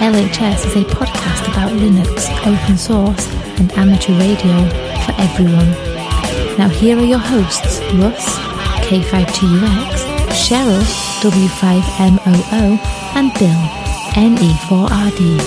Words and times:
LHS 0.00 0.66
is 0.66 0.76
a 0.76 0.84
podcast 0.84 1.48
about 1.48 1.70
Linux, 1.72 2.28
open 2.46 2.76
source, 2.76 3.26
and 3.58 3.72
amateur 3.72 4.12
radio 4.18 4.68
for 5.04 5.14
everyone. 5.18 5.70
Now, 6.58 6.68
here 6.68 6.98
are 6.98 7.04
your 7.04 7.18
hosts 7.18 7.80
Russ, 7.94 8.36
K5TUX, 8.86 10.04
Cheryl, 10.34 10.82
W5MOO, 11.22 12.78
and 13.16 13.32
Bill, 13.34 13.60
NE4RD. 14.14 15.38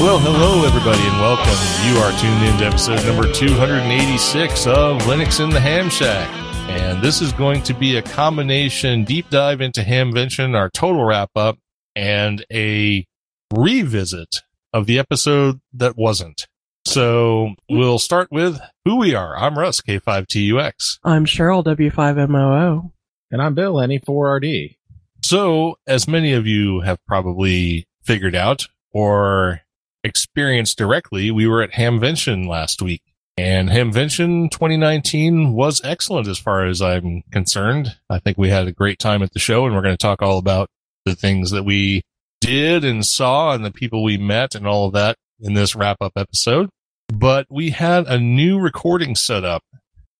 Well, 0.00 0.18
hello 0.18 0.64
everybody 0.66 1.02
and 1.02 1.20
welcome. 1.20 1.58
You 1.88 1.98
are 2.02 2.12
tuned 2.20 2.42
in 2.44 2.58
to 2.58 2.66
episode 2.66 3.04
number 3.06 3.32
286 3.32 4.66
of 4.66 4.98
Linux 5.02 5.42
in 5.42 5.50
the 5.50 5.60
Ham 5.60 5.88
Shack. 5.88 6.28
And 6.68 7.02
this 7.02 7.20
is 7.20 7.32
going 7.32 7.62
to 7.62 7.74
be 7.74 7.96
a 7.96 8.02
combination 8.02 9.04
deep 9.04 9.30
dive 9.30 9.60
into 9.60 9.82
Hamvention, 9.82 10.56
our 10.56 10.70
total 10.70 11.04
wrap 11.04 11.30
up, 11.36 11.58
and 11.94 12.44
a 12.52 13.06
revisit 13.52 14.42
of 14.72 14.86
the 14.86 14.98
episode 14.98 15.60
that 15.72 15.96
wasn't. 15.96 16.46
So 16.86 17.54
we'll 17.70 17.98
start 17.98 18.28
with 18.30 18.60
who 18.84 18.96
we 18.96 19.14
are. 19.14 19.36
I'm 19.36 19.58
Russ, 19.58 19.80
K5TUX. 19.80 20.98
I'm 21.04 21.24
Cheryl 21.24 21.64
W5MOO. 21.64 22.92
And 23.30 23.42
I'm 23.42 23.54
Bill, 23.54 23.74
NE4RD. 23.74 24.76
So, 25.24 25.76
as 25.86 26.06
many 26.06 26.34
of 26.34 26.46
you 26.46 26.80
have 26.80 26.98
probably 27.06 27.86
figured 28.02 28.34
out 28.34 28.68
or 28.92 29.62
experienced 30.04 30.76
directly, 30.76 31.30
we 31.30 31.46
were 31.46 31.62
at 31.62 31.72
Hamvention 31.72 32.46
last 32.46 32.82
week. 32.82 33.02
And 33.36 33.70
Hamvention 33.70 34.50
2019 34.50 35.54
was 35.54 35.80
excellent 35.82 36.28
as 36.28 36.38
far 36.38 36.66
as 36.66 36.80
I'm 36.80 37.22
concerned. 37.32 37.96
I 38.08 38.20
think 38.20 38.38
we 38.38 38.50
had 38.50 38.68
a 38.68 38.72
great 38.72 38.98
time 38.98 39.22
at 39.22 39.32
the 39.32 39.40
show 39.40 39.66
and 39.66 39.74
we're 39.74 39.82
going 39.82 39.96
to 39.96 40.00
talk 40.00 40.22
all 40.22 40.38
about 40.38 40.70
the 41.04 41.14
things 41.14 41.50
that 41.50 41.64
we 41.64 42.02
did 42.40 42.84
and 42.84 43.04
saw 43.04 43.52
and 43.52 43.64
the 43.64 43.70
people 43.70 44.02
we 44.02 44.18
met 44.18 44.54
and 44.54 44.66
all 44.66 44.86
of 44.86 44.92
that 44.92 45.16
in 45.40 45.54
this 45.54 45.74
wrap 45.74 45.96
up 46.00 46.12
episode. 46.16 46.68
But 47.08 47.46
we 47.50 47.70
had 47.70 48.06
a 48.06 48.18
new 48.18 48.58
recording 48.58 49.14
set 49.14 49.44
up 49.44 49.62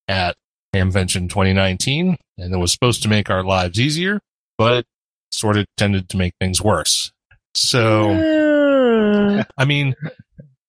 at 0.09 0.37
Hamvention 0.75 1.29
2019 1.29 2.17
and 2.39 2.55
it 2.55 2.59
was 2.59 2.73
supposed 2.73 3.03
to 3.03 3.09
make 3.09 3.31
our 3.31 3.45
lives 3.45 3.79
easier, 3.81 4.21
but 4.59 4.79
it 4.79 4.87
sort 5.31 5.57
of 5.57 5.67
tended 5.77 6.09
to 6.11 6.17
make 6.17 6.35
things 6.41 6.61
worse. 6.61 7.13
So, 7.55 8.11
I 9.57 9.65
mean, 9.65 9.95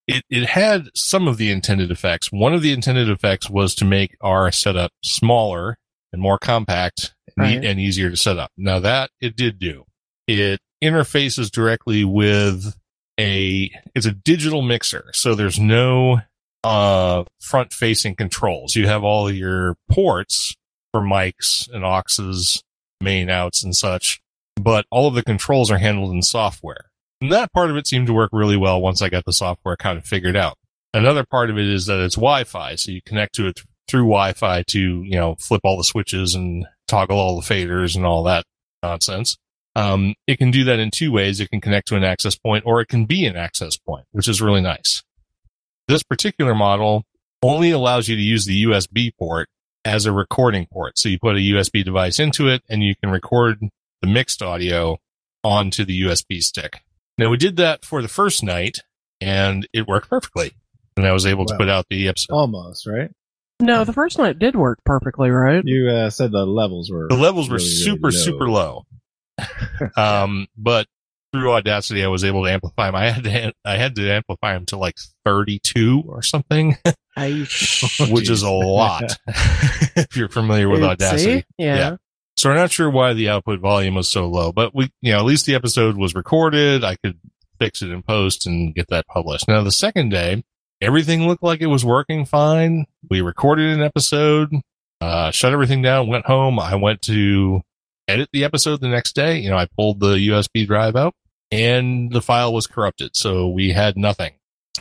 it, 0.07 0.23
it 0.29 0.45
had 0.45 0.89
some 0.93 1.27
of 1.27 1.37
the 1.37 1.51
intended 1.51 1.91
effects. 1.91 2.31
One 2.31 2.53
of 2.53 2.61
the 2.61 2.71
intended 2.71 3.09
effects 3.09 3.49
was 3.49 3.73
to 3.75 3.85
make 3.85 4.15
our 4.21 4.51
setup 4.51 4.91
smaller 5.03 5.77
and 6.13 6.21
more 6.21 6.37
compact 6.37 7.13
and, 7.37 7.47
e- 7.63 7.67
and 7.67 7.79
easier 7.79 8.09
to 8.09 8.17
set 8.17 8.37
up. 8.37 8.51
Now 8.57 8.79
that 8.79 9.09
it 9.19 9.35
did 9.35 9.59
do, 9.59 9.85
it 10.27 10.59
interfaces 10.83 11.51
directly 11.51 12.03
with 12.03 12.75
a, 13.19 13.71
it's 13.93 14.05
a 14.05 14.11
digital 14.11 14.61
mixer. 14.61 15.09
So 15.13 15.35
there's 15.35 15.59
no, 15.59 16.21
uh, 16.63 17.23
front 17.39 17.73
facing 17.73 18.15
controls. 18.15 18.75
You 18.75 18.87
have 18.87 19.03
all 19.03 19.31
your 19.31 19.75
ports 19.89 20.55
for 20.91 21.01
mics 21.01 21.69
and 21.71 21.83
auxes, 21.83 22.61
main 23.01 23.29
outs 23.29 23.63
and 23.63 23.75
such, 23.75 24.19
but 24.55 24.85
all 24.89 25.07
of 25.07 25.13
the 25.13 25.23
controls 25.23 25.69
are 25.69 25.77
handled 25.77 26.11
in 26.11 26.21
software. 26.21 26.89
And 27.21 27.31
that 27.31 27.53
part 27.53 27.69
of 27.69 27.77
it 27.77 27.87
seemed 27.87 28.07
to 28.07 28.13
work 28.13 28.31
really 28.33 28.57
well 28.57 28.81
once 28.81 29.01
I 29.01 29.09
got 29.09 29.25
the 29.25 29.33
software 29.33 29.77
kind 29.77 29.97
of 29.97 30.05
figured 30.05 30.35
out. 30.35 30.57
Another 30.93 31.25
part 31.25 31.49
of 31.49 31.57
it 31.57 31.67
is 31.67 31.85
that 31.87 31.99
it's 31.99 32.15
Wi-Fi, 32.15 32.75
so 32.75 32.91
you 32.91 33.01
connect 33.05 33.35
to 33.35 33.47
it 33.47 33.61
through 33.87 34.03
Wi-Fi 34.03 34.63
to, 34.63 34.79
you 34.79 35.15
know, 35.15 35.35
flip 35.35 35.61
all 35.63 35.77
the 35.77 35.83
switches 35.83 36.35
and 36.35 36.65
toggle 36.87 37.17
all 37.17 37.39
the 37.39 37.45
faders 37.45 37.95
and 37.95 38.05
all 38.05 38.23
that 38.23 38.45
nonsense. 38.81 39.37
Um, 39.75 40.15
it 40.27 40.37
can 40.37 40.51
do 40.51 40.63
that 40.65 40.79
in 40.79 40.89
two 40.91 41.11
ways. 41.11 41.39
It 41.39 41.49
can 41.49 41.59
connect 41.61 41.87
to 41.89 41.95
an 41.95 42.03
access 42.03 42.35
point 42.35 42.63
or 42.65 42.79
it 42.81 42.87
can 42.87 43.05
be 43.05 43.25
an 43.25 43.35
access 43.35 43.75
point, 43.77 44.05
which 44.11 44.27
is 44.27 44.41
really 44.41 44.61
nice. 44.61 45.03
This 45.87 46.01
particular 46.03 46.55
model 46.55 47.03
only 47.43 47.71
allows 47.71 48.07
you 48.07 48.15
to 48.15 48.21
use 48.21 48.45
the 48.45 48.63
USB 48.63 49.11
port 49.19 49.49
as 49.83 50.05
a 50.05 50.11
recording 50.11 50.65
port. 50.71 50.97
So 50.97 51.09
you 51.09 51.19
put 51.19 51.35
a 51.35 51.39
USB 51.39 51.83
device 51.83 52.19
into 52.19 52.47
it 52.47 52.63
and 52.69 52.81
you 52.83 52.95
can 52.95 53.11
record 53.11 53.59
the 54.01 54.07
mixed 54.07 54.41
audio 54.41 54.97
onto 55.43 55.85
the 55.85 56.01
USB 56.03 56.41
stick. 56.41 56.81
Now 57.17 57.29
we 57.29 57.37
did 57.37 57.57
that 57.57 57.85
for 57.85 58.01
the 58.01 58.07
first 58.07 58.43
night 58.43 58.79
and 59.21 59.67
it 59.73 59.87
worked 59.87 60.09
perfectly. 60.09 60.53
And 60.97 61.05
I 61.05 61.11
was 61.11 61.25
able 61.25 61.45
to 61.45 61.53
Wow. 61.53 61.57
put 61.59 61.69
out 61.69 61.85
the 61.89 62.07
episode. 62.07 62.33
Almost, 62.33 62.87
right? 62.87 63.11
no, 63.61 63.83
the 63.83 63.93
first 63.93 64.17
night 64.17 64.39
did 64.39 64.55
work 64.55 64.79
perfectly, 64.85 65.29
right? 65.29 65.61
You 65.65 65.89
uh, 65.89 66.09
said 66.09 66.31
the 66.31 66.45
levels 66.45 66.89
were. 66.91 67.07
The 67.09 67.15
levels 67.15 67.49
were 67.49 67.55
really, 67.57 67.65
really 67.69 67.83
super, 67.83 68.07
low. 68.07 68.11
super 68.11 68.49
low. 68.49 68.83
um, 69.97 70.47
but 70.57 70.87
through 71.31 71.51
Audacity, 71.51 72.03
I 72.03 72.07
was 72.07 72.23
able 72.23 72.45
to 72.45 72.51
amplify 72.51 72.87
them. 72.87 72.95
I 72.95 73.09
had 73.09 73.23
to, 73.23 73.53
I 73.65 73.77
had 73.77 73.95
to 73.95 74.09
amplify 74.09 74.53
them 74.53 74.65
to 74.67 74.77
like 74.77 74.95
32 75.25 76.03
or 76.07 76.21
something, 76.21 76.77
which 77.17 78.29
is 78.29 78.41
a 78.41 78.49
lot. 78.49 79.17
if 79.27 80.15
you're 80.15 80.29
familiar 80.29 80.69
with 80.69 80.83
Audacity. 80.83 81.45
Yeah. 81.57 81.75
Yeah. 81.75 81.95
So 82.37 82.49
I'm 82.49 82.57
not 82.57 82.71
sure 82.71 82.89
why 82.89 83.13
the 83.13 83.29
output 83.29 83.59
volume 83.59 83.95
was 83.95 84.09
so 84.09 84.27
low, 84.27 84.51
but 84.51 84.75
we, 84.75 84.91
you 85.01 85.13
know, 85.13 85.19
at 85.19 85.25
least 85.25 85.45
the 85.45 85.55
episode 85.55 85.95
was 85.95 86.15
recorded. 86.15 86.83
I 86.83 86.97
could 86.97 87.17
fix 87.59 87.81
it 87.81 87.91
in 87.91 88.03
post 88.03 88.45
and 88.45 88.75
get 88.75 88.87
that 88.89 89.07
published. 89.07 89.47
Now 89.47 89.63
the 89.63 89.71
second 89.71 90.09
day, 90.09 90.43
everything 90.81 91.27
looked 91.27 91.43
like 91.43 91.61
it 91.61 91.67
was 91.67 91.85
working 91.85 92.25
fine. 92.25 92.85
We 93.09 93.21
recorded 93.21 93.71
an 93.71 93.81
episode, 93.81 94.53
uh, 94.99 95.31
shut 95.31 95.53
everything 95.53 95.81
down, 95.81 96.07
went 96.07 96.25
home. 96.25 96.59
I 96.59 96.75
went 96.75 97.01
to 97.03 97.61
edit 98.07 98.29
the 98.33 98.43
episode 98.43 98.81
the 98.81 98.87
next 98.87 99.13
day. 99.15 99.37
You 99.39 99.49
know, 99.49 99.57
I 99.57 99.67
pulled 99.77 99.99
the 99.99 100.15
USB 100.29 100.65
drive 100.67 100.95
out 100.95 101.13
and 101.51 102.11
the 102.11 102.21
file 102.21 102.53
was 102.53 102.67
corrupted. 102.67 103.11
So 103.15 103.47
we 103.49 103.71
had 103.71 103.97
nothing. 103.97 104.33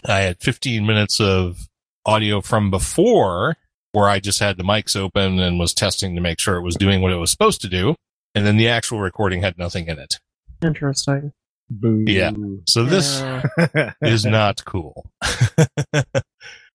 I 0.07 0.21
had 0.21 0.41
15 0.41 0.85
minutes 0.87 1.21
of 1.21 1.69
audio 2.07 2.41
from 2.41 2.71
before 2.71 3.57
where 3.93 4.09
I 4.09 4.19
just 4.19 4.41
had 4.41 4.57
the 4.57 4.65
mics 4.65 4.97
open 4.97 5.39
and 5.39 5.59
was 5.59 5.73
testing 5.73 6.15
to 6.17 6.21
make 6.21 6.39
sure 6.41 6.57
it 6.57 6.63
was 6.63 6.75
doing 6.75 7.01
what 7.01 7.13
it 7.13 7.17
was 7.17 7.31
supposed 7.31 7.61
to 7.63 7.69
do. 7.69 7.95
And 8.35 8.45
then 8.45 8.57
the 8.57 8.69
actual 8.69 9.01
recording 9.01 9.43
had 9.43 9.57
nothing 9.57 9.87
in 9.87 9.99
it. 9.99 10.17
Interesting. 10.65 11.33
Boo. 11.71 12.05
Yeah. 12.07 12.33
So 12.67 12.85
this 12.85 13.21
Yeah. 13.21 13.93
is 14.03 14.25
not 14.27 14.65
cool. 14.65 15.09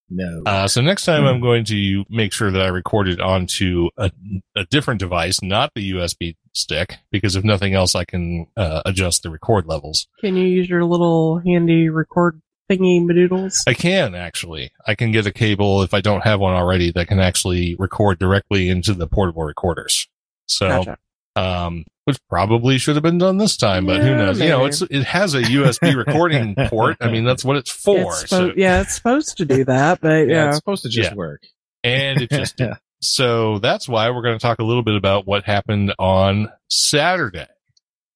no. 0.10 0.44
Uh, 0.46 0.68
so 0.68 0.82
next 0.82 1.06
time 1.06 1.26
I'm 1.26 1.42
going 1.42 1.66
to 1.66 2.06
make 2.10 2.34
sure 2.34 2.52
that 2.52 2.62
I 2.62 2.68
record 2.68 3.08
it 3.08 3.20
onto 3.20 3.90
a, 3.98 4.12
a 4.56 4.66
different 4.66 5.00
device, 5.00 5.42
not 5.42 5.72
the 5.76 5.92
USB 5.92 6.36
stick, 6.54 6.98
because 7.12 7.36
if 7.36 7.44
nothing 7.44 7.74
else, 7.74 7.96
I 7.96 8.06
can 8.06 8.48
uh, 8.58 8.82
adjust 8.86 9.24
the 9.24 9.30
record 9.30 9.66
levels. 9.66 10.08
Can 10.22 10.36
you 10.36 10.48
use 10.48 10.70
your 10.70 10.84
little 10.84 11.40
handy 11.40 11.90
record 11.90 12.42
thingy 12.70 13.02
madoodles? 13.02 13.64
I 13.68 13.74
can 13.74 14.16
actually. 14.16 14.72
I 14.86 14.96
can 14.96 15.12
get 15.12 15.26
a 15.26 15.32
cable 15.32 15.84
if 15.84 15.94
I 15.94 16.02
don't 16.02 16.22
have 16.22 16.40
one 16.40 16.54
already 16.54 16.92
that 16.92 17.08
can 17.08 17.20
actually 17.20 17.76
record 17.78 18.20
directly 18.20 18.70
into 18.70 18.94
the 18.94 19.08
portable 19.08 19.44
recorders. 19.44 20.08
So, 20.48 20.68
Gotcha. 20.68 20.98
Um, 21.36 21.86
which 22.06 22.18
probably 22.30 22.78
should 22.78 22.96
have 22.96 23.04
been 23.04 23.18
done 23.20 23.38
this 23.38 23.56
time, 23.58 23.86
but 23.86 24.02
who 24.02 24.10
Yeah, 24.10 24.16
knows? 24.18 24.40
You 24.40 24.48
know, 24.50 24.58
maybe. 24.60 24.70
it's 24.70 24.82
it 24.82 25.04
has 25.04 25.36
a 25.36 25.42
USB 25.42 25.96
recording 26.06 26.56
port. 26.68 26.98
I 27.02 27.10
mean, 27.12 27.24
that's 27.24 27.46
what 27.46 27.56
it's 27.58 27.72
for. 27.72 28.12
It's 28.14 28.30
so, 28.30 28.52
yeah, 28.56 28.82
it's 28.82 28.96
supposed 28.96 29.38
to 29.38 29.46
do 29.46 29.64
that, 29.66 30.02
but 30.02 30.10
yeah, 30.28 30.34
yeah. 30.34 30.48
it's 30.50 30.58
supposed 30.58 30.84
to 30.84 30.90
just 30.90 31.12
Yeah. 31.12 31.16
work. 31.16 31.44
and 31.84 32.22
it 32.22 32.30
just 32.30 32.58
did. 32.58 32.74
So 33.02 33.60
that's 33.60 33.88
why 33.88 34.10
we're 34.10 34.24
going 34.24 34.38
to 34.38 34.42
talk 34.42 34.60
a 34.60 34.64
little 34.64 34.84
bit 34.84 34.96
about 34.96 35.26
what 35.26 35.44
happened 35.46 35.94
on 36.00 36.50
Saturday 36.70 37.48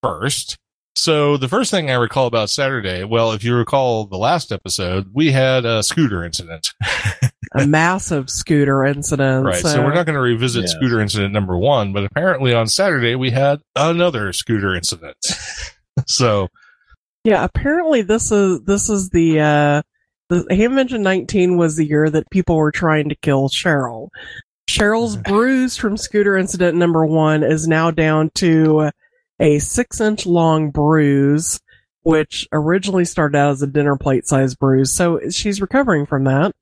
first. 0.01 0.57
So 0.95 1.37
the 1.37 1.47
first 1.47 1.71
thing 1.71 1.89
I 1.89 1.95
recall 1.95 2.27
about 2.27 2.49
Saturday, 2.49 3.03
well, 3.03 3.31
if 3.31 3.43
you 3.43 3.55
recall 3.55 4.05
the 4.05 4.17
last 4.17 4.51
episode, 4.51 5.09
we 5.13 5.31
had 5.31 5.65
a 5.65 5.81
scooter 5.81 6.23
incident. 6.23 6.69
a 7.55 7.65
massive 7.65 8.29
scooter 8.29 8.83
incident. 8.85 9.45
Right. 9.45 9.55
So, 9.55 9.81
we're 9.83 9.93
not 9.93 10.05
going 10.05 10.15
to 10.15 10.21
revisit 10.21 10.63
Yeah. 10.63 10.67
scooter 10.69 11.01
incident 11.01 11.33
number 11.33 11.57
one, 11.57 11.93
but 11.93 12.03
apparently 12.03 12.53
on 12.53 12.67
Saturday 12.67 13.15
we 13.15 13.31
had 13.31 13.61
another 13.75 14.33
scooter 14.33 14.75
incident. 14.75 15.17
so 16.07 16.49
Yeah, 17.23 17.43
apparently 17.43 18.01
this 18.03 18.31
is 18.31 18.61
this 18.61 18.89
is 18.89 19.09
the 19.09 19.39
uh 19.39 19.81
the 20.29 20.43
Hamvention 20.51 21.01
19 21.01 21.57
was 21.57 21.75
the 21.75 21.85
year 21.85 22.09
that 22.09 22.29
people 22.29 22.55
were 22.55 22.71
trying 22.71 23.09
to 23.09 23.15
kill 23.15 23.49
Cheryl. 23.49 24.09
Cheryl's 24.69 25.17
bruise 25.27 25.75
from 25.75 25.97
scooter 25.97 26.37
incident 26.37 26.77
number 26.77 27.05
1 27.05 27.43
is 27.43 27.67
now 27.67 27.89
down 27.91 28.29
to 28.35 28.89
a 29.43 29.59
six 29.59 30.01
inch 30.01 30.25
long 30.25 30.71
bruise, 30.71 31.59
which 32.01 32.47
originally 32.51 33.05
started 33.05 33.37
out 33.37 33.51
as 33.51 33.61
a 33.61 33.67
dinner 33.67 33.97
plate 33.97 34.25
size 34.25 34.55
bruise. 34.55 34.91
So 34.91 35.19
she's 35.29 35.61
recovering 35.61 36.07
from 36.07 36.23
that. 36.23 36.55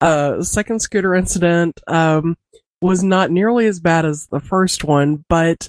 Uh, 0.00 0.42
second 0.42 0.80
scooter 0.80 1.14
incident, 1.14 1.78
um, 1.86 2.38
was 2.80 3.02
not 3.02 3.30
nearly 3.30 3.66
as 3.66 3.80
bad 3.80 4.06
as 4.06 4.26
the 4.28 4.40
first 4.40 4.84
one, 4.84 5.24
but 5.28 5.68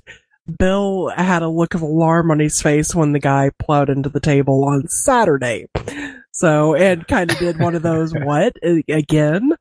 Bill 0.57 1.11
had 1.15 1.41
a 1.41 1.49
look 1.49 1.73
of 1.73 1.81
alarm 1.81 2.31
on 2.31 2.39
his 2.39 2.61
face 2.61 2.95
when 2.95 3.11
the 3.11 3.19
guy 3.19 3.51
plowed 3.59 3.89
into 3.89 4.07
the 4.07 4.19
table 4.19 4.63
on 4.63 4.87
Saturday. 4.87 5.67
So, 6.31 6.75
and 6.75 7.05
kind 7.07 7.29
of 7.29 7.37
did 7.37 7.59
one 7.59 7.75
of 7.75 7.81
those, 7.81 8.13
what? 8.15 8.55
Again? 8.63 9.51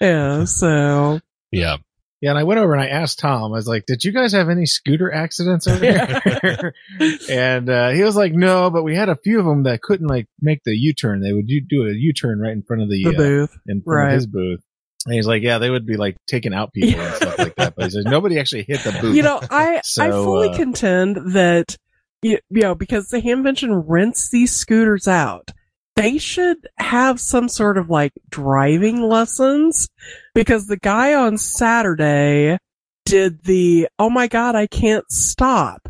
Yeah, 0.00 0.44
so. 0.44 1.20
Yeah. 1.50 1.76
Yeah, 2.24 2.30
and 2.30 2.38
I 2.38 2.44
went 2.44 2.58
over 2.58 2.72
and 2.72 2.80
I 2.80 2.86
asked 2.86 3.18
Tom. 3.18 3.52
I 3.52 3.56
was 3.56 3.68
like, 3.68 3.84
"Did 3.84 4.02
you 4.02 4.10
guys 4.10 4.32
have 4.32 4.48
any 4.48 4.64
scooter 4.64 5.12
accidents 5.12 5.66
over 5.66 5.84
here?" 5.84 6.74
and 7.28 7.68
uh, 7.68 7.90
he 7.90 8.02
was 8.02 8.16
like, 8.16 8.32
"No, 8.32 8.70
but 8.70 8.82
we 8.82 8.96
had 8.96 9.10
a 9.10 9.16
few 9.16 9.38
of 9.40 9.44
them 9.44 9.64
that 9.64 9.82
couldn't 9.82 10.06
like 10.06 10.26
make 10.40 10.62
the 10.64 10.74
U-turn. 10.74 11.20
They 11.20 11.34
would 11.34 11.46
do 11.46 11.60
do 11.60 11.82
a 11.86 11.92
U-turn 11.92 12.40
right 12.40 12.52
in 12.52 12.62
front 12.62 12.82
of 12.82 12.88
the, 12.88 13.04
The 13.04 13.10
uh, 13.10 13.18
booth. 13.18 13.58
in 13.66 13.82
front 13.82 13.98
right. 13.98 14.08
of 14.08 14.14
his 14.14 14.26
booth." 14.26 14.60
And 15.04 15.14
he's 15.14 15.26
like, 15.26 15.42
"Yeah, 15.42 15.58
they 15.58 15.68
would 15.68 15.84
be 15.84 15.98
like 15.98 16.16
taking 16.26 16.54
out 16.54 16.72
people 16.72 16.98
and 16.98 17.14
stuff 17.14 17.38
like 17.38 17.56
that." 17.56 17.74
But 17.76 17.84
he 17.84 17.90
says 17.90 18.06
nobody 18.06 18.40
actually 18.40 18.62
hit 18.62 18.80
the 18.80 18.98
booth. 19.02 19.14
You 19.14 19.22
know, 19.22 19.38
I, 19.50 19.82
I 20.00 20.10
fully 20.10 20.48
uh, 20.48 20.56
contend 20.56 21.34
that, 21.34 21.76
you, 22.22 22.38
you 22.48 22.62
know, 22.62 22.74
because 22.74 23.10
the 23.10 23.20
Hamvention 23.20 23.84
rents 23.86 24.30
these 24.30 24.56
scooters 24.56 25.06
out, 25.06 25.50
they 25.96 26.18
should 26.18 26.68
have 26.76 27.20
some 27.20 27.48
sort 27.48 27.78
of 27.78 27.88
like 27.88 28.12
driving 28.28 29.02
lessons 29.02 29.88
because 30.34 30.66
the 30.66 30.76
guy 30.76 31.14
on 31.14 31.38
Saturday 31.38 32.58
did 33.04 33.44
the, 33.44 33.88
oh 33.98 34.10
my 34.10 34.26
God, 34.26 34.56
I 34.56 34.66
can't 34.66 35.10
stop. 35.10 35.88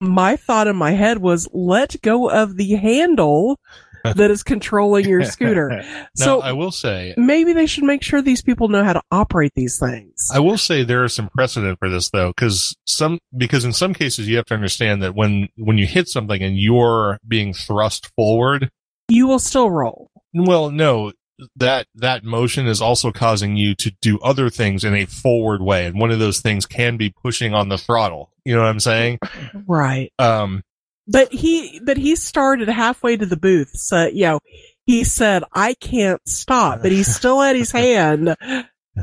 My 0.00 0.36
thought 0.36 0.66
in 0.66 0.76
my 0.76 0.92
head 0.92 1.18
was 1.18 1.48
let 1.52 2.00
go 2.02 2.28
of 2.28 2.56
the 2.56 2.74
handle 2.74 3.58
that 4.04 4.30
is 4.30 4.42
controlling 4.42 5.08
your 5.08 5.24
scooter. 5.24 5.82
Now, 6.16 6.26
so 6.26 6.40
I 6.42 6.52
will 6.52 6.70
say, 6.70 7.14
maybe 7.16 7.52
they 7.52 7.66
should 7.66 7.84
make 7.84 8.02
sure 8.02 8.22
these 8.22 8.42
people 8.42 8.68
know 8.68 8.84
how 8.84 8.92
to 8.92 9.02
operate 9.10 9.52
these 9.56 9.80
things. 9.80 10.30
I 10.32 10.38
will 10.38 10.58
say 10.58 10.84
there 10.84 11.02
is 11.04 11.12
some 11.12 11.28
precedent 11.28 11.78
for 11.78 11.88
this 11.88 12.10
though, 12.10 12.28
because 12.28 12.76
some 12.86 13.18
because 13.36 13.64
in 13.64 13.72
some 13.72 13.94
cases 13.94 14.28
you 14.28 14.36
have 14.36 14.44
to 14.46 14.54
understand 14.54 15.02
that 15.02 15.16
when 15.16 15.48
when 15.56 15.76
you 15.76 15.86
hit 15.86 16.08
something 16.08 16.40
and 16.40 16.56
you're 16.56 17.18
being 17.26 17.52
thrust 17.52 18.12
forward, 18.14 18.70
you 19.08 19.26
will 19.26 19.38
still 19.38 19.70
roll. 19.70 20.10
well, 20.32 20.70
no, 20.70 21.12
that 21.56 21.86
that 21.96 22.24
motion 22.24 22.66
is 22.66 22.80
also 22.80 23.10
causing 23.12 23.56
you 23.56 23.74
to 23.76 23.90
do 24.00 24.18
other 24.20 24.50
things 24.50 24.84
in 24.84 24.94
a 24.94 25.04
forward 25.04 25.60
way, 25.62 25.86
and 25.86 25.98
one 25.98 26.10
of 26.10 26.18
those 26.18 26.40
things 26.40 26.64
can 26.66 26.96
be 26.96 27.10
pushing 27.10 27.52
on 27.54 27.68
the 27.68 27.78
throttle. 27.78 28.30
You 28.44 28.54
know 28.54 28.60
what 28.62 28.68
I'm 28.68 28.80
saying? 28.80 29.18
Right. 29.66 30.12
Um, 30.18 30.62
But 31.08 31.32
he, 31.32 31.80
but 31.84 31.96
he 31.96 32.14
started 32.16 32.68
halfway 32.68 33.16
to 33.16 33.26
the 33.26 33.36
booth. 33.36 33.70
So, 33.74 34.06
you 34.06 34.24
know, 34.26 34.40
he 34.86 35.02
said, 35.04 35.42
I 35.52 35.74
can't 35.74 36.20
stop, 36.28 36.82
but 36.82 36.92
he 36.92 37.02
still 37.02 37.40
had 37.40 37.56
his 37.56 37.70
hand 37.72 38.36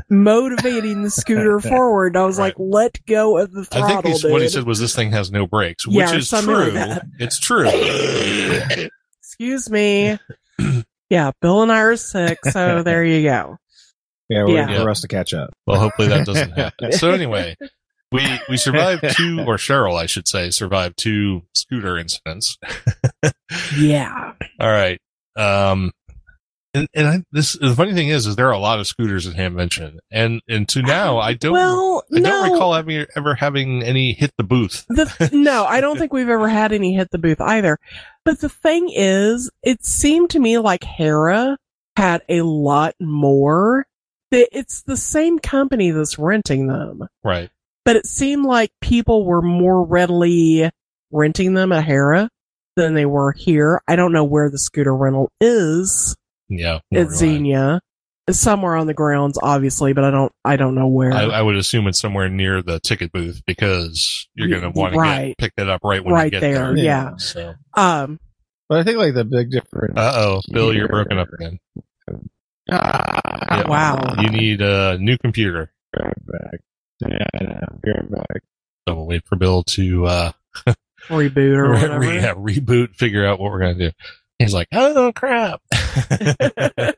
motivating 0.08 1.02
the 1.02 1.10
scooter 1.10 1.60
forward. 1.70 2.16
I 2.16 2.24
was 2.24 2.38
Right. 2.38 2.46
like, 2.46 2.54
let 2.58 3.04
go 3.06 3.36
of 3.38 3.52
the 3.52 3.60
I 3.72 3.78
throttle, 3.78 3.88
think 4.02 4.06
he's, 4.06 4.22
dude. 4.22 4.32
what 4.32 4.42
he 4.42 4.48
said 4.48 4.64
was 4.64 4.78
this 4.80 4.94
thing 4.94 5.10
has 5.12 5.30
no 5.30 5.46
brakes, 5.46 5.84
Yeah, 5.86 6.06
which 6.10 6.20
is 6.20 6.28
something 6.28 6.54
like 6.74 7.00
true. 7.00 7.10
It's 7.18 7.38
true. 7.38 7.68
Excuse 9.32 9.70
me. 9.70 10.18
yeah, 11.08 11.30
Bill 11.40 11.62
and 11.62 11.72
I 11.72 11.80
are 11.80 11.96
sick, 11.96 12.38
so 12.44 12.82
there 12.84 13.02
you 13.02 13.22
go. 13.22 13.56
yeah, 14.28 14.44
we're 14.44 14.56
Yeah. 14.56 14.82
for 14.82 14.90
us 14.90 15.00
to 15.00 15.08
catch 15.08 15.32
up. 15.32 15.54
Well, 15.66 15.80
hopefully 15.80 16.08
that 16.08 16.26
doesn't 16.26 16.50
happen. 16.56 16.92
So 16.92 17.12
anyway, 17.12 17.56
we 18.12 18.22
we 18.50 18.58
survived 18.58 19.04
two, 19.16 19.40
or 19.46 19.56
Cheryl, 19.56 19.98
I 19.98 20.04
should 20.04 20.28
say, 20.28 20.50
survived 20.50 20.98
two 20.98 21.42
scooter 21.54 21.96
incidents. 21.98 22.58
Yeah. 23.78 24.32
All 24.60 24.68
right. 24.70 24.98
Um, 25.36 25.92
and, 26.74 26.88
and 26.94 27.06
I, 27.06 27.22
this 27.32 27.52
the 27.54 27.74
funny 27.74 27.92
thing 27.92 28.08
is, 28.08 28.26
is 28.26 28.36
there 28.36 28.48
are 28.48 28.52
a 28.52 28.58
lot 28.58 28.78
of 28.80 28.86
scooters 28.86 29.26
at 29.26 29.34
Hamvention, 29.34 29.98
and 30.10 30.40
and 30.48 30.68
to 30.70 30.82
now 30.82 31.18
I 31.18 31.34
don't 31.34 31.52
well, 31.52 32.02
I 32.14 32.20
no. 32.20 32.30
don't 32.30 32.52
recall 32.52 32.74
having 32.74 33.06
ever 33.16 33.34
having 33.34 33.82
any 33.82 34.12
hit 34.12 34.32
the 34.38 34.44
booth. 34.44 34.84
The, 34.88 35.30
no, 35.32 35.64
I 35.64 35.80
don't 35.80 35.98
think 35.98 36.12
we've 36.12 36.28
ever 36.28 36.48
had 36.48 36.72
any 36.72 36.94
hit 36.94 37.10
the 37.10 37.18
booth 37.18 37.40
either. 37.40 37.78
But 38.24 38.40
the 38.40 38.48
thing 38.48 38.90
is, 38.94 39.50
it 39.62 39.84
seemed 39.84 40.30
to 40.30 40.38
me 40.38 40.58
like 40.58 40.84
Hara 40.84 41.58
had 41.96 42.22
a 42.28 42.42
lot 42.42 42.94
more. 43.00 43.86
It's 44.30 44.82
the 44.82 44.96
same 44.96 45.38
company 45.38 45.90
that's 45.90 46.18
renting 46.18 46.66
them, 46.68 47.06
Right. 47.22 47.50
but 47.84 47.96
it 47.96 48.06
seemed 48.06 48.46
like 48.46 48.70
people 48.80 49.26
were 49.26 49.42
more 49.42 49.84
readily 49.84 50.70
renting 51.10 51.52
them 51.52 51.70
at 51.70 51.84
Hara 51.84 52.30
than 52.76 52.94
they 52.94 53.04
were 53.04 53.32
here. 53.32 53.82
I 53.86 53.94
don't 53.96 54.12
know 54.14 54.24
where 54.24 54.48
the 54.48 54.56
scooter 54.56 54.96
rental 54.96 55.30
is 55.38 56.16
Yeah. 56.48 56.76
at 56.76 56.82
nor 56.90 57.04
do 57.04 57.10
I. 57.10 57.14
Xenia. 57.14 57.80
It's 58.28 58.38
somewhere 58.38 58.76
on 58.76 58.86
the 58.86 58.94
grounds, 58.94 59.36
obviously, 59.42 59.94
but 59.94 60.04
I 60.04 60.10
don't, 60.12 60.30
I 60.44 60.54
don't 60.56 60.76
know 60.76 60.86
where. 60.86 61.12
I, 61.12 61.22
I 61.24 61.42
would 61.42 61.56
assume 61.56 61.88
it's 61.88 62.00
somewhere 62.00 62.28
near 62.28 62.62
the 62.62 62.78
ticket 62.78 63.10
booth 63.10 63.42
because 63.46 64.28
you're 64.34 64.48
going 64.48 64.62
to 64.62 64.70
want 64.70 64.94
to 64.94 65.00
right. 65.00 65.34
pick 65.38 65.52
that 65.56 65.68
up 65.68 65.80
right 65.82 66.04
when 66.04 66.14
Right 66.14 66.26
you 66.26 66.30
get 66.30 66.40
there, 66.40 66.66
there. 66.74 66.76
yeah. 66.76 67.16
So, 67.16 67.54
um, 67.76 68.20
But 68.68 68.78
I 68.78 68.84
think 68.84 68.98
like 68.98 69.14
the 69.14 69.24
big 69.24 69.50
difference. 69.50 69.94
uh 69.96 70.12
oh, 70.14 70.40
Bill, 70.52 70.72
you're 70.72 70.86
broken 70.86 71.18
up 71.18 71.28
again. 71.32 71.58
Ah, 72.70 73.20
Yeah. 73.58 73.68
wow. 73.68 74.14
You 74.20 74.30
need 74.30 74.60
a 74.60 74.98
new 74.98 75.18
computer. 75.18 75.72
back. 75.92 76.60
Yeah, 77.00 77.26
I 77.34 77.42
know. 77.44 77.78
You're 77.84 78.02
back. 78.04 78.42
So 78.88 78.94
we'll 78.94 79.06
wait 79.06 79.26
for 79.26 79.34
Bill 79.36 79.64
to 79.64 80.06
uh, 80.06 80.32
reboot 81.08 81.56
or 81.56 81.72
whatever. 81.72 81.98
re- 81.98 82.16
yeah, 82.20 82.34
reboot, 82.34 82.94
figure 82.94 83.26
out 83.26 83.40
what 83.40 83.50
we're 83.50 83.60
going 83.60 83.78
to 83.78 83.90
do. 83.90 83.96
He's 84.38 84.54
like, 84.54 84.68
oh 84.72 85.12
crap. 85.14 85.60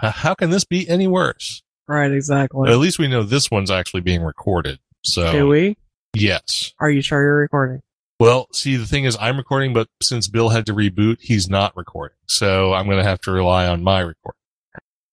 How 0.00 0.34
can 0.34 0.50
this 0.50 0.64
be 0.64 0.88
any 0.88 1.06
worse? 1.06 1.62
Right, 1.86 2.10
exactly. 2.10 2.70
At 2.70 2.78
least 2.78 2.98
we 2.98 3.08
know 3.08 3.22
this 3.22 3.50
one's 3.50 3.70
actually 3.70 4.00
being 4.00 4.22
recorded. 4.22 4.78
So 5.04 5.30
Do 5.32 5.48
we? 5.48 5.76
yes. 6.14 6.72
Are 6.80 6.90
you 6.90 7.02
sure 7.02 7.20
you're 7.22 7.36
recording? 7.36 7.82
Well, 8.18 8.46
see, 8.52 8.76
the 8.76 8.86
thing 8.86 9.04
is, 9.04 9.18
I'm 9.20 9.36
recording, 9.36 9.74
but 9.74 9.88
since 10.00 10.28
Bill 10.28 10.48
had 10.48 10.64
to 10.66 10.72
reboot, 10.74 11.18
he's 11.20 11.50
not 11.50 11.76
recording. 11.76 12.16
So 12.26 12.72
I'm 12.72 12.86
going 12.86 12.98
to 12.98 13.04
have 13.04 13.20
to 13.22 13.32
rely 13.32 13.66
on 13.66 13.82
my 13.82 14.00
recording. 14.00 14.38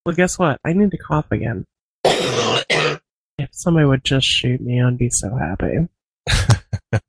Well, 0.05 0.15
guess 0.15 0.39
what? 0.39 0.59
I 0.63 0.73
need 0.73 0.91
to 0.91 0.97
cough 0.97 1.25
again. 1.31 1.65
If 2.05 3.49
somebody 3.51 3.85
would 3.85 4.03
just 4.03 4.27
shoot 4.27 4.61
me, 4.61 4.81
I'd 4.81 4.97
be 4.97 5.09
so 5.09 5.35
happy. 5.35 5.87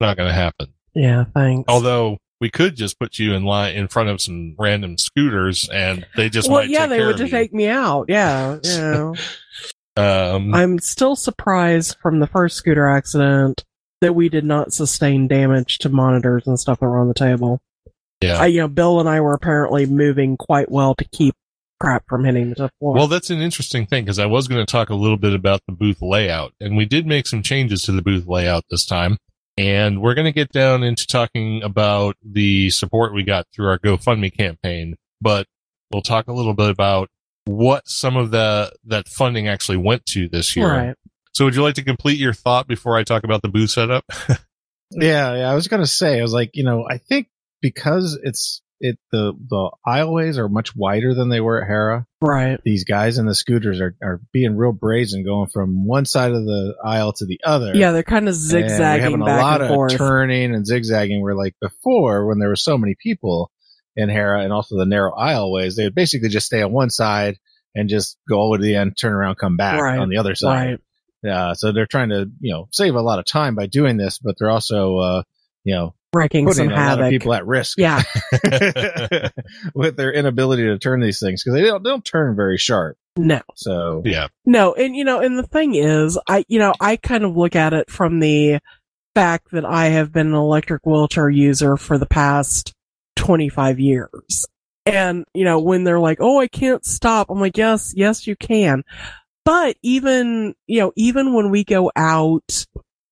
Not 0.00 0.16
going 0.16 0.28
to 0.28 0.32
happen. 0.32 0.72
Yeah, 0.94 1.24
thanks. 1.32 1.66
Although 1.68 2.18
we 2.40 2.50
could 2.50 2.76
just 2.76 2.98
put 2.98 3.18
you 3.18 3.34
in 3.34 3.44
line 3.44 3.74
in 3.74 3.88
front 3.88 4.08
of 4.08 4.20
some 4.20 4.54
random 4.58 4.96
scooters, 4.98 5.68
and 5.68 6.06
they 6.16 6.28
just 6.28 6.48
well, 6.48 6.60
might 6.60 6.70
yeah, 6.70 6.86
they 6.86 7.04
would 7.04 7.16
just 7.16 7.30
take 7.30 7.52
me 7.52 7.68
out. 7.68 8.06
Yeah, 8.08 8.58
you 8.64 8.78
know. 8.78 9.14
Um, 9.96 10.54
I'm 10.54 10.78
still 10.78 11.16
surprised 11.16 11.96
from 12.00 12.20
the 12.20 12.26
first 12.26 12.56
scooter 12.56 12.88
accident 12.88 13.64
that 14.00 14.14
we 14.14 14.28
did 14.28 14.44
not 14.44 14.72
sustain 14.72 15.28
damage 15.28 15.78
to 15.78 15.88
monitors 15.88 16.46
and 16.46 16.58
stuff 16.58 16.80
that 16.80 16.86
were 16.86 16.98
on 16.98 17.08
the 17.08 17.14
table. 17.14 17.60
yeah. 18.22 18.38
I, 18.38 18.46
you 18.46 18.60
know, 18.60 18.68
Bill 18.68 19.00
and 19.00 19.08
I 19.08 19.20
were 19.20 19.34
apparently 19.34 19.84
moving 19.84 20.38
quite 20.38 20.70
well 20.70 20.94
to 20.94 21.04
keep 21.12 21.34
crap 21.80 22.06
from 22.08 22.24
hitting 22.24 22.50
the 22.50 22.70
floor. 22.78 22.94
Well, 22.94 23.08
that's 23.08 23.30
an 23.30 23.40
interesting 23.40 23.86
thing 23.86 24.04
because 24.04 24.18
I 24.18 24.26
was 24.26 24.48
going 24.48 24.64
to 24.64 24.70
talk 24.70 24.90
a 24.90 24.94
little 24.94 25.16
bit 25.16 25.34
about 25.34 25.60
the 25.66 25.72
booth 25.72 26.00
layout, 26.00 26.54
and 26.60 26.76
we 26.76 26.84
did 26.84 27.06
make 27.06 27.26
some 27.26 27.42
changes 27.42 27.82
to 27.82 27.92
the 27.92 28.02
booth 28.02 28.26
layout 28.26 28.64
this 28.70 28.86
time. 28.86 29.18
And 29.58 30.00
we're 30.00 30.14
going 30.14 30.26
to 30.26 30.32
get 30.32 30.50
down 30.52 30.82
into 30.82 31.06
talking 31.06 31.62
about 31.62 32.16
the 32.24 32.70
support 32.70 33.12
we 33.12 33.24
got 33.24 33.46
through 33.54 33.68
our 33.68 33.78
GoFundMe 33.78 34.34
campaign, 34.34 34.96
but 35.20 35.46
we'll 35.92 36.02
talk 36.02 36.28
a 36.28 36.32
little 36.32 36.54
bit 36.54 36.70
about 36.70 37.08
what 37.44 37.86
some 37.86 38.16
of 38.16 38.30
the 38.30 38.72
that 38.84 39.08
funding 39.08 39.48
actually 39.48 39.78
went 39.78 40.06
to 40.06 40.28
this 40.28 40.56
year. 40.56 40.68
right. 40.68 40.96
So, 41.32 41.44
would 41.44 41.54
you 41.54 41.62
like 41.62 41.76
to 41.76 41.84
complete 41.84 42.18
your 42.18 42.32
thought 42.32 42.66
before 42.66 42.96
I 42.96 43.04
talk 43.04 43.22
about 43.22 43.42
the 43.42 43.48
booth 43.48 43.70
setup? 43.70 44.04
Yeah, 44.90 45.36
yeah. 45.36 45.50
I 45.50 45.54
was 45.54 45.68
gonna 45.68 45.86
say, 45.86 46.18
I 46.18 46.22
was 46.22 46.32
like, 46.32 46.50
you 46.54 46.64
know, 46.64 46.86
I 46.88 46.98
think 46.98 47.28
because 47.60 48.18
it's 48.22 48.62
it 48.80 48.98
the 49.12 49.32
the 49.48 49.70
aisleways 49.86 50.38
are 50.38 50.48
much 50.48 50.74
wider 50.74 51.14
than 51.14 51.28
they 51.28 51.40
were 51.40 51.62
at 51.62 51.68
Hara. 51.68 52.06
Right. 52.22 52.58
These 52.64 52.84
guys 52.84 53.18
in 53.18 53.26
the 53.26 53.34
scooters 53.34 53.80
are 53.80 53.94
are 54.02 54.20
being 54.32 54.56
real 54.56 54.72
brazen, 54.72 55.24
going 55.24 55.48
from 55.48 55.86
one 55.86 56.04
side 56.06 56.32
of 56.32 56.44
the 56.44 56.74
aisle 56.84 57.12
to 57.14 57.26
the 57.26 57.40
other. 57.44 57.74
Yeah, 57.74 57.92
they're 57.92 58.02
kind 58.02 58.28
of 58.28 58.34
zigzagging 58.34 59.02
having 59.04 59.20
a 59.22 59.24
lot 59.24 59.60
of 59.60 59.68
forth. 59.68 59.96
turning 59.96 60.54
and 60.54 60.66
zigzagging. 60.66 61.22
Where 61.22 61.34
like 61.34 61.54
before, 61.60 62.26
when 62.26 62.38
there 62.38 62.48
were 62.48 62.56
so 62.56 62.78
many 62.78 62.94
people 63.00 63.50
in 63.96 64.08
Hara 64.08 64.42
and 64.42 64.52
also 64.52 64.76
the 64.76 64.86
narrow 64.86 65.12
aisleways, 65.14 65.76
they 65.76 65.84
would 65.84 65.94
basically 65.94 66.28
just 66.30 66.46
stay 66.46 66.62
on 66.62 66.72
one 66.72 66.90
side 66.90 67.38
and 67.74 67.88
just 67.88 68.16
go 68.28 68.38
all 68.38 68.48
the 68.48 68.52
way 68.52 68.58
to 68.58 68.64
the 68.64 68.76
end, 68.76 68.96
turn 68.96 69.12
around, 69.12 69.36
come 69.36 69.56
back 69.56 69.80
Right, 69.80 69.98
on 69.98 70.08
the 70.08 70.16
other 70.18 70.34
side. 70.34 70.70
right. 70.70 70.80
Yeah, 71.22 71.52
so 71.52 71.70
they're 71.72 71.84
trying 71.86 72.08
to 72.08 72.30
you 72.40 72.52
know 72.52 72.68
save 72.72 72.94
a 72.94 73.02
lot 73.02 73.18
of 73.18 73.26
time 73.26 73.54
by 73.54 73.66
doing 73.66 73.98
this, 73.98 74.18
but 74.18 74.36
they're 74.38 74.50
also 74.50 74.96
uh, 74.98 75.22
you 75.64 75.74
know 75.74 75.94
Wrecking 76.12 76.52
some 76.52 76.66
putting 76.66 76.72
a 76.72 76.74
lot 76.74 76.92
of 76.92 76.98
havoc. 76.98 77.10
people 77.10 77.34
at 77.34 77.46
risk. 77.46 77.78
Yeah. 77.78 78.02
with 79.74 79.96
their 79.96 80.12
inability 80.12 80.64
to 80.64 80.78
turn 80.78 81.00
these 81.00 81.20
things 81.20 81.42
because 81.42 81.54
they 81.54 81.66
don't, 81.66 81.82
they 81.84 81.90
don't 81.90 82.04
turn 82.04 82.34
very 82.34 82.58
sharp. 82.58 82.96
No. 83.16 83.40
So 83.54 84.02
yeah. 84.04 84.28
No, 84.44 84.74
and 84.74 84.96
you 84.96 85.04
know, 85.04 85.20
and 85.20 85.38
the 85.38 85.46
thing 85.46 85.74
is, 85.74 86.18
I 86.28 86.44
you 86.48 86.58
know, 86.58 86.74
I 86.80 86.96
kind 86.96 87.24
of 87.24 87.36
look 87.36 87.54
at 87.54 87.72
it 87.72 87.90
from 87.90 88.20
the 88.20 88.60
fact 89.14 89.50
that 89.52 89.64
I 89.64 89.86
have 89.86 90.12
been 90.12 90.28
an 90.28 90.34
electric 90.34 90.84
wheelchair 90.84 91.28
user 91.28 91.76
for 91.76 91.98
the 91.98 92.06
past 92.06 92.72
25 93.16 93.80
years. 93.80 94.46
And, 94.86 95.24
you 95.34 95.44
know, 95.44 95.60
when 95.60 95.84
they're 95.84 96.00
like, 96.00 96.18
oh, 96.20 96.40
I 96.40 96.48
can't 96.48 96.84
stop, 96.84 97.30
I'm 97.30 97.40
like, 97.40 97.56
yes, 97.56 97.92
yes, 97.94 98.26
you 98.26 98.36
can. 98.36 98.82
But 99.44 99.76
even, 99.82 100.54
you 100.66 100.80
know, 100.80 100.92
even 100.96 101.34
when 101.34 101.50
we 101.50 101.64
go 101.64 101.90
out 101.96 102.66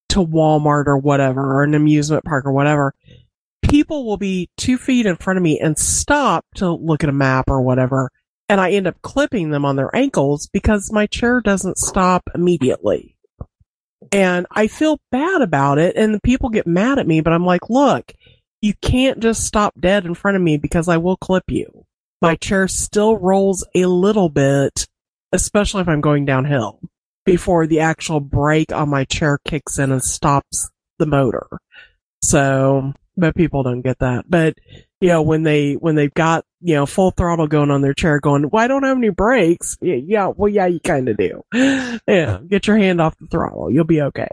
to 0.09 0.25
Walmart 0.25 0.87
or 0.87 0.97
whatever, 0.97 1.41
or 1.41 1.63
an 1.63 1.75
amusement 1.75 2.25
park 2.25 2.45
or 2.45 2.51
whatever, 2.51 2.93
people 3.63 4.05
will 4.05 4.17
be 4.17 4.49
two 4.57 4.77
feet 4.77 5.05
in 5.05 5.15
front 5.15 5.37
of 5.37 5.43
me 5.43 5.59
and 5.59 5.77
stop 5.77 6.45
to 6.55 6.71
look 6.71 7.03
at 7.03 7.09
a 7.09 7.13
map 7.13 7.45
or 7.49 7.61
whatever. 7.61 8.11
And 8.47 8.59
I 8.59 8.71
end 8.71 8.87
up 8.87 9.01
clipping 9.01 9.51
them 9.51 9.63
on 9.63 9.75
their 9.75 9.95
ankles 9.95 10.47
because 10.51 10.91
my 10.91 11.05
chair 11.05 11.39
doesn't 11.39 11.77
stop 11.77 12.29
immediately. 12.33 13.15
And 14.11 14.47
I 14.49 14.67
feel 14.67 14.99
bad 15.11 15.41
about 15.41 15.77
it 15.77 15.95
and 15.95 16.13
the 16.13 16.21
people 16.21 16.49
get 16.49 16.65
mad 16.65 16.97
at 16.97 17.07
me, 17.07 17.21
but 17.21 17.33
I'm 17.33 17.45
like, 17.45 17.69
look, 17.69 18.11
you 18.61 18.73
can't 18.81 19.19
just 19.19 19.45
stop 19.45 19.79
dead 19.79 20.05
in 20.05 20.15
front 20.15 20.35
of 20.35 20.41
me 20.41 20.57
because 20.57 20.87
I 20.87 20.97
will 20.97 21.17
clip 21.17 21.43
you. 21.49 21.85
My 22.21 22.35
chair 22.35 22.67
still 22.67 23.17
rolls 23.17 23.65
a 23.75 23.85
little 23.85 24.29
bit, 24.29 24.87
especially 25.31 25.81
if 25.81 25.87
I'm 25.87 26.01
going 26.01 26.25
downhill 26.25 26.79
before 27.25 27.67
the 27.67 27.79
actual 27.81 28.19
brake 28.19 28.71
on 28.71 28.89
my 28.89 29.05
chair 29.05 29.39
kicks 29.45 29.77
in 29.79 29.91
and 29.91 30.03
stops 30.03 30.69
the 30.97 31.05
motor. 31.05 31.47
So, 32.23 32.93
but 33.15 33.35
people 33.35 33.63
don't 33.63 33.81
get 33.81 33.99
that. 33.99 34.25
But, 34.29 34.55
you 35.01 35.09
know, 35.09 35.21
when 35.21 35.43
they, 35.43 35.73
when 35.73 35.95
they've 35.95 36.13
got, 36.13 36.45
you 36.61 36.75
know, 36.75 36.85
full 36.85 37.11
throttle 37.11 37.47
going 37.47 37.71
on 37.71 37.81
their 37.81 37.93
chair 37.93 38.19
going, 38.19 38.49
well, 38.49 38.63
I 38.63 38.67
don't 38.67 38.83
have 38.83 38.97
any 38.97 39.09
brakes. 39.09 39.77
Yeah, 39.81 39.95
yeah 39.95 40.27
well, 40.35 40.51
yeah, 40.51 40.65
you 40.65 40.79
kind 40.79 41.07
of 41.07 41.17
do. 41.17 41.43
yeah, 41.53 42.39
get 42.47 42.67
your 42.67 42.77
hand 42.77 42.99
off 42.99 43.17
the 43.17 43.27
throttle. 43.27 43.71
You'll 43.71 43.85
be 43.85 44.01
okay. 44.01 44.27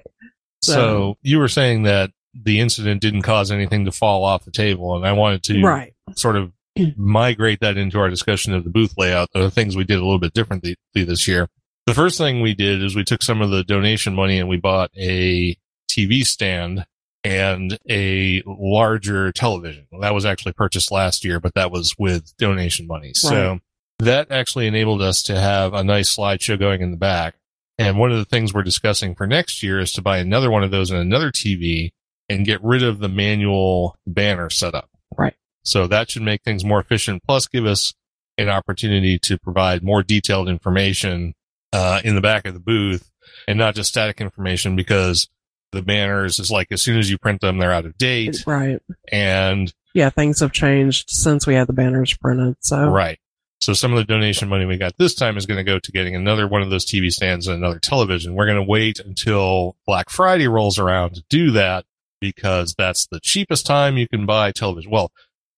So, 0.63 1.17
you 1.23 1.39
were 1.39 1.49
saying 1.49 1.85
that 1.85 2.11
the 2.35 2.61
incident 2.61 3.01
didn't 3.01 3.23
cause 3.23 3.51
anything 3.51 3.85
to 3.85 3.93
fall 3.93 4.25
off 4.25 4.45
the 4.45 4.51
table, 4.51 4.97
and 4.97 5.07
I 5.07 5.13
wanted 5.13 5.43
to 5.45 5.63
Right. 5.63 5.95
sort 6.17 6.37
of 6.37 6.53
migrate 6.97 7.61
that 7.61 7.77
into 7.77 7.99
our 7.99 8.11
discussion 8.11 8.53
of 8.53 8.65
the 8.65 8.71
booth 8.71 8.95
layout, 8.99 9.29
the 9.33 9.51
things 9.51 9.77
we 9.77 9.85
did 9.85 9.99
a 9.99 10.05
little 10.05 10.19
bit 10.19 10.33
differently 10.33 10.77
this 10.95 11.29
year. 11.29 11.49
The 11.87 11.95
first 11.95 12.19
thing 12.19 12.41
we 12.41 12.55
did 12.55 12.83
is 12.83 12.97
we 12.97 13.05
took 13.05 13.23
some 13.23 13.41
of 13.41 13.51
the 13.51 13.63
donation 13.63 14.15
money 14.15 14.41
and 14.41 14.49
we 14.49 14.57
bought 14.57 14.91
a 14.97 15.57
TV 15.89 16.25
stand 16.25 16.85
and 17.23 17.79
a 17.89 18.43
larger 18.45 19.31
television. 19.33 19.87
That 20.01 20.15
was 20.15 20.27
actually 20.27 20.53
purchased 20.53 20.91
last 20.91 21.25
year, 21.25 21.39
but 21.39 21.55
that 21.55 21.71
was 21.71 21.95
with 21.97 22.37
donation 22.39 22.89
money. 22.89 23.15
So 23.15 23.61
that 24.01 24.31
actually 24.31 24.67
enabled 24.67 25.01
us 25.01 25.23
to 25.25 25.39
have 25.39 25.75
a 25.75 25.85
nice 25.85 26.15
slideshow 26.15 26.59
going 26.59 26.83
in 26.83 26.91
the 26.91 26.97
back. 26.97 27.37
And 27.79 27.99
one 27.99 28.11
of 28.11 28.19
the 28.19 28.25
things 28.25 28.53
we're 28.53 28.63
discussing 28.63 29.15
for 29.15 29.27
next 29.27 29.63
year 29.63 29.79
is 29.79 29.93
to 29.93 30.03
buy 30.03 30.19
another 30.19 30.51
one 30.51 30.65
of 30.65 30.71
those 30.71 30.91
and 30.91 31.01
another 31.01 31.31
TV 31.31 31.91
and 32.29 32.47
get 32.47 32.63
rid 32.65 32.83
of 32.83 32.99
the 32.99 33.09
manual 33.09 33.97
banner 34.07 34.51
setup. 34.51 34.91
Right. 35.17 35.35
So 35.63 35.87
that 35.87 36.11
should 36.11 36.23
make 36.23 36.43
things 36.43 36.65
more 36.65 36.81
efficient, 36.81 37.23
plus 37.25 37.47
give 37.47 37.67
us 37.67 37.95
an 38.39 38.49
opportunity 38.49 39.19
to 39.21 39.39
provide 39.39 39.83
more 39.83 40.03
detailed 40.03 40.49
information 40.49 41.35
uh, 41.77 42.01
in 42.05 42.15
the 42.15 42.21
back 42.21 42.47
of 42.47 42.55
the 42.55 42.61
booth 42.61 43.11
and 43.47 43.59
not 43.59 43.75
just 43.75 43.91
static 43.91 44.21
information 44.21 44.77
because 44.77 45.29
the 45.73 45.83
banners 45.83 46.39
is 46.39 46.51
like 46.51 46.69
as 46.73 46.81
soon 46.83 46.99
as 46.99 47.11
you 47.11 47.19
print 47.19 47.41
them, 47.41 47.59
they're 47.59 47.73
out 47.73 47.85
of 47.87 47.99
date. 47.99 48.43
Right. 48.47 48.81
And 49.13 49.73
Yeah, 49.95 50.11
things 50.11 50.41
have 50.41 50.53
changed 50.53 51.11
since 51.11 51.47
we 51.47 51.55
had 51.55 51.67
the 51.67 51.73
banners 51.73 52.17
printed. 52.17 52.57
So, 52.61 52.89
right. 52.89 53.19
So 53.61 53.73
some 53.73 53.93
of 53.93 53.99
the 53.99 54.05
donation 54.05 54.49
money 54.49 54.65
we 54.67 54.77
got 54.77 54.97
this 54.99 55.15
time 55.15 55.37
is 55.37 55.47
going 55.47 55.57
to 55.59 55.65
go 55.65 55.79
to 55.79 55.93
getting 55.93 56.15
another 56.15 56.47
one 56.47 56.63
of 56.63 56.71
those 56.71 56.85
TV 56.87 57.11
stands 57.11 57.47
and 57.47 57.57
another 57.57 57.79
television. 57.79 58.35
We're 58.35 58.47
going 58.47 58.57
to 58.57 58.63
wait 58.63 59.01
until 59.01 59.77
Black 59.87 60.11
Friday 60.11 60.47
rolls 60.47 60.79
around 60.79 61.15
to 61.15 61.25
do 61.31 61.51
that 61.53 61.85
because 62.21 62.75
that's 62.77 63.07
the 63.07 63.21
cheapest 63.21 63.67
time 63.67 63.97
you 63.97 64.09
can 64.09 64.25
buy 64.27 64.53
television. 64.53 64.91
Well, 64.91 65.11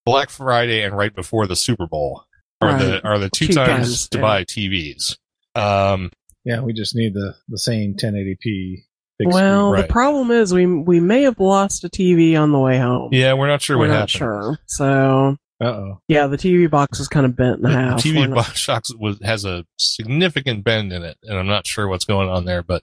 Black 0.06 0.30
Friday 0.30 0.82
and 0.82 0.96
right 0.96 1.14
before 1.14 1.46
the 1.46 1.56
Super 1.56 1.86
Bowl 1.86 2.24
are 2.60 2.68
Right. 2.70 2.78
the 2.82 3.04
are 3.06 3.18
the 3.18 3.30
two 3.30 3.46
Cheap 3.48 3.56
times 3.56 3.68
times, 3.68 4.08
to 4.08 4.18
yeah. 4.18 4.22
buy 4.22 4.44
TVs. 4.44 5.16
Um, 5.58 6.10
Yeah, 6.44 6.60
we 6.60 6.72
just 6.72 6.94
need 6.94 7.14
the 7.14 7.34
the 7.48 7.58
same 7.58 7.94
1080p. 7.94 8.84
Big 9.18 9.28
well, 9.32 9.72
Right. 9.72 9.82
the 9.86 9.92
problem 9.92 10.30
is 10.30 10.54
we 10.54 10.66
we 10.66 11.00
may 11.00 11.22
have 11.22 11.40
lost 11.40 11.82
a 11.84 11.88
TV 11.88 12.36
on 12.40 12.52
the 12.52 12.58
way 12.58 12.78
home. 12.78 13.08
yeah, 13.12 13.32
we're 13.34 13.48
not 13.48 13.60
sure 13.62 13.76
We're 13.76 13.88
what 13.88 13.94
not 13.94 13.94
happened. 13.94 14.10
sure. 14.10 14.58
So, 14.66 15.36
oh. 15.60 15.98
yeah, 16.06 16.28
the 16.28 16.36
TV 16.38 16.70
box 16.70 17.00
is 17.00 17.08
kind 17.08 17.26
of 17.26 17.34
bent 17.34 17.56
in 17.56 17.62
The 17.62 17.70
half. 17.70 18.04
We're 18.04 18.12
TV 18.12 18.28
not- 18.28 18.36
box 18.36 18.58
shocks 18.60 18.94
was 18.94 19.18
has 19.22 19.44
a 19.44 19.64
significant 19.76 20.62
bend 20.64 20.92
in 20.92 21.02
it, 21.02 21.18
and 21.24 21.36
I'm 21.36 21.48
not 21.48 21.66
sure 21.66 21.88
what's 21.88 22.04
going 22.04 22.28
on 22.28 22.44
there. 22.44 22.62
But 22.62 22.82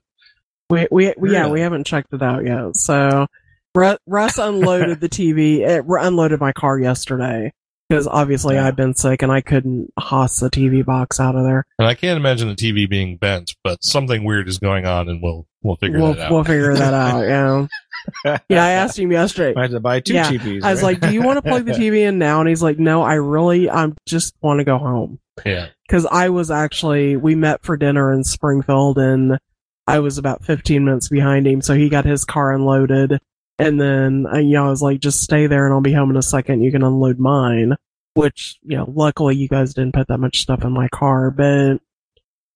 We, 0.70 0.88
we, 0.92 1.14
we 1.18 1.32
yeah, 1.32 1.48
we 1.48 1.62
haven't 1.62 1.86
checked 1.88 2.12
it 2.14 2.22
out 2.22 2.46
yet. 2.46 2.76
So 2.76 3.28
Russ 3.74 4.38
unloaded 4.38 5.00
the 5.00 5.10
TV, 5.10 5.60
it 5.60 5.86
unloaded 5.88 6.40
my 6.42 6.52
car 6.52 6.78
yesterday 6.80 7.54
because 7.90 8.08
obviously 8.08 8.56
Yeah. 8.56 8.68
I've 8.68 8.76
been 8.76 8.94
sick 8.94 9.22
and 9.22 9.32
I 9.32 9.42
couldn't 9.42 9.92
hoss 10.00 10.40
the 10.40 10.50
TV 10.50 10.84
box 10.86 11.20
out 11.20 11.36
of 11.36 11.44
there. 11.44 11.66
and 11.80 11.88
I 11.88 11.94
can't 11.94 12.18
imagine 12.18 12.48
the 12.48 12.56
TV 12.56 12.90
being 12.90 13.18
bent, 13.18 13.56
but 13.64 13.84
something 13.84 14.24
weird 14.24 14.48
is 14.48 14.58
going 14.60 14.86
on, 14.86 15.10
and 15.10 15.22
we'll 15.22 15.48
we'll 15.62 15.76
figure 15.78 16.00
we'll, 16.00 16.14
that 16.14 16.26
out. 16.28 16.32
we'll 16.32 16.44
figure 16.44 16.74
that 16.76 16.94
out. 16.96 17.22
Yeah. 17.22 17.68
Yeah. 18.50 18.64
I 18.64 18.70
asked 18.72 19.00
him 19.00 19.12
yesterday. 19.12 19.58
I 19.58 19.64
had 19.64 19.72
to 19.72 19.80
buy 19.80 20.00
two 20.00 20.14
Yeah, 20.14 20.30
TVs. 20.32 20.64
I 20.64 20.72
was 20.72 20.84
right? 20.84 21.02
like, 21.02 21.10
do 21.10 21.12
you 21.14 21.24
want 21.24 21.38
to 21.38 21.42
plug 21.42 21.66
the 21.66 21.72
TV 21.72 22.08
in 22.08 22.20
now? 22.20 22.40
And 22.40 22.48
he's 22.48 22.62
like, 22.62 22.78
no, 22.78 23.02
I 23.02 23.16
really, 23.16 23.68
I 23.68 23.88
just 24.08 24.36
want 24.42 24.60
to 24.60 24.64
go 24.64 24.78
home. 24.78 25.20
yeah. 25.44 25.70
Cause 25.90 26.06
I 26.06 26.30
was 26.30 26.52
actually, 26.52 27.16
we 27.18 27.34
met 27.36 27.64
for 27.64 27.78
dinner 27.78 28.14
in 28.14 28.24
Springfield 28.24 29.00
and 29.00 29.40
I 29.88 30.00
was 30.00 30.18
about 30.20 30.44
15 30.46 30.86
minutes 30.86 31.10
behind 31.10 31.48
him. 31.48 31.62
So 31.62 31.74
he 31.76 31.90
got 31.90 32.06
his 32.06 32.26
car 32.26 32.54
unloaded. 32.54 33.20
And 33.58 33.80
then, 33.80 34.26
uh, 34.32 34.38
you 34.38 34.54
know, 34.54 34.68
I 34.68 34.70
was 34.70 34.82
like, 34.82 35.00
just 35.00 35.22
stay 35.22 35.48
there 35.48 35.66
and 35.66 35.74
I'll 35.74 35.82
be 35.82 35.94
home 35.94 36.10
in 36.10 36.18
a 36.18 36.22
second. 36.22 36.62
You 36.62 36.72
can 36.72 36.84
unload 36.84 37.20
mine, 37.20 37.76
which, 38.14 38.60
you 38.64 38.76
know, 38.78 38.92
luckily 38.94 39.36
you 39.36 39.48
guys 39.48 39.74
didn't 39.74 39.94
put 39.94 40.08
that 40.10 40.20
much 40.20 40.42
stuff 40.42 40.64
in 40.64 40.74
my 40.74 40.90
car, 40.90 41.32
but 41.32 41.80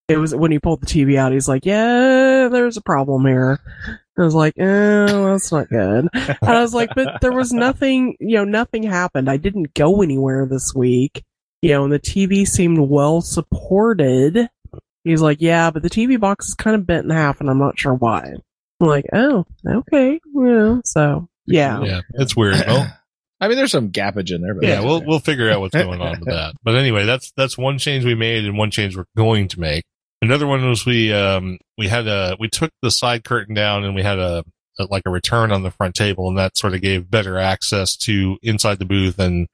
it 0.09 0.17
was 0.17 0.35
when 0.35 0.51
he 0.51 0.59
pulled 0.59 0.81
the 0.81 0.87
TV 0.87 1.17
out, 1.17 1.31
he's 1.31 1.47
like, 1.47 1.65
yeah, 1.65 2.49
there's 2.51 2.77
a 2.77 2.81
problem 2.81 3.25
here. 3.25 3.59
I 4.17 4.23
was 4.23 4.35
like, 4.35 4.55
oh, 4.59 5.31
that's 5.31 5.51
not 5.51 5.69
good. 5.69 6.09
And 6.13 6.37
I 6.41 6.61
was 6.61 6.73
like, 6.73 6.89
but 6.93 7.21
there 7.21 7.31
was 7.31 7.53
nothing, 7.53 8.17
you 8.19 8.35
know, 8.37 8.43
nothing 8.43 8.83
happened. 8.83 9.29
I 9.29 9.37
didn't 9.37 9.73
go 9.73 10.01
anywhere 10.01 10.45
this 10.45 10.73
week. 10.75 11.23
You 11.61 11.69
know, 11.71 11.83
and 11.83 11.93
the 11.93 11.99
TV 11.99 12.47
seemed 12.47 12.79
well 12.79 13.21
supported. 13.21 14.49
He's 15.03 15.21
like, 15.21 15.41
yeah, 15.41 15.71
but 15.71 15.83
the 15.83 15.89
TV 15.89 16.19
box 16.19 16.49
is 16.49 16.53
kind 16.55 16.75
of 16.75 16.85
bent 16.85 17.05
in 17.05 17.11
half 17.11 17.39
and 17.39 17.49
I'm 17.49 17.59
not 17.59 17.79
sure 17.79 17.93
why. 17.93 18.35
I'm 18.79 18.87
like, 18.87 19.05
oh, 19.13 19.45
okay. 19.67 20.19
Yeah. 20.33 20.77
So, 20.85 21.27
yeah. 21.45 21.81
Yeah, 21.83 22.01
it's 22.13 22.35
weird. 22.35 22.55
Well, 22.67 22.95
I 23.41 23.47
mean, 23.47 23.55
there's 23.55 23.71
some 23.71 23.91
gappage 23.91 24.35
in 24.35 24.41
there, 24.41 24.53
but 24.53 24.65
yeah, 24.65 24.81
we'll 24.81 24.95
okay. 24.95 25.05
we'll 25.07 25.19
figure 25.19 25.49
out 25.49 25.61
what's 25.61 25.73
going 25.73 26.01
on 26.01 26.19
with 26.19 26.27
that. 26.27 26.55
But 26.61 26.75
anyway, 26.75 27.05
that's 27.05 27.31
that's 27.37 27.57
one 27.57 27.77
change 27.77 28.03
we 28.03 28.15
made 28.15 28.43
and 28.43 28.57
one 28.57 28.69
change 28.69 28.97
we're 28.97 29.05
going 29.15 29.47
to 29.49 29.59
make. 29.59 29.85
Another 30.21 30.45
one 30.45 30.67
was 30.67 30.85
we 30.85 31.13
um 31.13 31.57
we 31.77 31.87
had 31.87 32.07
a 32.07 32.35
we 32.37 32.49
took 32.49 32.71
the 32.81 32.91
side 32.91 33.23
curtain 33.23 33.55
down 33.55 33.85
and 33.85 33.95
we 33.95 34.03
had 34.03 34.19
a, 34.19 34.43
a 34.77 34.87
like 34.89 35.03
a 35.05 35.09
return 35.09 35.53
on 35.53 35.63
the 35.63 35.71
front 35.71 35.95
table 35.95 36.27
and 36.27 36.37
that 36.37 36.57
sort 36.57 36.73
of 36.73 36.81
gave 36.81 37.09
better 37.09 37.37
access 37.37 37.95
to 37.95 38.37
inside 38.41 38.77
the 38.77 38.85
booth 38.85 39.17
and 39.17 39.47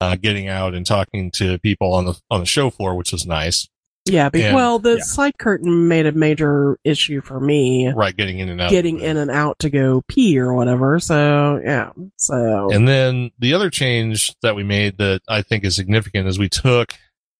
uh, 0.00 0.16
getting 0.16 0.48
out 0.48 0.74
and 0.74 0.86
talking 0.86 1.30
to 1.32 1.58
people 1.58 1.92
on 1.92 2.04
the 2.04 2.20
on 2.30 2.40
the 2.40 2.46
show 2.46 2.70
floor, 2.70 2.94
which 2.94 3.10
was 3.10 3.26
nice. 3.26 3.68
Yeah. 4.06 4.28
Be- 4.28 4.42
And- 4.44 4.54
well, 4.54 4.78
the 4.78 4.96
yeah. 4.98 5.02
side 5.02 5.38
curtain 5.38 5.88
made 5.88 6.06
a 6.06 6.12
major 6.12 6.78
issue 6.84 7.20
for 7.22 7.40
me 7.40 7.88
Right, 7.94 8.16
getting 8.16 8.38
in 8.38 8.48
and 8.48 8.60
out. 8.60 8.70
getting 8.70 9.00
in 9.00 9.16
and 9.16 9.30
out 9.30 9.58
to 9.60 9.70
go 9.70 10.02
pee 10.08 10.38
or 10.38 10.52
whatever. 10.54 11.00
So, 11.00 11.60
yeah. 11.64 11.90
So, 12.18 12.70
And 12.72 12.86
then 12.86 13.30
the 13.38 13.54
other 13.54 13.70
change 13.70 14.34
that 14.42 14.54
we 14.56 14.62
made 14.62 14.98
that 14.98 15.20
I 15.28 15.42
think 15.42 15.64
is 15.64 15.74
significant 15.76 16.28
is 16.28 16.38
we 16.38 16.48
took 16.48 16.92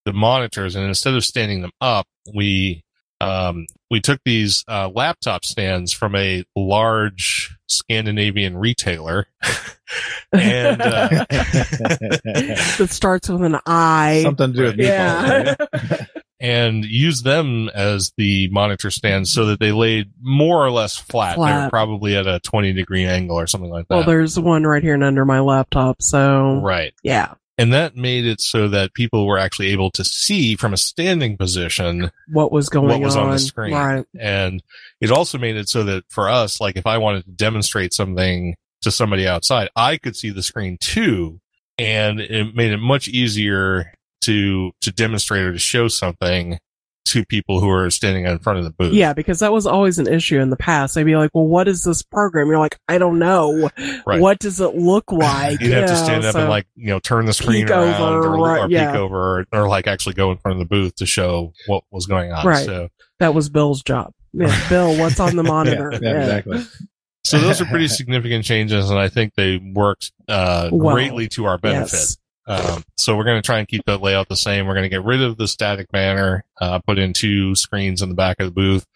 the 0.06 0.12
monitors 0.12 0.74
and 0.76 0.86
instead 0.86 1.14
of 1.14 1.24
standing 1.24 1.62
them 1.62 1.72
up, 1.80 2.06
we 2.34 2.82
um, 3.20 3.66
we 3.90 4.00
took 4.00 4.20
these 4.24 4.64
uh, 4.68 4.88
laptop 4.88 5.44
stands 5.44 5.92
from 5.92 6.14
a 6.14 6.44
large 6.56 7.56
Scandinavian 7.68 8.56
retailer, 8.56 9.28
and 10.32 10.82
uh, 10.82 11.24
it 11.30 12.90
starts 12.90 13.28
with 13.28 13.42
an 13.42 13.58
I. 13.66 14.20
something 14.24 14.52
to 14.52 14.58
do 14.58 14.64
with 14.64 14.76
yeah. 14.78 15.54
meatballs. 15.54 15.90
right? 15.90 16.08
and 16.44 16.84
use 16.84 17.22
them 17.22 17.70
as 17.70 18.12
the 18.18 18.50
monitor 18.50 18.90
stands 18.90 19.32
so 19.32 19.46
that 19.46 19.60
they 19.60 19.72
laid 19.72 20.10
more 20.20 20.62
or 20.62 20.70
less 20.70 20.94
flat. 20.94 21.36
Flat. 21.36 21.70
probably 21.70 22.16
at 22.16 22.26
a 22.26 22.38
twenty 22.40 22.74
degree 22.74 23.06
angle 23.06 23.38
or 23.38 23.46
something 23.46 23.70
like 23.70 23.88
that. 23.88 23.94
well, 23.96 24.04
there's 24.04 24.38
one 24.38 24.64
right 24.64 24.82
here 24.82 24.92
and 24.92 25.02
under 25.02 25.24
my 25.24 25.40
laptop. 25.40 26.02
So, 26.02 26.60
right. 26.60 26.92
yeah. 27.02 27.32
And 27.56 27.72
that 27.72 27.96
made 27.96 28.26
it 28.26 28.42
so 28.42 28.68
that 28.68 28.92
people 28.92 29.26
were 29.26 29.38
actually 29.38 29.68
able 29.68 29.90
to 29.92 30.04
see 30.04 30.54
from 30.54 30.74
a 30.74 30.76
standing 30.76 31.38
position 31.38 32.10
What 32.28 32.52
was 32.52 32.68
going 32.68 32.88
what 32.88 33.00
was 33.00 33.16
on 33.16 33.30
the 33.30 33.38
screen. 33.38 33.72
Right. 33.72 34.04
And 34.18 34.62
it 35.00 35.10
also 35.10 35.38
made 35.38 35.56
it 35.56 35.70
so 35.70 35.84
that 35.84 36.04
for 36.10 36.28
us, 36.28 36.60
like 36.60 36.76
if 36.76 36.84
I 36.84 36.98
wanted 36.98 37.24
to 37.24 37.30
demonstrate 37.30 37.94
something 37.94 38.54
to 38.82 38.90
somebody 38.90 39.26
outside, 39.26 39.70
I 39.74 39.96
could 39.96 40.14
see 40.16 40.28
the 40.30 40.42
screen 40.42 40.76
too. 40.78 41.40
And 41.78 42.20
it 42.20 42.54
made 42.54 42.72
it 42.72 42.78
much 42.78 43.08
easier 43.08 43.92
to, 44.24 44.72
to 44.80 44.92
demonstrate 44.92 45.42
or 45.42 45.52
to 45.52 45.58
show 45.58 45.88
something 45.88 46.58
to 47.06 47.24
people 47.26 47.60
who 47.60 47.68
are 47.68 47.90
standing 47.90 48.24
in 48.24 48.38
front 48.38 48.58
of 48.58 48.64
the 48.64 48.70
booth. 48.70 48.94
Yeah, 48.94 49.12
because 49.12 49.40
that 49.40 49.52
was 49.52 49.66
always 49.66 49.98
an 49.98 50.08
issue 50.08 50.40
in 50.40 50.50
the 50.50 50.56
past. 50.56 50.94
They'd 50.94 51.04
be 51.04 51.16
like, 51.16 51.30
"Well, 51.34 51.46
what 51.46 51.68
is 51.68 51.84
this 51.84 52.02
program?" 52.02 52.48
You're 52.48 52.58
like, 52.58 52.78
"I 52.88 52.98
don't 52.98 53.18
know. 53.18 53.70
Right. 54.06 54.20
What 54.20 54.38
does 54.38 54.60
it 54.60 54.74
look 54.74 55.12
like?" 55.12 55.60
You'd 55.60 55.72
have 55.72 55.88
to 55.88 55.96
stand 55.96 56.24
up 56.24 56.32
so- 56.32 56.40
and 56.40 56.48
like, 56.48 56.66
you 56.74 56.86
know, 56.86 56.98
turn 56.98 57.26
the 57.26 57.34
screen 57.34 57.70
around 57.70 58.02
over, 58.02 58.34
or, 58.34 58.42
right, 58.42 58.60
or 58.62 58.70
yeah. 58.70 58.92
peek 58.92 59.00
over 59.00 59.16
or, 59.40 59.46
or 59.52 59.68
like 59.68 59.86
actually 59.86 60.14
go 60.14 60.32
in 60.32 60.38
front 60.38 60.54
of 60.54 60.58
the 60.60 60.74
booth 60.74 60.94
to 60.96 61.06
show 61.06 61.52
what 61.66 61.84
was 61.90 62.06
going 62.06 62.32
on. 62.32 62.46
Right. 62.46 62.64
So, 62.64 62.88
that 63.18 63.34
was 63.34 63.48
Bill's 63.50 63.82
job. 63.82 64.12
Yeah, 64.32 64.68
Bill, 64.68 64.98
what's 64.98 65.20
on 65.20 65.36
the 65.36 65.42
monitor? 65.44 65.90
Yeah, 65.92 65.98
yeah, 66.02 66.20
exactly. 66.22 66.64
so 67.24 67.38
those 67.38 67.60
are 67.60 67.66
pretty 67.66 67.88
significant 67.88 68.44
changes 68.44 68.90
and 68.90 68.98
I 68.98 69.08
think 69.08 69.34
they 69.34 69.58
worked, 69.58 70.10
uh, 70.26 70.70
Well, 70.72 70.94
greatly 70.94 71.28
to 71.28 71.44
our 71.44 71.58
benefit. 71.58 71.92
Yes. 71.92 72.16
Um, 72.46 72.84
so 72.96 73.16
we're 73.16 73.24
going 73.24 73.40
to 73.40 73.46
try 73.46 73.58
and 73.58 73.68
keep 73.68 73.84
that 73.86 74.02
layout 74.02 74.28
the 74.28 74.36
same. 74.36 74.66
We're 74.66 74.74
going 74.74 74.84
to 74.84 74.90
get 74.90 75.04
rid 75.04 75.22
of 75.22 75.36
the 75.36 75.48
static 75.48 75.90
banner, 75.90 76.44
uh, 76.60 76.80
put 76.80 76.98
in 76.98 77.12
two 77.12 77.54
screens 77.54 78.02
in 78.02 78.08
the 78.08 78.14
back 78.14 78.38
of 78.40 78.46
the 78.46 78.52
booth, 78.52 78.86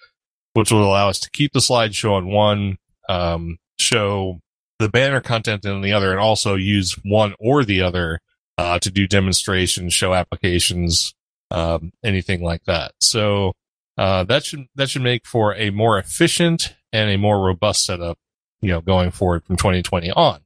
which 0.52 0.71
will 0.71 0.85
allow 0.85 1.09
us 1.09 1.21
to 1.21 1.31
keep 1.31 1.52
the 1.52 1.61
slideshow 1.61 2.12
on 2.12 2.28
one, 2.28 2.78
um, 3.09 3.59
show 3.78 4.40
the 4.78 4.88
banner 4.88 5.21
content 5.21 5.64
in 5.64 5.81
the 5.81 5.93
other 5.93 6.11
and 6.11 6.21
also 6.21 6.55
use 6.55 6.97
one 7.05 7.35
or 7.38 7.64
the 7.64 7.81
other, 7.81 8.21
uh, 8.59 8.78
to 8.81 8.90
do 8.90 9.07
demonstrations, 9.07 9.95
show 9.95 10.14
applications, 10.14 11.14
um, 11.50 11.93
anything 12.05 12.43
like 12.43 12.64
that. 12.64 12.93
So, 13.00 13.55
uh, 13.97 14.25
that 14.25 14.45
should, 14.45 14.67
that 14.76 14.90
should 14.90 15.02
make 15.02 15.26
for 15.26 15.55
a 15.57 15.71
more 15.71 15.99
efficient 15.99 16.75
and 16.93 17.11
a 17.11 17.19
more 17.19 17.40
robust 17.40 17.85
setup, 17.85 18.19
you 18.61 18.69
know, 18.69 18.81
going 18.81 19.11
forward 19.11 19.45
from 19.45 19.57
2020 19.57 20.11
on. 20.12 20.40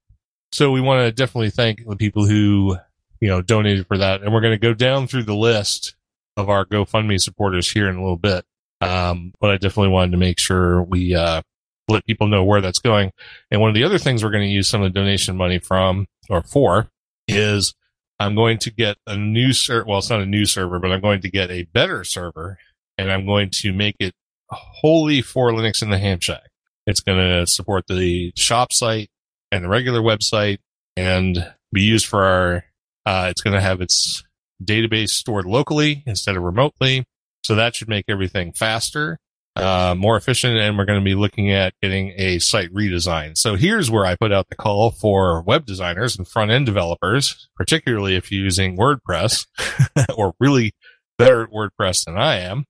So 0.52 0.70
we 0.70 0.80
want 0.80 1.06
to 1.06 1.12
definitely 1.12 1.50
thank 1.50 1.86
the 1.86 1.96
people 1.96 2.26
who 2.26 2.76
you 3.22 3.28
know, 3.28 3.40
donated 3.40 3.86
for 3.86 3.96
that. 3.98 4.20
And 4.20 4.34
we're 4.34 4.40
going 4.40 4.58
to 4.58 4.58
go 4.58 4.74
down 4.74 5.06
through 5.06 5.22
the 5.22 5.34
list 5.34 5.94
of 6.36 6.50
our 6.50 6.66
GoFundMe 6.66 7.20
supporters 7.20 7.70
here 7.70 7.88
in 7.88 7.94
a 7.94 8.02
little 8.02 8.16
bit. 8.16 8.44
Um, 8.80 9.32
but 9.40 9.50
I 9.50 9.58
definitely 9.58 9.90
wanted 9.90 10.10
to 10.10 10.16
make 10.16 10.40
sure 10.40 10.82
we, 10.82 11.14
uh, 11.14 11.40
let 11.86 12.04
people 12.04 12.26
know 12.26 12.42
where 12.42 12.60
that's 12.60 12.80
going. 12.80 13.12
And 13.50 13.60
one 13.60 13.68
of 13.68 13.74
the 13.76 13.84
other 13.84 13.98
things 13.98 14.24
we're 14.24 14.30
going 14.30 14.42
to 14.42 14.52
use 14.52 14.68
some 14.68 14.82
of 14.82 14.92
the 14.92 14.98
donation 14.98 15.36
money 15.36 15.60
from 15.60 16.06
or 16.28 16.42
for 16.42 16.88
is 17.28 17.74
I'm 18.18 18.34
going 18.34 18.58
to 18.58 18.72
get 18.72 18.96
a 19.06 19.16
new 19.16 19.52
server. 19.52 19.86
Well, 19.86 19.98
it's 19.98 20.10
not 20.10 20.20
a 20.20 20.26
new 20.26 20.44
server, 20.44 20.80
but 20.80 20.90
I'm 20.90 21.00
going 21.00 21.20
to 21.20 21.30
get 21.30 21.48
a 21.48 21.62
better 21.62 22.02
server 22.02 22.58
and 22.98 23.10
I'm 23.12 23.24
going 23.24 23.50
to 23.50 23.72
make 23.72 23.94
it 24.00 24.14
wholly 24.50 25.22
for 25.22 25.52
Linux 25.52 25.80
in 25.80 25.90
the 25.90 25.98
Ham 25.98 26.18
Shack. 26.18 26.50
It's 26.88 27.00
going 27.00 27.18
to 27.18 27.46
support 27.46 27.86
the 27.86 28.32
shop 28.34 28.72
site 28.72 29.10
and 29.52 29.64
the 29.64 29.68
regular 29.68 30.00
website 30.00 30.58
and 30.96 31.52
be 31.72 31.82
used 31.82 32.06
for 32.06 32.24
our 32.24 32.64
uh, 33.06 33.28
it's 33.30 33.40
going 33.40 33.54
to 33.54 33.60
have 33.60 33.80
its 33.80 34.22
database 34.62 35.10
stored 35.10 35.46
locally 35.46 36.02
instead 36.06 36.36
of 36.36 36.42
remotely. 36.42 37.04
So 37.44 37.54
that 37.56 37.74
should 37.74 37.88
make 37.88 38.04
everything 38.08 38.52
faster, 38.52 39.18
uh, 39.56 39.94
more 39.98 40.16
efficient. 40.16 40.56
And 40.56 40.78
we're 40.78 40.84
going 40.84 41.00
to 41.00 41.04
be 41.04 41.14
looking 41.14 41.50
at 41.50 41.74
getting 41.82 42.12
a 42.16 42.38
site 42.38 42.72
redesign. 42.72 43.36
So 43.36 43.56
here's 43.56 43.90
where 43.90 44.06
I 44.06 44.14
put 44.14 44.32
out 44.32 44.48
the 44.48 44.56
call 44.56 44.92
for 44.92 45.42
web 45.42 45.66
designers 45.66 46.16
and 46.16 46.26
front 46.26 46.50
end 46.52 46.66
developers, 46.66 47.48
particularly 47.56 48.14
if 48.14 48.30
you're 48.30 48.44
using 48.44 48.76
WordPress 48.76 49.46
or 50.16 50.34
really 50.38 50.72
better 51.18 51.42
at 51.42 51.50
WordPress 51.50 52.04
than 52.04 52.16
I 52.16 52.38
am 52.38 52.64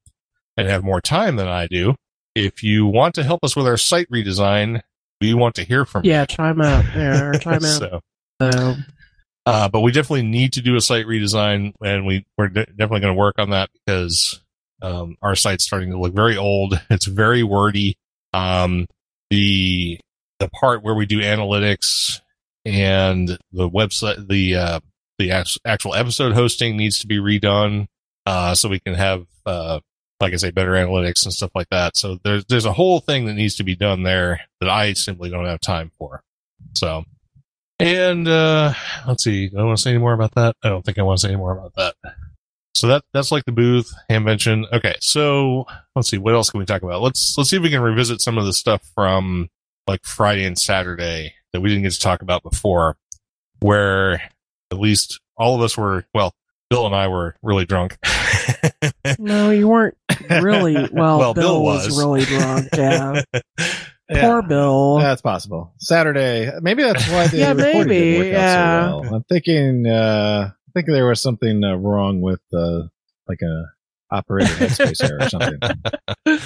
and 0.56 0.68
have 0.68 0.82
more 0.82 1.00
time 1.00 1.36
than 1.36 1.48
I 1.48 1.66
do. 1.66 1.94
If 2.34 2.62
you 2.62 2.86
want 2.86 3.14
to 3.16 3.24
help 3.24 3.40
us 3.44 3.54
with 3.54 3.66
our 3.66 3.76
site 3.76 4.08
redesign, 4.10 4.80
we 5.20 5.34
want 5.34 5.54
to 5.56 5.64
hear 5.64 5.84
from 5.84 6.04
you. 6.04 6.12
Yeah, 6.12 6.24
chime 6.24 6.60
out 6.62 6.84
there, 6.94 7.32
you. 7.34 7.38
chime 7.38 7.64
out. 7.64 7.78
so, 7.78 8.00
So, 8.40 8.74
uh, 9.44 9.68
but 9.68 9.80
we 9.80 9.90
definitely 9.90 10.22
need 10.22 10.52
to 10.54 10.62
do 10.62 10.76
a 10.76 10.80
site 10.80 11.06
redesign, 11.06 11.72
and 11.84 12.06
we 12.06 12.24
we're 12.38 12.48
de- 12.48 12.66
definitely 12.66 13.00
going 13.00 13.14
to 13.14 13.18
work 13.18 13.36
on 13.38 13.50
that 13.50 13.70
because 13.72 14.40
um, 14.82 15.16
our 15.20 15.34
site's 15.34 15.64
starting 15.64 15.90
to 15.90 15.98
look 15.98 16.14
very 16.14 16.36
old. 16.36 16.80
It's 16.90 17.06
very 17.06 17.42
wordy. 17.42 17.96
Um, 18.32 18.86
the 19.30 19.98
the 20.38 20.48
part 20.48 20.82
where 20.82 20.94
we 20.94 21.06
do 21.06 21.20
analytics 21.20 22.20
and 22.64 23.28
the 23.52 23.68
website, 23.68 24.28
the 24.28 24.56
uh, 24.56 24.80
the 25.18 25.32
actual 25.64 25.94
episode 25.94 26.34
hosting 26.34 26.76
needs 26.76 27.00
to 27.00 27.08
be 27.08 27.18
redone, 27.18 27.86
uh, 28.26 28.54
so 28.54 28.68
we 28.68 28.80
can 28.80 28.94
have 28.94 29.26
uh, 29.44 29.80
like 30.20 30.34
I 30.34 30.36
say, 30.36 30.52
better 30.52 30.72
analytics 30.72 31.24
and 31.24 31.32
stuff 31.32 31.50
like 31.56 31.68
that. 31.70 31.96
So 31.96 32.18
there's 32.22 32.44
there's 32.44 32.64
a 32.64 32.72
whole 32.72 33.00
thing 33.00 33.24
that 33.24 33.34
needs 33.34 33.56
to 33.56 33.64
be 33.64 33.74
done 33.74 34.04
there 34.04 34.42
that 34.60 34.70
I 34.70 34.92
simply 34.92 35.30
don't 35.30 35.46
have 35.46 35.60
time 35.60 35.90
for. 35.98 36.22
So. 36.76 37.04
And 37.82 38.28
uh 38.28 38.74
let's 39.06 39.24
see. 39.24 39.48
Do 39.48 39.58
I 39.58 39.64
want 39.64 39.76
to 39.78 39.82
say 39.82 39.90
any 39.90 39.98
more 39.98 40.12
about 40.12 40.34
that? 40.36 40.56
I 40.62 40.68
don't 40.68 40.84
think 40.84 40.98
I 40.98 41.02
want 41.02 41.18
to 41.20 41.26
say 41.26 41.28
any 41.32 41.36
more 41.38 41.52
about 41.52 41.74
that. 41.74 41.94
So 42.74 42.86
that 42.88 43.04
that's 43.12 43.30
like 43.32 43.44
the 43.44 43.52
booth 43.52 43.92
Hamvention. 44.10 44.64
Okay, 44.72 44.94
so 45.00 45.66
let's 45.94 46.08
see. 46.08 46.18
What 46.18 46.34
else 46.34 46.50
can 46.50 46.58
we 46.60 46.64
talk 46.64 46.82
about? 46.82 47.02
Let's 47.02 47.34
let's 47.36 47.50
see 47.50 47.56
if 47.56 47.62
we 47.62 47.70
can 47.70 47.82
revisit 47.82 48.20
some 48.20 48.38
of 48.38 48.44
the 48.44 48.52
stuff 48.52 48.82
from 48.94 49.48
like 49.86 50.04
Friday 50.04 50.44
and 50.44 50.58
Saturday 50.58 51.34
that 51.52 51.60
we 51.60 51.68
didn't 51.68 51.82
get 51.82 51.92
to 51.92 52.00
talk 52.00 52.22
about 52.22 52.42
before, 52.42 52.96
where 53.60 54.22
at 54.70 54.78
least 54.78 55.20
all 55.36 55.54
of 55.54 55.60
us 55.60 55.76
were. 55.76 56.04
Well, 56.14 56.32
Bill 56.70 56.86
and 56.86 56.94
I 56.94 57.08
were 57.08 57.36
really 57.42 57.66
drunk. 57.66 57.98
no, 59.18 59.50
you 59.50 59.68
weren't 59.68 59.96
really. 60.30 60.74
Well, 60.92 61.18
Well, 61.18 61.34
Bill, 61.34 61.42
Bill 61.42 61.62
was. 61.62 61.86
was. 61.86 61.98
really 61.98 62.24
drunk. 62.24 62.68
Yeah, 62.74 63.22
Yeah. 64.14 64.28
poor 64.28 64.42
Bill. 64.42 64.98
That's 64.98 65.22
possible. 65.22 65.72
Saturday. 65.78 66.50
Maybe 66.60 66.82
that's 66.82 67.08
why 67.08 67.26
the 67.28 67.36
Yeah, 67.38 67.52
recording 67.52 67.88
maybe, 67.88 68.00
didn't 68.00 68.18
work 68.26 68.32
yeah. 68.32 68.80
out 68.84 68.90
so 68.90 69.00
well. 69.00 69.14
I'm 69.16 69.22
thinking. 69.24 69.86
Uh, 69.86 70.50
I 70.52 70.70
think 70.74 70.86
there 70.86 71.06
was 71.06 71.20
something 71.20 71.62
uh, 71.64 71.74
wrong 71.76 72.20
with 72.20 72.40
uh, 72.52 72.82
like 73.28 73.40
a 73.42 73.64
operator 74.10 74.52
headspace 74.54 75.02
error 75.02 75.18
or 75.20 75.28
something. 75.28 76.42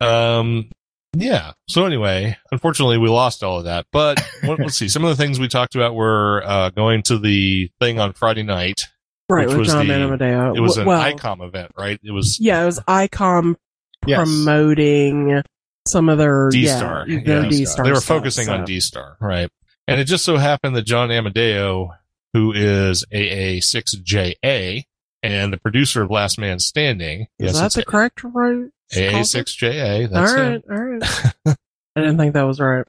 um, 0.00 0.68
yeah. 1.14 1.52
So 1.68 1.86
anyway, 1.86 2.36
unfortunately, 2.52 2.98
we 2.98 3.08
lost 3.08 3.42
all 3.42 3.58
of 3.58 3.64
that. 3.64 3.86
But 3.92 4.20
what, 4.44 4.58
let's 4.58 4.76
see. 4.76 4.88
Some 4.88 5.04
of 5.04 5.16
the 5.16 5.22
things 5.22 5.40
we 5.40 5.48
talked 5.48 5.74
about 5.74 5.94
were 5.94 6.42
uh, 6.44 6.70
going 6.70 7.02
to 7.04 7.18
the 7.18 7.70
thing 7.80 7.98
on 7.98 8.12
Friday 8.12 8.42
night. 8.42 8.82
right, 9.30 9.46
which 9.46 9.50
with 9.56 9.58
was 9.60 9.68
John 9.68 9.86
the- 9.88 9.94
Amodeo. 9.94 10.56
It 10.56 10.60
was 10.60 10.76
W- 10.76 10.82
an 10.94 10.98
well, 11.02 11.14
ICOM 11.16 11.46
event, 11.46 11.72
right? 11.78 11.98
It 12.02 12.10
was 12.12 12.38
Yeah, 12.40 12.62
it 12.62 12.66
was 12.66 12.80
ICOM 12.80 13.56
Yes. 14.06 14.18
promoting 14.18 15.42
some 15.88 16.08
of 16.08 16.18
their. 16.18 16.50
Yeah, 16.52 17.04
their 17.06 17.44
Yeah. 17.44 17.48
D-Star. 17.48 17.84
they 17.84 17.90
were 17.90 17.96
stuff, 17.96 18.18
focusing 18.18 18.46
so. 18.46 18.54
on 18.54 18.64
D 18.64 18.80
Star, 18.80 19.16
right? 19.20 19.50
And 19.88 20.00
it 20.00 20.04
just 20.04 20.24
so 20.24 20.36
happened 20.36 20.74
that 20.76 20.82
John 20.82 21.08
Amodeo, 21.10 21.90
who 22.32 22.52
is 22.52 23.04
AA6JA 23.12 24.84
and 25.22 25.52
the 25.52 25.56
producer 25.58 26.02
of 26.02 26.10
Last 26.10 26.38
Man 26.38 26.58
Standing, 26.58 27.22
Is 27.38 27.54
yes, 27.54 27.58
that 27.60 27.72
the 27.72 27.84
correct 27.84 28.22
right? 28.24 28.66
AA6JA. 28.92 30.02
All 30.08 30.12
That's 30.12 30.32
right, 30.32 30.62
all 30.70 30.76
right. 30.76 31.02
I 31.96 32.00
didn't 32.00 32.18
think 32.18 32.34
that 32.34 32.42
was 32.42 32.60
right. 32.60 32.84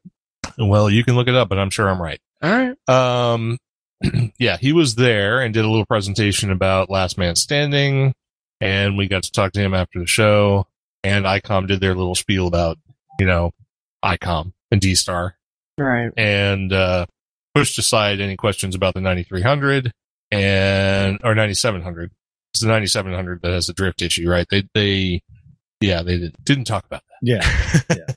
Well, 0.57 0.89
you 0.89 1.03
can 1.03 1.15
look 1.15 1.27
it 1.27 1.35
up, 1.35 1.49
but 1.49 1.59
I'm 1.59 1.69
sure 1.69 1.89
I'm 1.89 2.01
right. 2.01 2.19
All 2.41 2.51
right. 2.51 2.89
Um, 2.89 3.57
yeah, 4.39 4.57
he 4.57 4.73
was 4.73 4.95
there 4.95 5.39
and 5.41 5.53
did 5.53 5.65
a 5.65 5.69
little 5.69 5.85
presentation 5.85 6.51
about 6.51 6.89
Last 6.89 7.17
Man 7.17 7.35
Standing, 7.35 8.13
and 8.59 8.97
we 8.97 9.07
got 9.07 9.23
to 9.23 9.31
talk 9.31 9.53
to 9.53 9.59
him 9.59 9.73
after 9.73 9.99
the 9.99 10.07
show. 10.07 10.67
And 11.03 11.25
ICOM 11.25 11.67
did 11.67 11.79
their 11.79 11.95
little 11.95 12.15
spiel 12.15 12.47
about, 12.47 12.77
you 13.19 13.25
know, 13.25 13.51
ICOM 14.03 14.53
and 14.71 14.81
D 14.81 14.95
Star, 14.95 15.35
Right. 15.77 16.11
and 16.17 16.71
uh, 16.73 17.05
pushed 17.55 17.77
aside 17.79 18.19
any 18.19 18.35
questions 18.35 18.75
about 18.75 18.93
the 18.93 19.01
9300 19.01 19.91
and 20.31 21.19
or 21.23 21.35
9700. 21.35 22.11
It's 22.53 22.61
the 22.61 22.67
9700 22.67 23.41
that 23.41 23.51
has 23.51 23.67
the 23.67 23.73
drift 23.73 24.01
issue, 24.01 24.29
right? 24.29 24.47
They 24.49 24.63
they 24.73 25.21
yeah 25.81 26.01
they 26.01 26.17
did, 26.17 26.35
didn't 26.43 26.65
talk 26.65 26.85
about 26.85 27.01
that. 27.09 27.17
Yeah. 27.89 28.05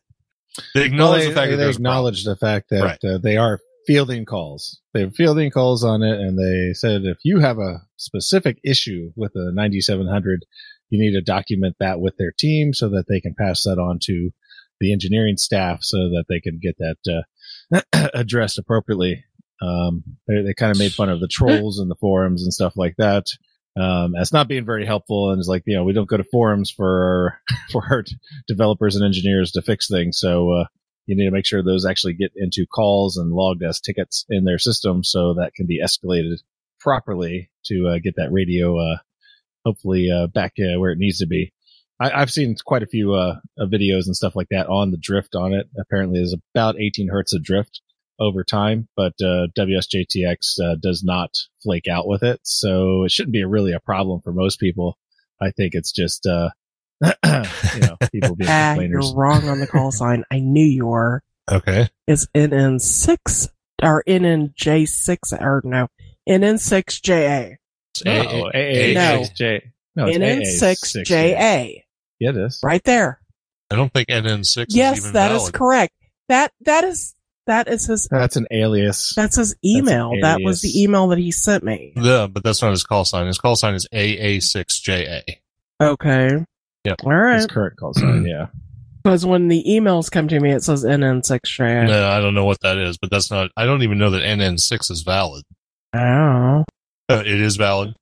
They 0.75 0.81
Well, 0.81 0.85
acknowledged 0.87 1.25
they, 1.25 1.29
the 1.29 1.35
fact 1.35 1.47
they 1.47 1.57
that 1.57 1.63
there's 1.63 1.77
a 1.77 1.79
problem. 1.81 1.93
acknowledged 1.93 2.27
the 2.27 2.37
fact 2.37 2.71
that 2.71 2.83
Right. 2.83 3.05
uh, 3.05 3.19
they 3.19 3.37
are 3.37 3.61
fielding 3.87 4.25
calls. 4.25 4.81
They're 4.93 5.11
fielding 5.11 5.51
calls 5.51 5.85
on 5.85 6.03
it, 6.03 6.19
and 6.21 6.37
they 6.39 6.75
said 6.75 7.03
if 7.05 7.19
you 7.25 7.39
have 7.39 7.59
a 7.59 7.83
specific 7.97 8.59
issue 8.65 9.13
with 9.17 9.33
a 9.37 9.53
9700, 9.55 10.45
you 10.91 10.99
need 11.01 11.13
to 11.13 11.23
document 11.23 11.77
that 11.79 12.01
with 12.01 12.17
their 12.19 12.33
team 12.37 12.75
so 12.75 12.89
that 12.91 13.05
they 13.09 13.21
can 13.21 13.35
pass 13.39 13.63
that 13.63 13.79
on 13.79 14.01
to 14.03 14.31
the 14.81 14.93
engineering 14.93 15.37
staff 15.37 15.83
so 15.83 15.97
that 15.97 16.25
they 16.29 16.41
can 16.41 16.59
get 16.61 16.77
that 16.79 17.23
uh, 17.73 18.09
addressed 18.15 18.59
appropriately. 18.59 19.25
Um, 19.63 20.03
they, 20.27 20.43
they 20.43 20.55
kind 20.55 20.73
of 20.73 20.79
made 20.79 20.93
fun 20.93 21.11
of 21.11 21.21
the 21.21 21.29
trolls 21.29 21.79
in 21.81 21.89
the 21.89 21.97
forums 21.97 22.43
and 22.43 22.53
stuff 22.53 22.77
like 22.77 22.97
that. 22.97 23.27
Um, 23.79 24.15
as 24.17 24.33
not 24.33 24.49
being 24.49 24.65
very 24.65 24.85
helpful, 24.85 25.31
and 25.31 25.39
it's 25.39 25.49
like 25.49 25.63
you 25.67 25.77
know 25.77 25.85
we 25.85 25.93
don't 25.93 26.09
go 26.09 26.17
to 26.17 26.25
forums 26.25 26.71
for 26.71 27.39
for 27.71 27.85
our 27.91 28.05
developers 28.49 28.97
and 28.97 29.05
engineers 29.05 29.53
to 29.53 29.63
fix 29.63 29.89
things. 29.89 30.19
So 30.19 30.51
uh, 30.53 30.65
you 31.07 31.17
need 31.17 31.27
to 31.27 31.31
make 31.31 31.47
sure 31.47 31.63
those 31.63 31.87
actually 31.87 32.15
get 32.15 32.33
into 32.35 32.67
calls 32.67 33.17
and 33.17 33.33
logged 33.33 33.63
as 33.63 33.81
tickets 33.81 34.25
in 34.29 34.45
their 34.45 34.59
system, 34.59 35.05
so 35.05 35.35
that 35.35 35.55
can 35.55 35.67
be 35.67 35.81
escalated 35.83 36.39
properly 36.81 37.51
to 37.67 37.89
uh, 37.89 37.99
get 38.03 38.17
that 38.17 38.33
radio 38.33 38.77
uh, 38.79 38.97
hopefully 39.65 40.09
uh, 40.11 40.27
back 40.27 40.55
uh, 40.59 40.79
where 40.79 40.91
it 40.91 40.99
needs 40.99 41.19
to 41.19 41.27
be. 41.27 41.53
I, 42.01 42.11
I've 42.23 42.31
seen 42.31 42.57
quite 42.65 42.83
a 42.83 42.87
few 42.87 43.15
uh, 43.15 43.37
uh, 43.59 43.67
videos 43.67 44.07
and 44.07 44.17
stuff 44.17 44.35
like 44.35 44.49
that 44.51 44.69
on 44.69 44.91
the 44.91 44.97
drift 44.97 45.35
on 45.35 45.53
it. 45.53 45.69
Apparently, 45.79 46.19
there's 46.19 46.35
about 46.55 46.81
18 46.81 47.09
hertz 47.09 47.35
of 47.35 47.45
drift 47.45 47.81
over 48.19 48.43
time, 48.45 48.89
but 48.97 49.13
uh, 49.23 49.47
WSJT-X 49.59 50.59
uh, 50.61 50.77
does 50.81 51.03
not 51.05 51.31
flake 51.63 51.89
out 51.89 52.07
with 52.07 52.23
it, 52.23 52.41
so 52.43 53.05
it 53.05 53.11
shouldn't 53.11 53.33
be 53.33 53.43
a, 53.43 53.49
really 53.49 53.73
a 53.73 53.81
problem 53.81 54.21
for 54.23 54.33
most 54.33 54.59
people. 54.61 54.97
I 55.41 55.51
think 55.53 55.75
it's 55.75 55.93
just, 55.93 56.27
uh, 56.27 56.51
you 57.03 57.81
know, 57.81 57.97
people 58.13 58.37
being 58.37 58.51
Ah, 58.51 58.75
you're 58.75 59.15
wrong 59.15 59.49
on 59.49 59.59
the 59.61 59.67
call 59.67 59.91
sign. 59.93 60.25
I 60.31 60.39
knew 60.41 60.65
you 60.65 60.87
were. 60.87 61.23
Okay. 61.51 61.89
It's 62.07 62.27
NN6 62.35 63.49
or 63.83 64.05
NNJ6 64.07 65.41
or 65.41 65.63
no, 65.65 65.89
NN6JA. 66.29 67.57
It's 67.95 68.05
No, 68.05 68.51
A- 68.55 68.93
A- 68.93 68.95
No. 68.95 69.23
AA6J. 69.23 69.61
No, 69.97 70.07
it's 70.09 70.19
AA6J. 70.19 71.07
NN6JA. 71.07 71.83
Yeah, 72.21 72.31
it 72.31 72.37
is. 72.37 72.61
Right 72.63 72.83
there. 72.85 73.21
I 73.71 73.77
don't 73.77 73.93
think 73.93 74.09
NN6 74.09 74.67
is 74.69 74.77
Yes, 74.77 74.99
even 74.99 75.13
that 75.15 75.33
is 75.33 75.39
valid. 75.43 75.55
correct. 75.55 75.95
That 76.29 76.53
that 76.63 76.85
is 76.85 77.15
that 77.47 77.67
is 77.69 77.87
his 77.87 78.07
That's 78.11 78.37
an 78.37 78.47
alias. 78.53 79.13
that's 79.17 79.37
his 79.37 79.57
email. 79.65 80.11
an 80.13 80.21
That 80.21 80.41
was 80.43 80.61
the 80.61 80.81
email 80.83 81.09
that 81.09 81.19
he 81.19 81.33
sent 81.33 81.65
me. 81.65 81.93
Yeah, 81.97 82.27
but 82.29 82.45
that's 82.45 82.63
not 82.63 82.71
his 82.71 82.85
call 82.85 83.05
sign. 83.05 83.27
His 83.27 83.39
call 83.39 83.57
sign 83.57 83.75
is 83.75 83.89
AA6JA. 83.93 85.23
Okay. 85.83 86.45
Yeah. 86.85 86.95
All 87.05 87.11
His 87.35 87.47
current 87.47 87.77
call 87.79 87.95
sign, 87.95 88.25
yeah. 88.29 88.47
Because 89.03 89.25
when 89.25 89.49
the 89.49 89.65
emails 89.67 90.11
come 90.11 90.29
to 90.29 90.39
me, 90.39 90.53
it 90.53 90.63
says 90.63 90.85
NN6JA. 90.85 91.87
No, 91.89 92.09
I 92.09 92.21
don't 92.21 92.35
know 92.35 92.45
what 92.45 92.61
that 92.61 92.77
is, 92.77 92.99
but 92.99 93.11
that's 93.11 93.31
not. 93.31 93.51
I 93.57 93.65
don't 93.65 93.83
even 93.83 93.99
know 93.99 94.11
that 94.11 94.23
NN6 94.23 94.91
is 94.91 95.03
valid. 95.03 95.45
Oh. 95.95 96.65
Uh, 97.09 97.23
it 97.27 97.41
is 97.41 97.57
valid, 97.57 97.95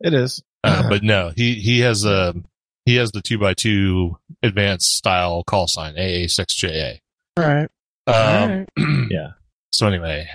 It 0.00 0.14
is. 0.14 0.42
uh, 0.62 0.88
but 0.88 1.02
no, 1.02 1.32
he 1.36 1.54
he 1.56 1.80
has 1.80 2.04
a 2.04 2.34
he 2.84 2.96
has 2.96 3.10
the 3.12 3.22
two 3.22 3.38
by 3.38 3.54
two 3.54 4.16
advanced 4.42 4.96
style 4.96 5.42
call 5.44 5.66
sign 5.66 5.94
AA6JA. 5.96 6.98
All 7.36 7.44
right. 7.44 7.68
Um, 8.06 8.66
right. 8.76 9.08
Yeah. 9.10 9.30
So 9.72 9.86
anyway, 9.86 10.28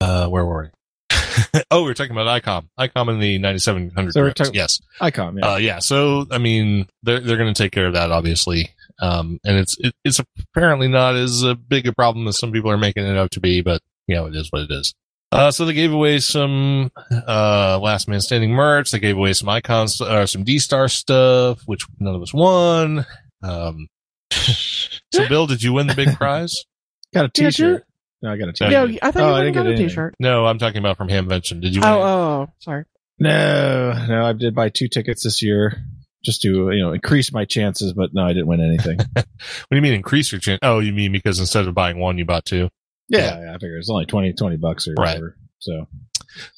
uh, 0.00 0.28
where 0.28 0.44
were 0.44 0.70
we? 1.10 1.16
oh, 1.70 1.82
we 1.82 1.88
were 1.88 1.94
talking 1.94 2.12
about 2.12 2.42
ICOM. 2.42 2.68
ICOM 2.78 3.12
in 3.12 3.20
the 3.20 3.38
9700. 3.38 4.12
So 4.12 4.20
we're 4.20 4.26
grips. 4.26 4.38
talking- 4.38 4.54
yes. 4.54 4.80
Icom, 5.00 5.38
yeah. 5.38 5.52
Uh, 5.52 5.56
yeah. 5.56 5.78
So, 5.80 6.26
I 6.30 6.38
mean, 6.38 6.88
they're, 7.02 7.20
they're 7.20 7.36
going 7.36 7.52
to 7.52 7.62
take 7.62 7.72
care 7.72 7.86
of 7.86 7.92
that, 7.94 8.10
obviously. 8.10 8.70
Um, 9.00 9.38
and 9.44 9.58
it's, 9.58 9.76
it, 9.80 9.94
it's 10.04 10.18
apparently 10.54 10.88
not 10.88 11.14
as 11.14 11.44
big 11.68 11.86
a 11.86 11.92
problem 11.92 12.26
as 12.28 12.38
some 12.38 12.52
people 12.52 12.70
are 12.70 12.78
making 12.78 13.04
it 13.04 13.16
out 13.18 13.32
to 13.32 13.40
be, 13.40 13.60
but 13.60 13.82
you 14.06 14.14
know, 14.16 14.26
it 14.26 14.34
is 14.36 14.50
what 14.50 14.62
it 14.62 14.70
is. 14.70 14.94
Uh, 15.36 15.50
so 15.50 15.64
they 15.66 15.72
gave 15.74 15.92
away 15.92 16.18
some, 16.18 16.90
uh, 17.10 17.78
last 17.80 18.08
man 18.08 18.20
standing 18.20 18.50
merch. 18.52 18.90
They 18.90 18.98
gave 18.98 19.16
away 19.16 19.32
some 19.34 19.48
icons, 19.48 20.00
uh, 20.00 20.26
some 20.26 20.44
D-Star 20.44 20.88
stuff, 20.88 21.60
which 21.66 21.84
none 22.00 22.14
of 22.14 22.22
us 22.22 22.32
won. 22.32 23.04
Um, 23.42 23.88
so 24.30 25.28
Bill, 25.28 25.46
did 25.46 25.62
you 25.62 25.72
win 25.74 25.86
the 25.86 25.94
big 25.94 26.14
prize? 26.16 26.64
got 27.12 27.26
a 27.26 27.30
Yeah, 27.42 27.50
t-shirt. 27.50 27.84
No, 28.22 28.32
I 28.32 28.36
got 28.38 28.48
a 28.48 28.52
Yeah, 28.70 28.86
t-shirt. 28.86 28.90
No, 28.90 28.98
I 29.02 29.10
thought 29.10 29.22
Oh, 29.22 29.28
you 29.28 29.34
I 29.34 29.38
didn't 29.40 29.54
got 29.54 29.62
get 29.62 29.66
a 29.66 29.70
anything. 29.74 29.88
t-shirt. 29.88 30.14
No, 30.18 30.46
I'm 30.46 30.58
talking 30.58 30.78
about 30.78 30.96
from 30.96 31.08
Hamvention. 31.08 31.60
Did 31.60 31.74
you 31.74 31.82
win? 31.82 31.90
Oh, 31.90 32.02
oh, 32.02 32.48
sorry. 32.60 32.84
No, 33.18 34.06
no, 34.08 34.24
I 34.26 34.32
did 34.32 34.54
buy 34.54 34.68
two 34.70 34.88
tickets 34.88 35.22
this 35.24 35.42
year 35.42 35.76
just 36.24 36.42
to, 36.42 36.70
you 36.72 36.80
know, 36.82 36.92
increase 36.92 37.32
my 37.32 37.44
chances, 37.44 37.92
but 37.92 38.12
no, 38.12 38.24
I 38.24 38.32
didn't 38.32 38.46
win 38.46 38.60
anything. 38.60 38.98
What 39.16 39.70
do 39.70 39.76
you 39.76 39.82
mean 39.82 39.92
increase 39.94 40.32
your 40.32 40.40
chance? 40.40 40.60
Oh, 40.62 40.78
you 40.80 40.92
mean 40.92 41.12
because 41.12 41.38
instead 41.40 41.66
of 41.68 41.74
buying 41.74 41.98
one, 41.98 42.16
you 42.18 42.24
bought 42.24 42.44
two? 42.46 42.68
Yeah, 43.08 43.40
yeah, 43.40 43.50
I 43.50 43.54
figured 43.54 43.78
it's 43.78 43.90
only 43.90 44.06
20, 44.06 44.32
20 44.34 44.56
bucks 44.56 44.88
or 44.88 44.94
Right. 44.98 45.08
whatever. 45.14 45.36
So, 45.58 45.86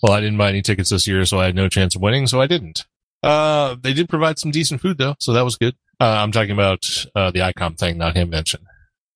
Well, 0.02 0.12
I 0.12 0.20
didn't 0.20 0.38
buy 0.38 0.48
any 0.48 0.62
tickets 0.62 0.90
this 0.90 1.06
year, 1.06 1.24
so 1.24 1.38
I 1.40 1.46
had 1.46 1.54
no 1.54 1.68
chance 1.68 1.94
of 1.94 2.02
winning, 2.02 2.26
so 2.26 2.40
I 2.40 2.46
didn't. 2.46 2.84
Uh, 3.22 3.76
they 3.80 3.92
did 3.92 4.08
provide 4.08 4.38
some 4.38 4.50
decent 4.50 4.80
food 4.80 4.98
though, 4.98 5.14
so 5.20 5.32
that 5.32 5.44
was 5.44 5.56
good. 5.56 5.74
Uh, 6.00 6.04
I'm 6.22 6.32
talking 6.32 6.52
about, 6.52 6.84
uh, 7.14 7.30
the 7.30 7.40
ICOM 7.40 7.76
thing, 7.78 7.98
not 7.98 8.14
Hamvention. 8.14 8.60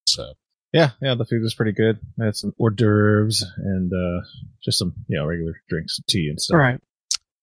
So, 0.06 0.32
yeah, 0.72 0.90
yeah, 1.00 1.14
the 1.14 1.24
food 1.24 1.42
was 1.42 1.54
pretty 1.54 1.72
good. 1.72 1.98
I 2.20 2.24
had 2.26 2.36
some 2.36 2.52
hors 2.58 2.70
d'oeuvres 2.70 3.44
and, 3.58 3.92
uh, 3.92 4.24
just 4.64 4.78
some, 4.78 4.94
you 5.08 5.18
know, 5.18 5.24
regular 5.26 5.54
drinks, 5.68 6.00
tea 6.08 6.28
and 6.28 6.40
stuff. 6.40 6.54
All 6.56 6.60
right. 6.60 6.80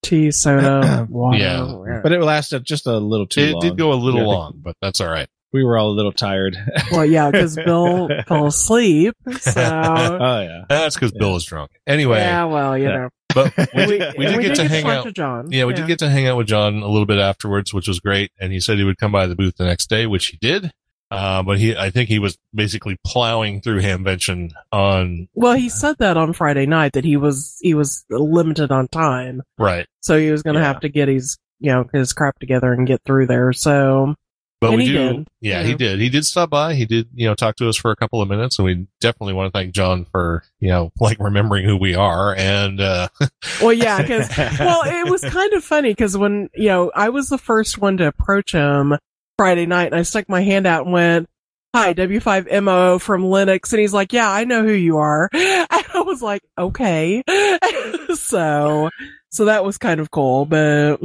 Tea, 0.03 0.31
soda, 0.31 1.07
water. 1.09 1.37
Yeah. 1.37 1.99
But 2.03 2.11
it 2.13 2.21
lasted 2.21 2.63
just 2.65 2.87
a 2.87 2.97
little 2.97 3.27
too 3.27 3.41
long. 3.41 3.49
it 3.49 3.53
long. 3.53 3.61
did 3.61 3.77
go 3.77 3.93
a 3.93 3.95
little 3.95 4.19
Yeah, 4.21 4.25
I 4.25 4.29
think 4.29 4.37
long, 4.39 4.53
but 4.63 4.75
that's 4.81 5.01
all 5.01 5.09
right. 5.09 5.27
We 5.51 5.63
were 5.63 5.77
all 5.77 5.89
a 5.89 5.95
little 5.95 6.11
tired. 6.11 6.55
well, 6.91 7.05
yeah, 7.05 7.31
because 7.31 7.55
Bill 7.55 8.07
fell 8.27 8.45
asleep. 8.47 9.15
So, 9.39 9.53
oh, 9.57 10.41
yeah. 10.41 10.65
That's 10.69 10.95
because 10.95 11.11
Bill 11.11 11.35
is 11.35 11.43
drunk. 11.45 11.71
Anyway, 11.87 12.17
yeah, 12.19 12.45
well, 12.45 12.77
you 12.77 12.85
Yeah. 12.85 12.97
know. 12.97 13.09
but 13.33 13.53
we 13.57 13.65
We, 13.85 13.97
did, 13.97 14.15
we 14.17 14.25
did 14.27 14.37
we 14.37 14.43
get 14.43 14.55
to 14.57 14.67
hang 14.67 14.83
talk 14.83 14.91
out. 14.97 15.03
to 15.05 15.11
John. 15.11 15.51
Yeah, 15.51 15.65
we 15.65 15.73
did 15.73 15.87
get 15.87 15.99
to 15.99 16.09
hang 16.09 16.27
out 16.27 16.37
with 16.37 16.47
John 16.47 16.77
a 16.83 16.87
little 16.87 17.05
bit 17.07 17.17
afterwards, 17.19 17.73
which 17.73 17.87
was 17.87 17.99
great. 17.99 18.31
And 18.39 18.51
he 18.53 18.59
said 18.59 18.77
he 18.77 18.83
would 18.83 18.97
come 18.97 19.11
by 19.11 19.25
the 19.27 19.35
booth 19.35 19.55
the 19.57 19.65
next 19.65 19.87
day, 19.89 20.05
which 20.05 20.27
he 20.27 20.37
did. 20.41 20.71
Uh, 21.11 21.41
but 21.41 21.57
he, 21.57 21.75
I 21.75 21.89
think 21.89 22.07
he 22.09 22.19
was 22.19 22.37
basically 22.53 22.95
plowing 23.03 23.61
through 23.61 23.81
Hamvention 23.81 24.51
on, 24.71 25.27
Well, 25.33 25.53
he 25.55 25.67
said 25.69 25.95
that 25.97 26.17
on 26.17 26.33
Friday 26.33 26.67
night 26.67 26.93
that 26.93 27.03
he 27.03 27.17
was 27.17 27.57
he 27.61 27.73
was 27.73 28.05
limited 28.11 28.71
on 28.71 28.87
time, 28.89 29.41
right. 29.57 29.87
so 30.01 30.19
he 30.19 30.29
was 30.29 30.43
going 30.43 30.53
to 30.53 30.59
Yeah. 30.59 30.67
have 30.67 30.81
to 30.81 30.89
get 30.89 31.07
his 31.07 31.39
you 31.59 31.71
know 31.71 31.85
his 31.91 32.13
crap 32.13 32.37
together 32.37 32.71
and 32.71 32.85
get 32.85 33.01
through 33.05 33.25
there. 33.25 33.51
So 33.53 34.13
But 34.61 34.71
And 34.71 34.77
we 34.77 34.85
do, 34.87 34.93
did, 34.93 35.27
yeah, 35.39 35.61
you 35.61 35.67
he 35.67 35.75
did. 35.75 35.99
He 35.99 36.09
did 36.09 36.25
stop 36.25 36.49
by. 36.49 36.73
He 36.73 36.85
did, 36.85 37.07
you 37.13 37.25
know, 37.27 37.33
talk 37.33 37.55
to 37.57 37.69
us 37.69 37.77
for 37.77 37.91
a 37.91 37.95
couple 37.95 38.21
of 38.21 38.27
minutes, 38.27 38.59
and 38.59 38.65
we 38.65 38.87
definitely 38.99 39.33
want 39.33 39.53
to 39.53 39.57
thank 39.57 39.73
John 39.73 40.05
for, 40.11 40.43
you 40.59 40.67
know, 40.67 40.91
like 40.99 41.17
remembering 41.19 41.63
who 41.65 41.77
we 41.77 41.95
are. 41.95 42.35
And 42.35 42.81
uh, 42.81 43.07
well, 43.61 43.71
yeah, 43.71 44.01
because 44.01 44.29
well, 44.59 44.81
it 44.85 45.09
was 45.09 45.23
kind 45.23 45.53
of 45.53 45.63
funny 45.63 45.91
because 45.91 46.17
when 46.17 46.49
you 46.53 46.67
know 46.67 46.91
I 46.93 47.09
was 47.09 47.29
the 47.29 47.37
first 47.37 47.77
one 47.77 47.97
to 47.97 48.07
approach 48.07 48.51
him 48.51 48.97
Friday 49.37 49.65
night, 49.65 49.85
and 49.85 49.95
I 49.95 50.01
stuck 50.01 50.27
my 50.27 50.41
hand 50.41 50.67
out 50.67 50.85
and 50.85 50.93
went. 50.93 51.29
Hi, 51.75 51.93
W5MOO 51.93 52.99
from 52.99 53.21
Linux. 53.21 53.71
And 53.73 53.79
he's 53.79 53.93
like, 53.93 54.11
yeah, 54.11 54.27
I 54.27 54.43
know 54.43 54.63
who 54.63 54.71
you 54.71 54.97
are. 54.97 55.29
And 55.71 55.85
I 55.93 56.01
was 56.01 56.19
like, 56.19 56.41
okay. 56.57 57.21
so, 58.15 58.89
so 59.29 59.45
that 59.45 59.63
was 59.63 59.77
kind 59.77 59.99
of 59.99 60.09
cool, 60.09 60.45
but 60.45 60.99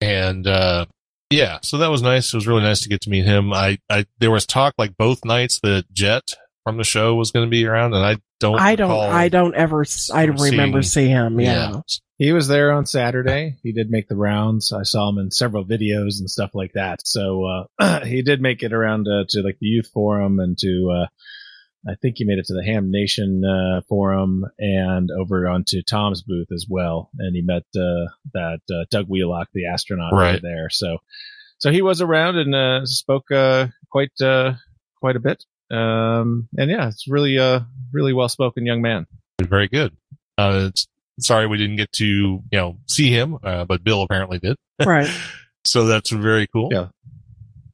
and 0.00 0.46
uh, 0.46 0.86
yeah, 1.30 1.58
so 1.62 1.78
that 1.78 1.88
was 1.90 2.02
nice. 2.02 2.32
It 2.32 2.36
was 2.36 2.46
really 2.46 2.62
nice 2.62 2.80
to 2.82 2.88
get 2.88 3.00
to 3.02 3.10
meet 3.10 3.24
him. 3.24 3.52
I, 3.52 3.78
I 3.88 4.06
there 4.18 4.30
was 4.30 4.46
talk 4.46 4.74
like 4.78 4.96
both 4.96 5.24
nights 5.24 5.60
that 5.62 5.84
Jet 5.92 6.34
from 6.64 6.76
the 6.76 6.84
show 6.84 7.14
was 7.14 7.30
going 7.30 7.46
to 7.46 7.50
be 7.50 7.64
around, 7.66 7.94
and 7.94 8.04
I 8.04 8.16
don't, 8.38 8.58
I 8.58 8.74
don't, 8.76 8.90
recall- 8.90 9.10
I 9.10 9.28
don't 9.28 9.54
ever, 9.54 9.82
s- 9.82 10.10
I 10.10 10.26
Seeing- 10.26 10.38
remember 10.52 10.82
see 10.82 11.08
him. 11.08 11.38
Yeah. 11.40 11.70
yeah, 11.72 11.80
He 12.18 12.32
was 12.32 12.48
there 12.48 12.72
on 12.72 12.84
Saturday. 12.86 13.56
He 13.62 13.72
did 13.72 13.90
make 13.90 14.08
the 14.08 14.16
rounds. 14.16 14.72
I 14.72 14.82
saw 14.82 15.08
him 15.08 15.18
in 15.18 15.30
several 15.30 15.64
videos 15.64 16.18
and 16.20 16.28
stuff 16.30 16.50
like 16.54 16.72
that. 16.74 17.06
So 17.06 17.66
uh, 17.78 18.00
he 18.04 18.22
did 18.22 18.40
make 18.42 18.62
it 18.62 18.72
around 18.72 19.06
uh, 19.08 19.24
to 19.30 19.42
like 19.42 19.58
the 19.60 19.66
youth 19.66 19.88
forum 19.92 20.38
and 20.40 20.56
to 20.58 20.90
uh, 21.02 21.06
I 21.88 21.94
think 21.94 22.16
he 22.18 22.24
made 22.24 22.38
it 22.38 22.46
to 22.46 22.54
the 22.54 22.64
Ham 22.64 22.90
Nation 22.90 23.42
uh, 23.44 23.80
forum 23.88 24.44
and 24.58 25.10
over 25.10 25.48
onto 25.48 25.80
Tom's 25.82 26.22
booth 26.22 26.48
as 26.52 26.66
well. 26.68 27.10
And 27.18 27.34
he 27.34 27.40
met 27.42 27.62
uh, 27.74 28.10
that 28.34 28.60
uh, 28.70 28.84
Doug 28.90 29.06
Wheelock, 29.08 29.48
the 29.54 29.66
astronaut, 29.66 30.12
over 30.12 30.20
Right. 30.22 30.42
there. 30.42 30.68
So 30.70 30.98
so 31.58 31.70
he 31.70 31.82
was 31.82 32.00
around 32.00 32.36
and 32.38 32.54
uh, 32.54 32.86
spoke 32.86 33.30
uh, 33.30 33.68
quite 33.90 34.12
uh, 34.20 34.54
quite 35.00 35.16
a 35.16 35.20
bit. 35.20 35.44
Um, 35.70 36.48
and 36.56 36.70
yeah, 36.70 36.88
it's 36.88 37.06
really 37.08 37.38
uh 37.38 37.60
really 37.92 38.12
well 38.12 38.28
spoken 38.28 38.66
young 38.66 38.82
man. 38.82 39.06
very 39.40 39.68
good. 39.68 39.96
Uh, 40.36 40.68
it's, 40.68 40.86
sorry 41.18 41.46
we 41.46 41.58
didn't 41.58 41.76
get 41.76 41.92
to 41.92 42.04
you 42.06 42.42
know 42.52 42.76
see 42.86 43.10
him, 43.10 43.38
uh, 43.42 43.64
but 43.64 43.82
Bill 43.84 44.02
apparently 44.02 44.38
did. 44.38 44.56
Right. 44.84 45.08
So 45.66 45.84
that's 45.84 46.08
very 46.08 46.46
cool. 46.46 46.70
Yeah. 46.72 46.86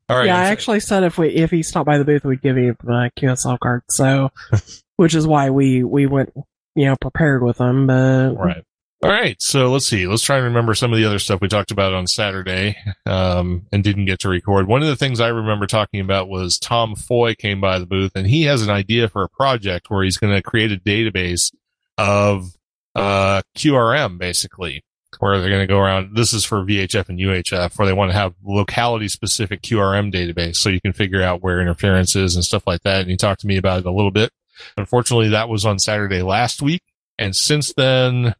All 0.08 0.16
right. 0.16 0.26
yeah, 0.26 0.38
I 0.38 0.44
actually 0.46 0.80
said 0.80 1.02
if 1.02 1.18
we 1.18 1.28
if 1.28 1.50
he 1.50 1.62
stopped 1.62 1.86
by 1.86 1.98
the 1.98 2.04
booth, 2.04 2.24
we'd 2.24 2.42
give 2.42 2.56
him 2.56 2.76
a 2.86 3.10
QSL 3.18 3.58
card. 3.58 3.82
So, 3.90 4.30
which 4.96 5.14
is 5.14 5.26
why 5.26 5.50
we 5.50 5.82
we 5.82 6.06
went 6.06 6.32
you 6.76 6.86
know 6.86 6.96
prepared 7.00 7.42
with 7.42 7.58
him. 7.58 7.86
But 7.86 8.34
Right. 8.34 8.62
All 9.02 9.10
right. 9.10 9.40
So 9.42 9.70
let's 9.70 9.84
see. 9.84 10.06
Let's 10.06 10.22
try 10.22 10.36
and 10.36 10.46
remember 10.46 10.74
some 10.74 10.92
of 10.92 10.98
the 10.98 11.04
other 11.04 11.18
stuff 11.18 11.40
we 11.40 11.48
talked 11.48 11.70
about 11.70 11.92
on 11.92 12.06
Saturday, 12.06 12.76
um, 13.04 13.66
and 13.70 13.84
didn't 13.84 14.06
get 14.06 14.20
to 14.20 14.28
record. 14.28 14.68
One 14.68 14.80
of 14.80 14.88
the 14.88 14.96
things 14.96 15.20
I 15.20 15.28
remember 15.28 15.66
talking 15.66 16.00
about 16.00 16.28
was 16.28 16.58
Tom 16.58 16.94
Foy 16.94 17.34
came 17.34 17.60
by 17.60 17.78
the 17.78 17.86
booth 17.86 18.12
and 18.14 18.26
he 18.26 18.44
has 18.44 18.62
an 18.62 18.70
idea 18.70 19.08
for 19.08 19.22
a 19.22 19.28
project 19.28 19.90
where 19.90 20.02
he's 20.02 20.16
going 20.16 20.34
to 20.34 20.42
create 20.42 20.72
a 20.72 20.76
database 20.76 21.52
of, 21.98 22.46
uh, 22.94 23.42
QRM 23.56 24.18
basically, 24.18 24.82
where 25.20 25.38
they're 25.40 25.50
going 25.50 25.60
to 25.62 25.66
go 25.66 25.78
around. 25.78 26.16
This 26.16 26.32
is 26.32 26.44
for 26.44 26.62
VHF 26.64 27.08
and 27.08 27.18
UHF 27.18 27.78
where 27.78 27.86
they 27.86 27.92
want 27.92 28.10
to 28.10 28.16
have 28.16 28.34
locality 28.44 29.08
specific 29.08 29.62
QRM 29.62 30.12
database 30.12 30.56
so 30.56 30.68
you 30.68 30.80
can 30.80 30.92
figure 30.92 31.22
out 31.22 31.42
where 31.42 31.60
interference 31.60 32.14
is 32.16 32.34
and 32.34 32.44
stuff 32.44 32.66
like 32.66 32.82
that. 32.82 33.00
And 33.02 33.10
you 33.10 33.16
talked 33.16 33.40
to 33.42 33.46
me 33.46 33.56
about 33.56 33.80
it 33.80 33.86
a 33.86 33.90
little 33.92 34.10
bit. 34.10 34.30
Unfortunately, 34.76 35.28
that 35.30 35.48
was 35.48 35.64
on 35.64 35.78
Saturday 35.78 36.22
last 36.22 36.62
week. 36.62 36.82
And 37.18 37.34
since 37.36 37.72
then, 37.74 38.34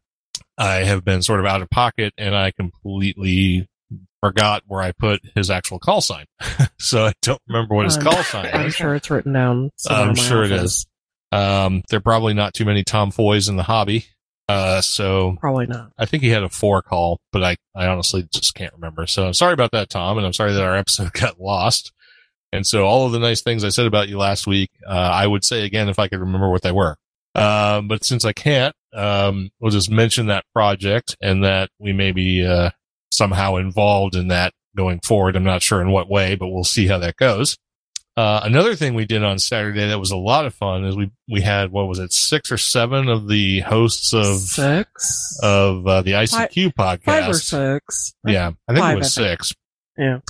I 0.57 0.77
have 0.77 1.03
been 1.05 1.21
sort 1.21 1.39
of 1.39 1.45
out 1.45 1.61
of 1.61 1.69
pocket 1.69 2.13
and 2.17 2.35
I 2.35 2.51
completely 2.51 3.67
forgot 4.21 4.63
where 4.67 4.81
I 4.81 4.91
put 4.93 5.21
his 5.35 5.49
actual 5.51 5.79
call 5.79 6.01
sign. 6.01 6.25
so 6.79 7.05
I 7.05 7.13
don't 7.21 7.41
remember 7.47 7.75
what 7.75 7.85
his 7.85 7.97
Um, 7.97 8.03
call 8.03 8.23
sign 8.23 8.45
is. 8.47 8.53
I'm 8.53 8.65
is. 8.67 8.75
sure 8.75 8.95
it's 8.95 9.09
written 9.09 9.33
down. 9.33 9.69
somewhere 9.77 10.09
I'm 10.09 10.15
sure 10.15 10.43
it 10.43 10.51
office. 10.51 10.63
is. 10.73 10.85
Um, 11.31 11.83
there 11.89 11.97
are 11.97 12.01
probably 12.01 12.33
not 12.33 12.53
too 12.53 12.65
many 12.65 12.83
Tom 12.83 13.11
Foys 13.11 13.47
in 13.49 13.57
the 13.57 13.63
hobby. 13.63 14.05
Uh, 14.47 14.81
so 14.81 15.35
Probably 15.39 15.67
not. 15.67 15.91
I 15.97 16.05
think 16.05 16.23
he 16.23 16.29
had 16.29 16.43
a 16.43 16.49
four 16.49 16.81
call, 16.81 17.19
but 17.31 17.43
I, 17.43 17.57
I 17.75 17.87
honestly 17.87 18.27
just 18.33 18.55
can't 18.55 18.73
remember. 18.73 19.05
So 19.05 19.27
I'm 19.27 19.33
sorry 19.33 19.53
about 19.53 19.71
that, 19.71 19.89
Tom. 19.89 20.17
And 20.17 20.25
I'm 20.25 20.33
sorry 20.33 20.53
that 20.53 20.63
our 20.63 20.75
episode 20.77 21.13
got 21.13 21.39
lost. 21.39 21.91
And 22.53 22.65
so 22.65 22.85
all 22.85 23.05
of 23.05 23.11
the 23.11 23.19
nice 23.19 23.41
things 23.41 23.63
I 23.63 23.69
said 23.69 23.87
about 23.87 24.07
you 24.07 24.17
last 24.17 24.47
week, 24.47 24.71
uh, 24.87 24.91
I 24.91 25.27
would 25.27 25.43
say 25.43 25.65
again 25.65 25.89
if 25.89 25.99
I 25.99 26.07
could 26.07 26.19
remember 26.19 26.49
what 26.49 26.61
they 26.61 26.71
were. 26.71 26.95
Um, 27.35 27.87
but 27.87 28.05
since 28.05 28.23
I 28.25 28.33
can't, 28.33 28.73
um, 28.93 29.49
we'll 29.59 29.71
just 29.71 29.91
mention 29.91 30.27
that 30.27 30.45
project 30.53 31.15
and 31.21 31.43
that 31.43 31.69
we 31.77 31.91
may 31.93 32.11
be, 32.11 32.45
uh, 32.45 32.71
somehow 33.11 33.57
involved 33.57 34.15
in 34.15 34.29
that 34.29 34.53
going 34.75 34.99
forward. 35.01 35.35
I'm 35.35 35.43
not 35.43 35.61
sure 35.61 35.81
in 35.81 35.91
what 35.91 36.09
way, 36.09 36.35
but 36.35 36.47
we'll 36.47 36.63
see 36.63 36.87
how 36.87 36.97
that 36.99 37.17
goes. 37.17 37.57
Uh, 38.17 38.41
another 38.43 38.75
thing 38.75 38.95
we 38.95 39.05
did 39.05 39.23
on 39.23 39.37
Saturday 39.37 39.87
that 39.87 39.99
was 39.99 40.09
a 40.09 40.17
lot 40.17 40.47
of 40.47 40.53
fun 40.55 40.83
is 40.85 40.95
we, 40.97 41.11
we 41.29 41.39
had, 41.39 41.71
what 41.71 41.87
was 41.87 41.99
it, 41.99 42.11
six 42.11 42.51
or 42.51 42.57
seven 42.57 43.09
of 43.09 43.27
the 43.27 43.59
hosts 43.59 44.11
of, 44.11 44.37
six, 44.39 45.37
of, 45.43 45.85
uh, 45.85 46.01
the 46.01 46.13
ICQ 46.13 46.73
podcast. 46.73 47.03
five 47.03 47.29
or 47.29 47.33
six. 47.33 48.15
Yeah. 48.25 48.51
I 48.67 48.73
think 48.73 48.83
Five, 48.83 48.95
it 48.95 48.97
was 48.97 49.13
six. 49.13 49.53
Yeah. 49.99 50.21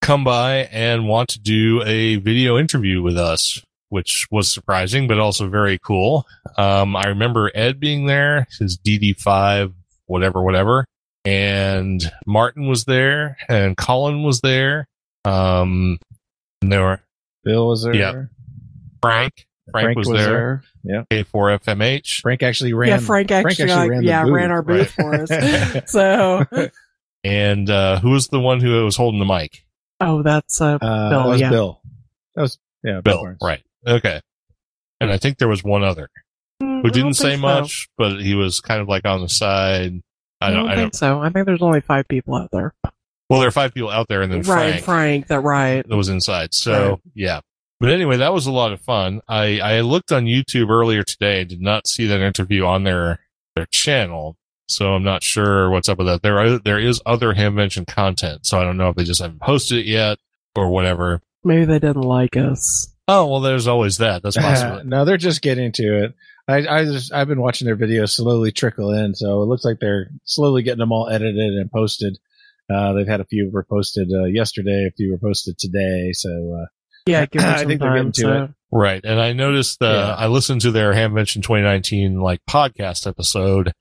Come 0.00 0.24
by 0.24 0.70
and 0.72 1.06
want 1.06 1.28
to 1.30 1.38
do 1.38 1.82
a 1.84 2.16
video 2.16 2.56
interview 2.56 3.02
with 3.02 3.18
us, 3.18 3.62
which 3.90 4.26
was 4.30 4.50
surprising, 4.50 5.06
but 5.06 5.18
also 5.18 5.50
very 5.50 5.78
cool. 5.78 6.26
Um, 6.56 6.96
I 6.96 7.08
remember 7.08 7.50
Ed 7.54 7.78
being 7.78 8.06
there, 8.06 8.46
his 8.58 8.78
DD5, 8.78 9.74
whatever, 10.06 10.42
whatever. 10.42 10.86
And 11.26 12.10
Martin 12.26 12.68
was 12.68 12.86
there 12.86 13.36
and 13.50 13.76
Colin 13.76 14.22
was 14.22 14.40
there. 14.40 14.86
Um, 15.26 15.98
and 16.62 16.72
there 16.72 16.80
were 16.80 17.00
Bill 17.44 17.68
was 17.68 17.82
there. 17.84 17.94
Yeah. 17.94 18.22
Frank. 19.02 19.46
Frank, 19.70 19.98
was, 19.98 20.08
there. 20.08 20.62
Yeah. 20.82 21.04
K4FMH. 21.10 22.20
Frank 22.20 22.42
actually 22.42 22.72
ran. 22.72 22.88
yeah, 22.88 22.98
Frank 22.98 23.30
actually, 23.30 23.70
actually 23.70 23.90
ran 23.90 24.02
yeah, 24.02 24.24
booth, 24.24 24.32
ran 24.32 24.50
our 24.50 24.62
booth 24.62 24.98
right. 24.98 25.28
for 25.28 25.34
us. 25.34 25.90
so, 25.90 26.44
And, 27.24 27.68
uh, 27.68 28.00
who 28.00 28.10
was 28.10 28.28
the 28.28 28.40
one 28.40 28.60
who 28.60 28.84
was 28.84 28.96
holding 28.96 29.18
the 29.18 29.26
mic? 29.26 29.64
oh, 30.00 30.22
that's 30.22 30.60
uh, 30.60 30.78
Uh, 30.80 31.10
Bill, 31.10 31.22
that 31.22 31.28
was 31.28 31.40
yeah. 31.40 31.50
Bill. 31.50 31.80
That 32.34 32.42
was 32.42 32.58
yeah. 32.82 33.00
Bill. 33.00 33.22
Barnes. 33.22 33.38
Right. 33.42 33.62
Okay. 33.86 34.20
And 35.00 35.10
I 35.10 35.18
think 35.18 35.38
there 35.38 35.48
was 35.48 35.62
one 35.62 35.82
other. 35.82 36.08
Mm, 36.62 36.82
who 36.82 36.90
didn't 36.90 37.14
say 37.14 37.36
so. 37.36 37.40
much, 37.40 37.88
but 37.96 38.20
he 38.20 38.34
was 38.34 38.60
kind 38.60 38.80
of 38.80 38.88
like 38.88 39.04
on 39.04 39.20
the 39.20 39.28
side. 39.28 40.00
I 40.40 40.46
I 40.46 40.50
don't, 40.50 40.64
don't, 40.64 40.70
I 40.70 40.74
think 40.76 40.92
don't, 40.92 40.96
so. 40.96 41.20
I 41.20 41.30
think 41.30 41.46
there's 41.46 41.62
only 41.62 41.80
five 41.80 42.06
people 42.08 42.34
out 42.34 42.50
there. 42.52 42.74
Well, 43.28 43.40
there 43.40 43.48
are 43.48 43.52
five 43.52 43.74
people 43.74 43.90
out 43.90 44.08
there 44.08 44.22
and 44.22 44.32
then 44.32 44.42
right, 44.42 44.70
Frank, 44.70 44.84
Frank, 44.84 45.26
that 45.28 45.40
right. 45.40 45.86
that 45.86 45.96
was 45.96 46.08
inside. 46.08 46.54
So 46.54 46.90
Right. 46.90 46.98
yeah. 47.14 47.40
But 47.80 47.90
anyway, 47.90 48.16
that 48.16 48.32
was 48.32 48.46
a 48.46 48.52
lot 48.52 48.72
of 48.72 48.80
fun. 48.80 49.20
I, 49.28 49.60
I 49.60 49.80
looked 49.82 50.10
on 50.10 50.24
YouTube 50.24 50.68
earlier 50.68 51.04
today, 51.04 51.44
did 51.44 51.60
not 51.60 51.86
see 51.86 52.06
that 52.06 52.20
interview 52.20 52.64
on 52.64 52.82
their, 52.82 53.20
their 53.54 53.66
channel. 53.70 54.36
So 54.66 54.94
I'm 54.94 55.04
not 55.04 55.22
sure 55.22 55.70
what's 55.70 55.88
up 55.88 55.98
with 55.98 56.08
that. 56.08 56.22
There 56.22 56.38
are, 56.38 56.58
there 56.58 56.80
is 56.80 57.00
other 57.06 57.34
Hamvention 57.34 57.86
content. 57.86 58.46
So 58.46 58.58
I 58.60 58.64
don't 58.64 58.76
know 58.76 58.88
if 58.88 58.96
they 58.96 59.04
just 59.04 59.22
haven't 59.22 59.40
posted 59.40 59.78
it 59.78 59.86
yet 59.86 60.18
or 60.56 60.68
whatever. 60.70 61.22
Maybe 61.44 61.66
they 61.66 61.78
didn't 61.78 62.02
like 62.02 62.36
us. 62.36 62.92
Oh, 63.06 63.26
well, 63.26 63.40
there's 63.40 63.68
always 63.68 63.98
that. 63.98 64.22
That's 64.22 64.36
possible. 64.36 64.82
no, 64.84 65.04
they're 65.04 65.16
just 65.16 65.40
getting 65.40 65.72
to 65.72 66.04
it. 66.04 66.14
I, 66.48 66.66
I 66.66 66.84
just 66.84 67.12
I've 67.12 67.28
been 67.28 67.40
watching 67.40 67.66
their 67.66 67.76
videos 67.76 68.10
slowly 68.10 68.52
trickle 68.52 68.90
in, 68.92 69.14
so 69.14 69.42
it 69.42 69.46
looks 69.46 69.64
like 69.64 69.80
they're 69.80 70.10
slowly 70.24 70.62
getting 70.62 70.78
them 70.78 70.92
all 70.92 71.08
edited 71.08 71.54
and 71.54 71.70
posted. 71.70 72.18
Uh, 72.72 72.92
they've 72.92 73.06
had 73.08 73.20
a 73.20 73.24
few 73.24 73.50
were 73.52 73.64
posted 73.64 74.08
uh, 74.12 74.24
yesterday, 74.24 74.86
a 74.88 74.92
few 74.96 75.10
were 75.12 75.18
posted 75.18 75.58
today. 75.58 76.10
So 76.12 76.60
uh, 76.62 76.66
Yeah, 77.06 77.26
give 77.26 77.42
them 77.42 77.54
I 77.54 77.58
some 77.58 77.68
think 77.68 77.80
they're 77.80 77.88
time. 77.90 77.96
getting 77.98 78.12
to 78.12 78.20
so. 78.20 78.42
it. 78.44 78.50
Right. 78.70 79.02
And 79.04 79.18
I 79.20 79.32
noticed, 79.32 79.82
uh, 79.82 79.86
Yeah. 79.86 80.14
I 80.14 80.26
listened 80.26 80.60
to 80.62 80.70
their 80.70 80.92
Hamvention 80.92 81.42
2019 81.42 82.20
like 82.20 82.40
podcast 82.48 83.06
episode 83.06 83.72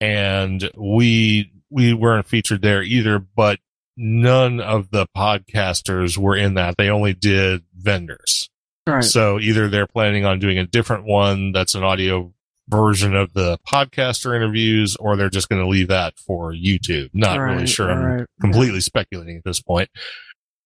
and 0.00 0.68
we, 0.76 1.52
we 1.70 1.94
weren't 1.94 2.26
featured 2.26 2.62
there 2.62 2.82
either, 2.82 3.18
but 3.20 3.60
none 3.96 4.60
of 4.60 4.90
the 4.90 5.06
podcasters 5.16 6.18
were 6.18 6.36
in 6.36 6.54
that. 6.54 6.76
They 6.76 6.88
only 6.90 7.12
did 7.14 7.62
vendors. 7.76 8.48
Right. 8.86 9.04
So 9.04 9.38
either 9.38 9.68
they're 9.68 9.86
planning 9.86 10.24
on 10.24 10.40
doing 10.40 10.58
a 10.58 10.66
different 10.66 11.04
one 11.04 11.52
that's 11.52 11.74
an 11.76 11.84
audio 11.84 12.32
version 12.72 13.14
of 13.14 13.34
the 13.34 13.58
podcaster 13.68 14.34
interviews 14.34 14.96
or 14.96 15.14
they're 15.16 15.28
just 15.28 15.48
going 15.50 15.60
to 15.60 15.68
leave 15.68 15.88
that 15.88 16.18
for 16.18 16.52
YouTube. 16.52 17.10
Not 17.12 17.38
really 17.38 17.66
sure. 17.66 17.90
I'm 17.90 18.04
right. 18.04 18.26
completely 18.40 18.80
speculating 18.80 19.36
at 19.36 19.44
this 19.44 19.60
point. 19.60 19.90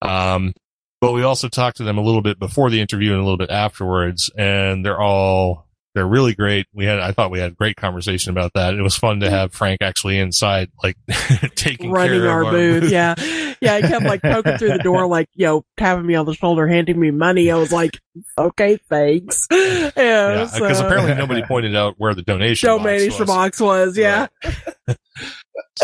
Um, 0.01 0.53
but 1.01 1.13
we 1.13 1.25
also 1.25 1.49
talked 1.49 1.79
to 1.79 1.85
them 1.85 1.99
a 1.99 2.03
little 2.03 2.23
bit 2.23 2.39
before 2.39 2.71
the 2.71 2.81
interview 2.81 3.11
and 3.11 3.21
a 3.21 3.25
little 3.25 3.37
bit 3.37 3.51
afterwards, 3.51 4.31
and 4.39 4.85
they're 4.85 5.01
all 5.01 5.66
they're 5.97 6.07
really 6.07 6.35
great. 6.35 6.67
We 6.75 6.85
had 6.85 7.01
I 7.01 7.13
thought 7.13 7.31
we 7.31 7.39
had 7.39 7.53
a 7.53 7.55
great 7.55 7.77
conversation 7.77 8.31
about 8.31 8.53
that. 8.53 8.75
It 8.75 8.83
was 8.83 8.95
fun 8.97 9.21
to 9.21 9.31
have 9.31 9.55
Frank 9.55 9.81
actually 9.81 10.19
inside, 10.19 10.71
like 10.85 10.97
taking 11.57 11.91
running 11.91 12.21
care 12.21 12.31
our 12.31 12.43
of 12.45 12.51
booth. 12.51 12.93
Yeah. 12.93 13.15
Yeah. 13.63 13.77
He 13.79 13.83
kept 13.89 14.05
like 14.05 14.21
poking 14.21 14.59
through 14.59 14.75
the 14.75 14.79
door, 14.79 15.07
like, 15.07 15.29
you 15.35 15.47
know, 15.47 15.65
tapping 15.79 16.07
me 16.07 16.15
on 16.15 16.27
the 16.27 16.35
shoulder, 16.35 16.67
handing 16.69 17.01
me 17.01 17.11
money. 17.11 17.51
I 17.51 17.57
was 17.57 17.73
like, 17.73 17.99
okay, 18.39 18.79
thanks. 18.91 19.49
Yeah. 19.57 19.91
Yeah, 19.97 20.51
because 20.53 20.79
so- 20.79 20.87
apparently 20.87 21.15
nobody 21.15 21.43
pointed 21.43 21.75
out 21.75 21.95
where 21.97 22.15
the 22.15 22.23
donation 22.23 22.69
box 22.69 22.83
donation 22.85 23.19
was. 23.21 23.27
box 23.29 23.61
was. 23.61 23.97
Yeah. 23.97 24.27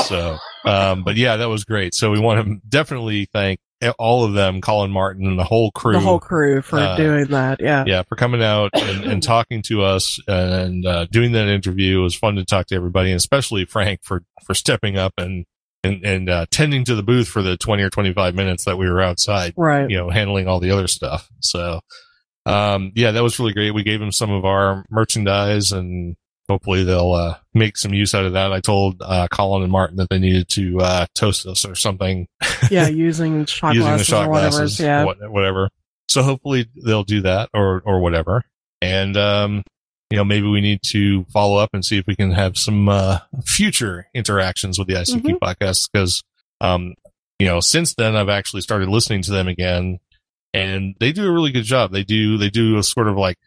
So, 0.04 0.38
um, 0.64 1.04
but 1.04 1.16
yeah, 1.16 1.36
that 1.36 1.48
was 1.48 1.64
great. 1.64 1.94
So 1.94 2.10
we 2.10 2.18
want 2.20 2.46
to 2.46 2.60
definitely 2.68 3.28
thank 3.32 3.60
all 3.98 4.24
of 4.24 4.34
them, 4.34 4.60
Colin 4.60 4.90
Martin 4.90 5.26
and 5.26 5.38
the 5.38 5.44
whole 5.44 5.70
crew. 5.72 5.94
The 5.94 6.00
whole 6.00 6.20
crew 6.20 6.62
for 6.62 6.78
uh, 6.78 6.96
doing 6.96 7.26
that. 7.26 7.60
Yeah. 7.60 7.84
yeah, 7.86 8.02
for 8.02 8.16
coming 8.16 8.42
out 8.42 8.70
and, 8.74 9.04
and 9.04 9.22
talking 9.22 9.62
to 9.62 9.82
us 9.82 10.20
and 10.28 10.86
uh, 10.86 11.06
doing 11.06 11.32
that 11.32 11.48
interview. 11.48 12.00
It 12.00 12.02
was 12.02 12.14
fun 12.14 12.36
to 12.36 12.44
talk 12.44 12.66
to 12.66 12.76
everybody, 12.76 13.10
and 13.10 13.16
especially 13.16 13.64
Frank 13.64 14.00
for 14.02 14.22
for 14.44 14.54
stepping 14.54 14.96
up 14.96 15.14
and 15.18 15.44
and 15.82 16.04
and 16.04 16.28
uh, 16.28 16.46
tending 16.50 16.84
to 16.84 16.94
the 16.94 17.02
booth 17.02 17.28
for 17.28 17.42
the 17.42 17.56
twenty 17.56 17.82
or 17.82 17.90
twenty 17.90 18.12
five 18.12 18.34
minutes 18.34 18.64
that 18.64 18.78
we 18.78 18.88
were 18.88 19.02
outside. 19.02 19.54
Right. 19.56 19.90
You 19.90 19.96
know, 19.96 20.10
handling 20.10 20.46
all 20.46 20.60
the 20.60 20.70
other 20.70 20.86
stuff. 20.86 21.28
So, 21.40 21.80
um, 22.46 22.92
yeah, 22.94 23.10
that 23.12 23.22
was 23.22 23.38
really 23.38 23.52
great. 23.52 23.72
We 23.72 23.82
gave 23.82 24.00
him 24.00 24.12
some 24.12 24.30
of 24.30 24.44
our 24.44 24.84
merchandise 24.90 25.72
and. 25.72 26.16
Hopefully 26.48 26.84
they'll 26.84 27.12
uh, 27.12 27.36
make 27.54 27.76
some 27.76 27.94
use 27.94 28.14
out 28.14 28.24
of 28.24 28.32
that. 28.34 28.52
I 28.52 28.60
told 28.60 29.00
uh, 29.00 29.28
Colin 29.30 29.62
and 29.62 29.70
Martin 29.72 29.96
that 29.96 30.10
they 30.10 30.18
needed 30.18 30.48
to 30.50 30.80
uh, 30.80 31.06
toast 31.14 31.46
us 31.46 31.64
or 31.64 31.74
something 31.74 32.26
Yeah. 32.70 32.88
Using 32.88 33.46
shot 33.46 33.74
using 33.74 33.84
the 33.90 33.96
glasses 33.96 34.06
shot 34.06 34.26
or 34.26 34.30
whatever. 34.30 34.56
glasses, 34.58 34.80
Yeah. 34.80 35.04
what, 35.04 35.30
whatever. 35.30 35.70
So 36.08 36.22
hopefully 36.22 36.68
they'll 36.84 37.04
do 37.04 37.22
that 37.22 37.48
or 37.54 37.80
or 37.86 38.00
whatever. 38.00 38.44
And 38.82 39.16
um, 39.16 39.62
you 40.10 40.16
know, 40.18 40.24
maybe 40.24 40.46
we 40.48 40.60
need 40.60 40.80
to 40.88 41.24
follow 41.32 41.56
up 41.56 41.70
and 41.72 41.84
see 41.84 41.96
if 41.96 42.06
we 42.06 42.16
can 42.16 42.32
have 42.32 42.58
some 42.58 42.88
uh, 42.88 43.20
future 43.46 44.08
interactions 44.12 44.78
with 44.78 44.88
the 44.88 44.94
ICQ 44.94 45.22
Mhm. 45.22 45.38
podcast 45.38 45.88
because 45.90 46.22
um, 46.60 46.94
you 47.38 47.46
know, 47.46 47.60
since 47.60 47.94
then 47.94 48.14
I've 48.16 48.28
actually 48.28 48.60
started 48.62 48.88
listening 48.88 49.22
to 49.22 49.30
them 49.30 49.48
again, 49.48 50.00
and 50.52 50.94
they 51.00 51.12
do 51.12 51.26
a 51.26 51.32
really 51.32 51.50
good 51.52 51.64
job. 51.64 51.92
They 51.92 52.04
do 52.04 52.36
they 52.36 52.50
do 52.50 52.76
a 52.78 52.82
sort 52.82 53.08
of 53.08 53.16
like 53.16 53.38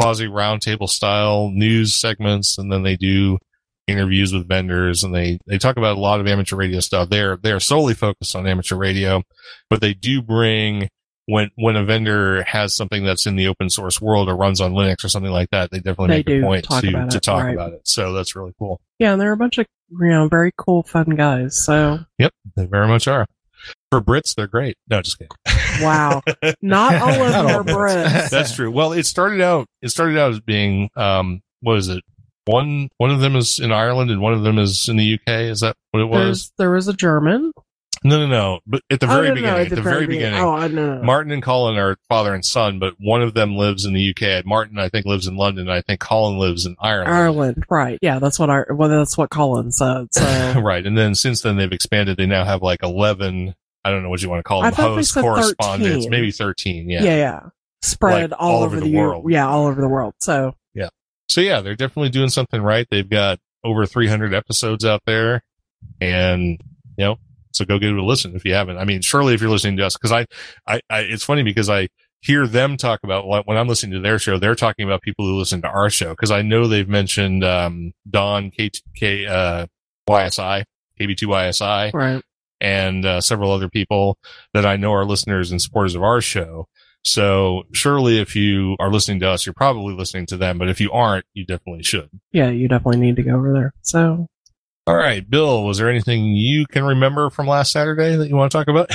quasi 0.00 0.26
roundtable 0.26 0.88
style 0.88 1.50
news 1.52 1.94
segments, 1.94 2.58
and 2.58 2.72
then 2.72 2.82
they 2.82 2.96
do 2.96 3.38
interviews 3.86 4.32
with 4.32 4.48
vendors 4.48 5.02
and 5.02 5.14
they, 5.14 5.38
they 5.46 5.58
talk 5.58 5.76
about 5.76 5.96
a 5.96 6.00
lot 6.00 6.20
of 6.20 6.26
amateur 6.26 6.56
radio 6.56 6.80
stuff. 6.80 7.10
They're, 7.10 7.36
they're 7.36 7.60
solely 7.60 7.94
focused 7.94 8.36
on 8.36 8.46
amateur 8.46 8.76
radio, 8.76 9.22
but 9.68 9.80
they 9.80 9.94
do 9.94 10.22
bring 10.22 10.88
when, 11.26 11.50
when 11.56 11.76
a 11.76 11.84
vendor 11.84 12.42
has 12.44 12.74
something 12.74 13.04
that's 13.04 13.26
in 13.26 13.36
the 13.36 13.48
open 13.48 13.68
source 13.70 14.00
world 14.00 14.28
or 14.28 14.36
runs 14.36 14.60
on 14.60 14.72
Linux 14.72 15.04
or 15.04 15.08
something 15.08 15.30
like 15.30 15.50
that, 15.50 15.70
they 15.70 15.78
definitely 15.78 16.22
They 16.22 16.34
make 16.34 16.42
a 16.42 16.46
point 16.46 16.64
to, 16.64 17.08
to 17.10 17.20
talk 17.20 17.44
right. 17.44 17.54
about 17.54 17.72
it. 17.72 17.82
So 17.84 18.12
that's 18.12 18.34
really 18.34 18.52
cool. 18.58 18.80
Yeah. 18.98 19.12
And 19.12 19.20
they're 19.20 19.32
a 19.32 19.36
bunch 19.36 19.58
of, 19.58 19.66
you 19.90 20.08
know, 20.08 20.28
very 20.28 20.52
cool, 20.56 20.82
fun 20.82 21.10
guys. 21.10 21.62
So 21.64 21.98
Yep. 22.18 22.32
They 22.56 22.66
very 22.66 22.88
much 22.88 23.06
are. 23.08 23.26
For 23.90 24.00
Brits, 24.00 24.34
they're 24.34 24.46
great. 24.46 24.76
No, 24.88 25.02
just 25.02 25.18
kidding. 25.18 25.30
wow. 25.84 26.22
Not 26.62 26.94
all 26.94 27.10
of 27.10 27.18
Not 27.18 27.32
them 27.32 27.46
all 27.46 27.60
are 27.60 27.64
Brits. 27.64 28.30
That's 28.30 28.54
true. 28.54 28.70
Well, 28.70 28.92
it 28.92 29.04
started 29.04 29.40
out, 29.40 29.66
it 29.82 29.88
started 29.88 30.18
out 30.18 30.30
as 30.32 30.40
being, 30.40 30.90
um, 30.96 31.40
what 31.60 31.76
is 31.76 31.88
it? 31.88 32.02
One, 32.46 32.88
one 32.98 33.10
of 33.10 33.20
them 33.20 33.36
is 33.36 33.58
in 33.58 33.72
Ireland 33.72 34.10
and 34.10 34.20
one 34.20 34.32
of 34.32 34.42
them 34.42 34.58
is 34.58 34.88
in 34.88 34.96
the 34.96 35.14
UK. 35.14 35.50
Is 35.50 35.60
that 35.60 35.76
what 35.90 36.00
it 36.00 36.06
was? 36.06 36.18
There's, 36.18 36.52
there 36.58 36.70
was 36.70 36.88
a 36.88 36.92
German. 36.92 37.52
No, 38.02 38.18
no, 38.18 38.26
no. 38.26 38.60
But 38.66 38.82
at 38.90 38.98
the 39.00 39.06
Oh, 39.06 39.10
very 39.10 39.28
no, 39.28 39.28
no, 39.28 39.34
beginning, 39.34 39.60
at 39.60 39.72
at 39.72 39.74
the 39.76 39.82
very 39.82 40.06
beginning, 40.06 40.40
Oh, 40.40 40.54
I 40.54 40.68
know. 40.68 41.02
Martin 41.02 41.32
and 41.32 41.42
Colin 41.42 41.76
are 41.76 41.96
father 42.08 42.32
and 42.32 42.42
son, 42.44 42.78
but 42.78 42.94
one 42.98 43.20
of 43.20 43.34
them 43.34 43.56
lives 43.56 43.84
in 43.84 43.92
the 43.92 44.14
UK. 44.16 44.46
Martin, 44.46 44.78
I 44.78 44.88
think, 44.88 45.04
lives 45.04 45.26
in 45.26 45.36
London. 45.36 45.68
I 45.68 45.82
think 45.82 46.00
Colin 46.00 46.38
lives 46.38 46.64
in 46.64 46.76
Ireland. 46.80 47.10
Ireland, 47.12 47.64
right? 47.68 47.98
Yeah, 48.00 48.18
that's 48.18 48.38
what 48.38 48.48
I. 48.48 48.64
Well, 48.70 48.88
that's 48.88 49.18
what 49.18 49.28
Colin 49.28 49.70
said. 49.70 50.06
So 50.14 50.24
right. 50.62 50.84
And 50.86 50.96
then 50.96 51.14
since 51.14 51.42
then 51.42 51.56
they've 51.58 51.70
expanded. 51.72 52.16
They 52.16 52.24
now 52.26 52.44
have 52.44 52.62
like 52.62 52.82
11, 52.82 53.54
I 53.84 53.90
don't 53.90 54.02
know 54.02 54.08
what 54.08 54.22
you 54.22 54.30
want 54.30 54.40
to 54.40 54.44
call 54.44 54.62
them, 54.62 54.72
thought 54.72 54.88
they 54.88 54.94
hosts, 54.94 55.12
said 55.12 55.20
correspondents, 55.20 56.06
13. 56.06 56.10
maybe 56.10 56.30
13. 56.30 56.88
yeah, 56.88 57.02
Yeah. 57.02 57.16
yeah, 57.16 57.40
spread 57.82 58.30
Like, 58.30 58.40
all, 58.40 58.62
over, 58.62 58.80
the, 58.80 58.94
world. 58.94 59.30
Yeah, 59.30 59.46
all 59.46 59.66
over 59.66 59.80
the 59.80 59.88
world. 59.88 60.14
So 60.20 60.54
yeah, 60.74 60.88
So 61.28 61.42
yeah, 61.42 61.60
they're 61.60 61.76
definitely 61.76 62.08
doing 62.10 62.30
something 62.30 62.62
right. 62.62 62.86
They've 62.90 63.08
got 63.08 63.40
over 63.62 63.84
300 63.84 64.32
episodes 64.32 64.86
out 64.86 65.02
there 65.04 65.42
and, 66.00 66.58
you 66.96 67.04
know, 67.04 67.18
so 67.52 67.64
go 67.64 67.78
give 67.78 67.90
it 67.90 67.98
a 67.98 68.04
listen 68.04 68.34
if 68.34 68.44
you 68.44 68.54
haven't. 68.54 68.78
I 68.78 68.84
mean, 68.84 69.02
surely 69.02 69.34
if 69.34 69.40
you're 69.40 69.50
listening 69.50 69.76
to 69.78 69.86
us, 69.86 69.96
cause 69.96 70.12
I, 70.12 70.26
I, 70.66 70.80
I 70.90 71.00
it's 71.00 71.24
funny 71.24 71.42
because 71.42 71.68
I 71.68 71.88
hear 72.20 72.46
them 72.46 72.76
talk 72.76 73.00
about 73.02 73.26
like, 73.26 73.46
when 73.46 73.56
I'm 73.56 73.68
listening 73.68 73.92
to 73.92 74.00
their 74.00 74.18
show, 74.18 74.38
they're 74.38 74.54
talking 74.54 74.84
about 74.84 75.02
people 75.02 75.24
who 75.24 75.38
listen 75.38 75.62
to 75.62 75.68
our 75.68 75.90
show. 75.90 76.14
Cause 76.14 76.30
I 76.30 76.42
know 76.42 76.66
they've 76.68 76.88
mentioned, 76.88 77.44
um, 77.44 77.92
Don 78.08 78.50
K, 78.50 78.70
K, 78.94 79.26
uh, 79.26 79.66
YSI, 80.08 80.64
KB2YSI 81.00 81.94
right, 81.94 82.22
and 82.60 83.04
uh, 83.06 83.20
several 83.20 83.52
other 83.52 83.68
people 83.68 84.18
that 84.52 84.66
I 84.66 84.76
know 84.76 84.92
are 84.92 85.04
listeners 85.04 85.50
and 85.50 85.62
supporters 85.62 85.94
of 85.94 86.02
our 86.02 86.20
show. 86.20 86.66
So 87.02 87.62
surely 87.72 88.20
if 88.20 88.36
you 88.36 88.76
are 88.78 88.90
listening 88.90 89.20
to 89.20 89.28
us, 89.30 89.46
you're 89.46 89.54
probably 89.54 89.94
listening 89.94 90.26
to 90.26 90.36
them. 90.36 90.58
But 90.58 90.68
if 90.68 90.80
you 90.80 90.92
aren't, 90.92 91.24
you 91.32 91.46
definitely 91.46 91.82
should. 91.82 92.10
yeah, 92.32 92.50
you 92.50 92.68
definitely 92.68 93.00
need 93.00 93.16
to 93.16 93.22
go 93.22 93.36
over 93.36 93.52
there. 93.54 93.72
So 93.80 94.26
All 94.86 94.96
right, 94.96 95.28
Bill, 95.28 95.64
was 95.64 95.78
there 95.78 95.88
anything 95.90 96.24
you 96.34 96.66
can 96.66 96.84
remember 96.84 97.30
from 97.30 97.46
last 97.46 97.70
Saturday 97.72 98.16
that 98.16 98.28
you 98.28 98.36
want 98.36 98.50
to 98.52 98.58
talk 98.58 98.68
about? 98.68 98.90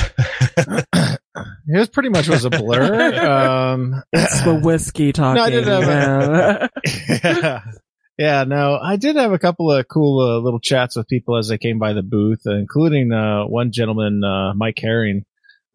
It 1.67 1.77
was 1.79 1.89
pretty 1.89 2.07
much 2.09 2.29
was 2.29 2.45
a 2.45 2.49
blur. 2.49 3.25
um, 3.73 4.01
It's 4.13 4.41
the 4.43 4.55
whiskey 4.55 5.11
talking. 5.11 5.41
I 5.41 5.49
did 5.49 5.67
have- 5.67 5.81
man. 5.85 6.69
yeah. 7.09 7.61
Yeah, 8.17 8.45
no, 8.45 8.77
I 8.81 8.95
did 8.95 9.17
have 9.17 9.33
a 9.33 9.39
couple 9.39 9.69
of 9.69 9.85
cool 9.89 10.21
uh, 10.21 10.39
little 10.39 10.61
chats 10.61 10.95
with 10.95 11.09
people 11.09 11.35
as 11.37 11.49
they 11.49 11.57
came 11.57 11.77
by 11.79 11.91
the 11.91 12.01
booth, 12.03 12.39
uh, 12.47 12.55
including 12.55 13.11
uh, 13.11 13.43
one 13.43 13.73
gentleman, 13.73 14.23
uh, 14.23 14.53
Mike 14.53 14.77
Herring, 14.81 15.25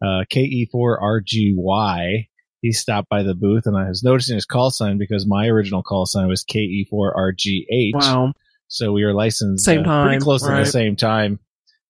uh, 0.03 0.23
KE4RGY. 0.33 2.27
He 2.61 2.71
stopped 2.71 3.09
by 3.09 3.21
the 3.21 3.35
booth, 3.35 3.67
and 3.67 3.77
I 3.77 3.87
was 3.89 4.01
noticing 4.03 4.33
his 4.33 4.45
call 4.47 4.71
sign 4.71 4.97
because 4.97 5.27
my 5.27 5.45
original 5.49 5.83
call 5.83 6.07
sign 6.07 6.27
was 6.27 6.43
KE4RGH. 6.43 7.93
wow. 7.93 8.33
So 8.71 8.93
we 8.93 9.03
were 9.03 9.13
licensed 9.13 9.65
Same 9.65 9.81
uh, 9.81 9.83
time, 9.83 10.07
pretty 10.07 10.23
close 10.23 10.47
at 10.47 10.57
the 10.57 10.65
same 10.65 10.95
time. 10.95 11.39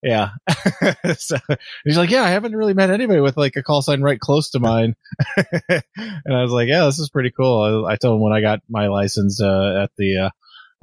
Yeah. 0.01 0.29
so 1.17 1.37
he's 1.85 1.95
like, 1.95 2.09
yeah, 2.09 2.23
I 2.23 2.29
haven't 2.29 2.55
really 2.55 2.73
met 2.73 2.89
anybody 2.89 3.21
with 3.21 3.37
like 3.37 3.55
a 3.55 3.61
call 3.61 3.83
sign 3.83 4.01
right 4.01 4.19
close 4.19 4.49
to 4.51 4.59
mine. 4.59 4.95
and 5.37 6.35
I 6.35 6.41
was 6.41 6.51
like, 6.51 6.67
yeah, 6.67 6.85
this 6.85 6.97
is 6.97 7.11
pretty 7.11 7.29
cool. 7.29 7.85
I, 7.85 7.93
I 7.93 7.95
told 7.97 8.15
him 8.15 8.21
when 8.21 8.33
I 8.33 8.41
got 8.41 8.61
my 8.67 8.87
license, 8.87 9.39
uh, 9.39 9.83
at 9.83 9.91
the, 9.95 10.17
uh, 10.17 10.29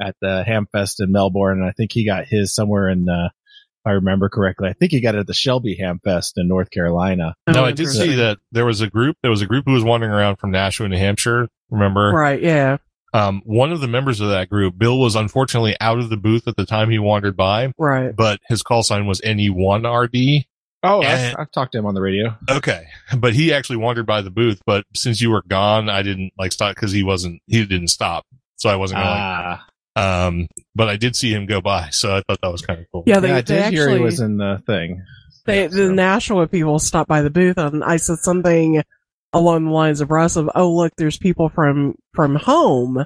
at 0.01 0.15
the 0.21 0.45
Hamfest 0.47 1.01
in 1.01 1.11
Melbourne, 1.11 1.59
and 1.59 1.69
I 1.69 1.73
think 1.73 1.91
he 1.93 2.07
got 2.07 2.27
his 2.27 2.55
somewhere 2.55 2.89
in, 2.89 3.09
uh, 3.09 3.31
if 3.31 3.87
I 3.87 3.91
remember 3.95 4.29
correctly, 4.29 4.69
I 4.69 4.75
think 4.75 4.93
he 4.93 5.01
got 5.01 5.17
it 5.17 5.19
at 5.19 5.27
the 5.27 5.35
Shelby 5.35 5.77
Hamfest 5.83 6.35
in 6.37 6.47
North 6.47 6.71
Carolina. 6.71 7.35
no, 7.49 7.63
Oh, 7.63 7.65
I 7.65 7.73
did 7.73 7.89
see 7.89 8.15
that 8.15 8.39
there 8.53 8.67
was 8.67 8.81
a 8.81 8.89
group. 8.89 9.17
There 9.23 9.33
was 9.33 9.43
a 9.43 9.47
group 9.47 9.65
who 9.67 9.73
was 9.73 9.83
wandering 9.83 10.13
around 10.13 10.37
from 10.37 10.53
Nashua, 10.53 10.89
New 10.89 10.97
Hampshire. 10.97 11.49
Remember? 11.71 12.13
Right, 12.13 12.41
yeah. 12.41 12.77
Um, 13.15 13.41
one 13.45 13.73
of 13.73 13.81
the 13.81 13.89
members 13.89 14.21
of 14.21 14.29
that 14.29 14.51
group, 14.51 14.77
Bill, 14.77 14.99
was 14.99 15.15
unfortunately 15.17 15.77
out 15.81 15.99
of 15.99 16.11
the 16.11 16.17
booth 16.19 16.47
at 16.47 16.57
the 16.57 16.67
time 16.67 16.91
he 16.91 16.99
wandered 16.99 17.37
by, 17.37 17.73
Right. 17.79 18.15
but 18.15 18.39
his 18.49 18.63
call 18.63 18.83
sign 18.83 19.07
was 19.07 19.21
NE1RD. 19.23 20.45
Oh, 20.83 21.03
And- 21.03 21.09
I've, 21.33 21.41
I've 21.41 21.51
talked 21.53 21.73
to 21.73 21.79
him 21.79 21.87
on 21.87 21.95
the 21.95 22.01
radio. 22.01 22.37
Okay. 22.51 22.85
But 23.17 23.35
he 23.35 23.53
actually 23.53 23.79
wandered 23.79 24.07
by 24.07 24.21
the 24.23 24.31
booth, 24.31 24.61
but 24.67 24.85
since 24.95 25.21
you 25.21 25.31
were 25.31 25.43
gone, 25.49 25.89
I 25.89 26.03
didn't 26.03 26.33
like 26.39 26.53
stop 26.53 26.75
because 26.75 26.93
he 26.93 27.03
wasn't, 27.03 27.41
he 27.47 27.65
didn't 27.65 27.89
stop. 27.89 28.25
So 28.57 28.69
I 28.69 28.77
wasn't 28.77 28.99
going 28.99 29.09
Ah, 29.09 29.67
to, 29.97 30.03
um, 30.03 30.49
but 30.75 30.89
I 30.89 30.97
did 30.97 31.17
see 31.17 31.33
him 31.33 31.47
go 31.47 31.61
by. 31.61 31.89
So 31.91 32.15
I 32.17 32.23
thought 32.29 32.39
that 32.43 32.53
was 32.53 32.63
kind 32.63 32.79
of 32.81 32.87
cool. 32.93 33.05
Yeah, 33.07 33.21
they, 33.21 33.29
yeah, 33.29 33.37
I 33.37 33.41
they 33.41 33.55
did 33.55 33.73
hear 33.73 33.89
he 33.89 33.95
actually, 33.95 34.01
was 34.01 34.21
in 34.21 34.37
the 34.37 34.63
thing. 34.67 35.03
they, 35.47 35.63
Yeah, 35.63 35.67
the 35.69 35.77
so- 35.77 35.93
Nashua 35.93 36.47
people 36.47 36.79
stopped 36.79 37.09
by 37.09 37.23
the 37.23 37.31
booth 37.31 37.57
and 37.59 37.83
I 37.83 37.97
said 37.97 38.19
something 38.19 38.83
along 39.33 39.65
the 39.67 39.71
lines 39.71 40.01
of 40.01 40.11
Russ 40.11 40.37
of, 40.37 40.49
oh, 40.55 40.73
look, 40.75 40.93
there's 40.97 41.19
people 41.19 41.49
from, 41.49 41.95
from 42.15 42.37
home 42.37 43.05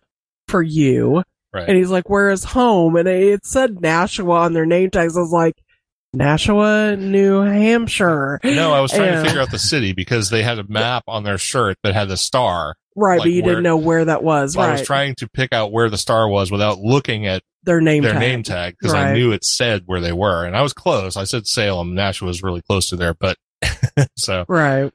for 0.48 0.62
you. 0.62 1.22
Right. 1.52 1.68
And 1.68 1.76
he's 1.76 1.90
like, 1.90 2.08
where 2.08 2.30
is 2.30 2.44
home? 2.44 2.96
And 2.96 3.08
it 3.08 3.44
said 3.44 3.80
Nashua 3.80 4.40
on 4.42 4.52
their 4.54 4.64
name 4.66 4.90
tags. 4.90 5.16
I 5.16 5.20
was 5.20 5.32
like, 5.32 5.54
Nashua, 6.14 6.96
New 6.96 7.40
Hampshire. 7.40 8.38
No, 8.44 8.72
I 8.72 8.80
was 8.80 8.92
trying 8.92 9.12
Yeah. 9.12 9.22
to 9.22 9.24
figure 9.28 9.40
out 9.40 9.50
the 9.50 9.58
city 9.58 9.92
because 9.92 10.28
they 10.30 10.42
had 10.42 10.58
a 10.58 10.64
map 10.68 11.04
on 11.08 11.24
their 11.24 11.38
shirt 11.38 11.78
that 11.82 11.94
had 11.94 12.08
the 12.08 12.16
star. 12.16 12.74
Right, 12.94 13.18
like 13.18 13.26
but 13.26 13.32
you 13.32 13.42
where- 13.42 13.52
didn't 13.52 13.64
know 13.64 13.78
where 13.78 14.04
that 14.04 14.22
was. 14.22 14.54
Right. 14.56 14.68
I 14.68 14.72
was 14.72 14.82
trying 14.82 15.14
to 15.16 15.28
pick 15.28 15.52
out 15.54 15.72
where 15.72 15.88
the 15.88 15.96
star 15.96 16.28
was 16.28 16.50
without 16.50 16.78
looking 16.80 17.26
at 17.26 17.42
their 17.64 17.80
name 17.80 18.02
their 18.02 18.12
tag. 18.12 18.20
name 18.20 18.42
tag 18.42 18.76
because 18.78 18.92
I 18.92 19.14
knew 19.14 19.32
it 19.32 19.44
said 19.44 19.84
where 19.86 20.00
they 20.00 20.12
were, 20.12 20.44
and 20.44 20.54
I 20.54 20.60
was 20.62 20.74
close. 20.74 21.16
I 21.16 21.24
said 21.24 21.46
Salem. 21.46 21.94
Nashua 21.94 22.26
was 22.26 22.42
really 22.42 22.60
close 22.60 22.88
to 22.90 22.96
there, 22.96 23.14
but 23.14 23.38
so 24.18 24.44
Right. 24.48 24.92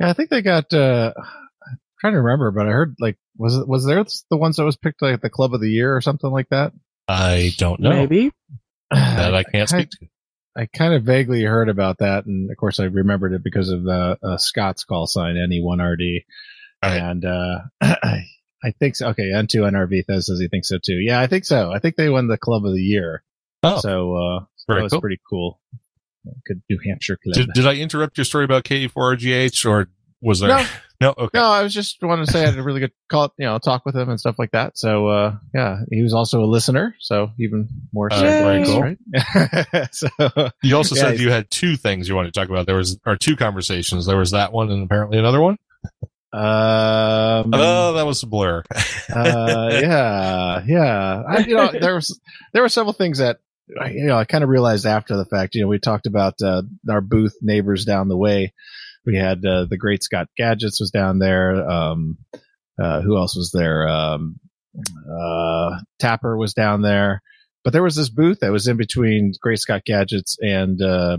Yeah, 0.00 0.10
I 0.10 0.12
think 0.12 0.30
they 0.30 0.42
got. 0.42 0.72
uh 0.72 1.12
I'm 1.16 1.78
trying 2.00 2.12
to 2.14 2.20
remember, 2.22 2.50
but 2.50 2.66
I 2.66 2.70
heard 2.70 2.96
like 3.00 3.16
was 3.36 3.56
it 3.56 3.66
was 3.68 3.86
there 3.86 4.04
the 4.30 4.36
ones 4.36 4.56
that 4.56 4.64
was 4.64 4.76
picked 4.76 5.02
like 5.02 5.20
the 5.20 5.30
club 5.30 5.54
of 5.54 5.60
the 5.60 5.70
year 5.70 5.94
or 5.96 6.00
something 6.00 6.30
like 6.30 6.48
that? 6.50 6.72
I 7.08 7.52
don't 7.58 7.80
know 7.80 7.90
Maybe. 7.90 8.32
that 8.90 9.34
I 9.34 9.42
can't 9.52 9.68
speak 9.68 9.90
to. 9.90 10.06
I 10.56 10.66
kind 10.66 10.94
of 10.94 11.02
vaguely 11.02 11.42
heard 11.42 11.68
about 11.68 11.98
that, 11.98 12.26
and 12.26 12.50
of 12.50 12.56
course 12.56 12.78
I 12.78 12.84
remembered 12.84 13.32
it 13.32 13.42
because 13.42 13.70
of 13.70 13.82
the 13.82 14.18
uh, 14.22 14.36
Scott's 14.36 14.84
call 14.84 15.06
sign 15.08 15.34
NE1RD, 15.34 16.24
Right. 16.82 16.96
and 17.00 17.24
uh 17.24 17.58
I 17.82 18.70
think 18.78 18.96
so. 18.96 19.08
Okay, 19.08 19.24
N2NRV 19.34 20.04
says 20.06 20.26
says 20.26 20.38
he 20.40 20.48
thinks 20.48 20.68
so 20.68 20.78
too. 20.78 20.94
Yeah, 20.94 21.20
I 21.20 21.26
think 21.26 21.44
so. 21.44 21.70
I 21.72 21.78
think 21.80 21.96
they 21.96 22.08
won 22.08 22.28
the 22.28 22.38
club 22.38 22.64
of 22.64 22.72
the 22.72 22.80
year, 22.82 23.22
Oh, 23.62 23.80
so 23.80 24.14
uh 24.16 24.44
that 24.68 24.82
was 24.82 24.92
cool. 24.92 25.00
pretty 25.00 25.20
cool. 25.28 25.60
Good 26.46 26.62
New 26.70 26.78
Hampshire 26.86 27.18
club. 27.22 27.34
Did, 27.34 27.52
did 27.54 27.66
I 27.66 27.74
interrupt 27.76 28.16
your 28.18 28.24
story 28.24 28.44
about 28.44 28.64
KE4RGH 28.64 29.68
or 29.68 29.88
was 30.20 30.40
there? 30.40 30.48
No. 30.50 30.64
No, 31.00 31.10
okay. 31.18 31.38
No, 31.38 31.44
I 31.46 31.62
was 31.64 31.74
just 31.74 31.98
wanting 32.02 32.24
to 32.24 32.30
say 32.30 32.42
I 32.42 32.46
had 32.46 32.56
a 32.56 32.62
really 32.62 32.78
good 32.78 32.92
call, 33.10 33.34
you 33.36 33.44
know, 33.44 33.58
talk 33.58 33.84
with 33.84 33.96
him 33.96 34.08
and 34.08 34.18
stuff 34.18 34.36
like 34.38 34.52
that. 34.52 34.78
So, 34.78 35.08
uh, 35.08 35.36
yeah, 35.52 35.80
he 35.90 36.02
was 36.02 36.14
also 36.14 36.42
a 36.42 36.46
listener. 36.46 36.94
So 37.00 37.32
even 37.38 37.68
more 37.92 38.10
Uh, 38.12 38.20
so, 38.20 38.32
very 38.32 38.64
cool. 38.64 38.80
right? 38.80 39.88
so, 39.92 40.08
You 40.62 40.76
also 40.76 40.94
Yeah, 40.94 41.02
said 41.10 41.18
you 41.18 41.30
had 41.30 41.50
two 41.50 41.76
things 41.76 42.08
you 42.08 42.14
wanted 42.14 42.32
to 42.32 42.40
talk 42.40 42.48
about. 42.48 42.66
There 42.66 42.76
was, 42.76 42.98
or 43.04 43.16
two 43.16 43.34
conversations. 43.36 44.06
There 44.06 44.16
was 44.16 44.30
that 44.30 44.52
one 44.52 44.70
and 44.70 44.84
apparently 44.84 45.18
another 45.18 45.40
one. 45.42 45.58
um, 46.32 47.50
Oh, 47.52 47.92
that 47.94 48.06
was 48.06 48.22
a 48.22 48.26
blur. 48.26 48.62
uh, 49.14 49.68
yeah, 49.72 50.62
yeah. 50.66 51.22
I, 51.28 51.38
you 51.40 51.56
know, 51.56 51.70
there 51.72 51.96
was, 51.96 52.18
there 52.52 52.62
were 52.62 52.68
several 52.68 52.92
things 52.92 53.18
that, 53.18 53.38
you 53.68 54.04
know, 54.06 54.16
I 54.16 54.24
kind 54.24 54.44
of 54.44 54.50
realized 54.50 54.86
after 54.86 55.16
the 55.16 55.24
fact, 55.24 55.54
you 55.54 55.62
know, 55.62 55.68
we 55.68 55.78
talked 55.78 56.06
about, 56.06 56.34
uh, 56.42 56.62
our 56.88 57.00
booth 57.00 57.36
neighbors 57.40 57.84
down 57.84 58.08
the 58.08 58.16
way. 58.16 58.52
We 59.06 59.16
had, 59.16 59.44
uh, 59.44 59.66
the 59.68 59.78
great 59.78 60.02
Scott 60.02 60.28
Gadgets 60.36 60.80
was 60.80 60.90
down 60.90 61.18
there. 61.18 61.68
Um, 61.68 62.18
uh, 62.78 63.00
who 63.02 63.16
else 63.16 63.36
was 63.36 63.52
there? 63.52 63.88
Um, 63.88 64.40
uh, 64.76 65.78
TAPR 66.00 66.38
was 66.38 66.54
down 66.54 66.82
there, 66.82 67.22
but 67.62 67.72
there 67.72 67.82
was 67.82 67.96
this 67.96 68.08
booth 68.08 68.40
that 68.40 68.52
was 68.52 68.66
in 68.66 68.76
between 68.76 69.32
Great 69.40 69.60
Scott 69.60 69.84
Gadgets 69.84 70.36
and, 70.40 70.80
uh, 70.82 71.18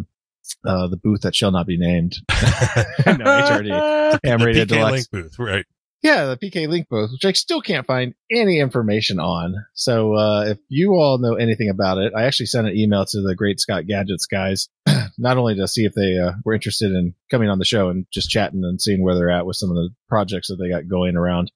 uh, 0.66 0.88
the 0.88 0.98
booth 0.98 1.22
that 1.22 1.36
shall 1.36 1.52
not 1.52 1.66
be 1.66 1.78
named. 1.78 2.16
no, 2.30 3.26
HRD. 3.26 4.20
Ham 4.24 4.42
Radio 4.42 4.66
Deluxe. 4.66 5.08
Booth, 5.08 5.40
right? 5.40 5.66
Yeah, 6.06 6.26
the 6.26 6.38
PK 6.38 6.68
Link 6.70 6.88
booth, 6.88 7.10
which 7.14 7.26
I 7.26 7.32
still 7.32 7.62
can't 7.62 7.88
find 7.88 8.14
any 8.32 8.60
information 8.60 9.20
on. 9.20 9.56
So 9.74 10.14
uh, 10.14 10.46
if 10.50 10.60
you 10.70 10.94
all 10.94 11.18
know 11.18 11.34
anything 11.34 11.70
about 11.70 11.98
it, 11.98 12.14
I 12.16 12.26
actually 12.26 12.46
sent 12.46 12.68
an 12.68 12.78
email 12.78 13.06
to 13.08 13.22
the 13.24 13.34
Great 13.36 13.60
Scott 13.60 13.88
Gadgets 13.88 14.28
guys, 14.28 14.70
not 15.18 15.38
only 15.38 15.56
to 15.56 15.68
see 15.68 15.84
if 15.84 15.94
they 15.96 16.20
uh, 16.20 16.34
were 16.44 16.54
interested 16.54 16.92
in 16.92 17.16
coming 17.32 17.50
on 17.50 17.58
the 17.58 17.66
show 17.66 17.90
and 17.90 18.06
just 18.14 18.30
chatting 18.30 18.64
and 18.64 18.80
seeing 18.80 19.04
where 19.04 19.16
they're 19.16 19.32
at 19.32 19.48
with 19.48 19.56
some 19.58 19.72
of 19.72 19.76
the 19.78 19.90
projects 20.08 20.50
that 20.50 20.58
they 20.58 20.70
got 20.70 20.88
going 20.88 21.16
around, 21.16 21.52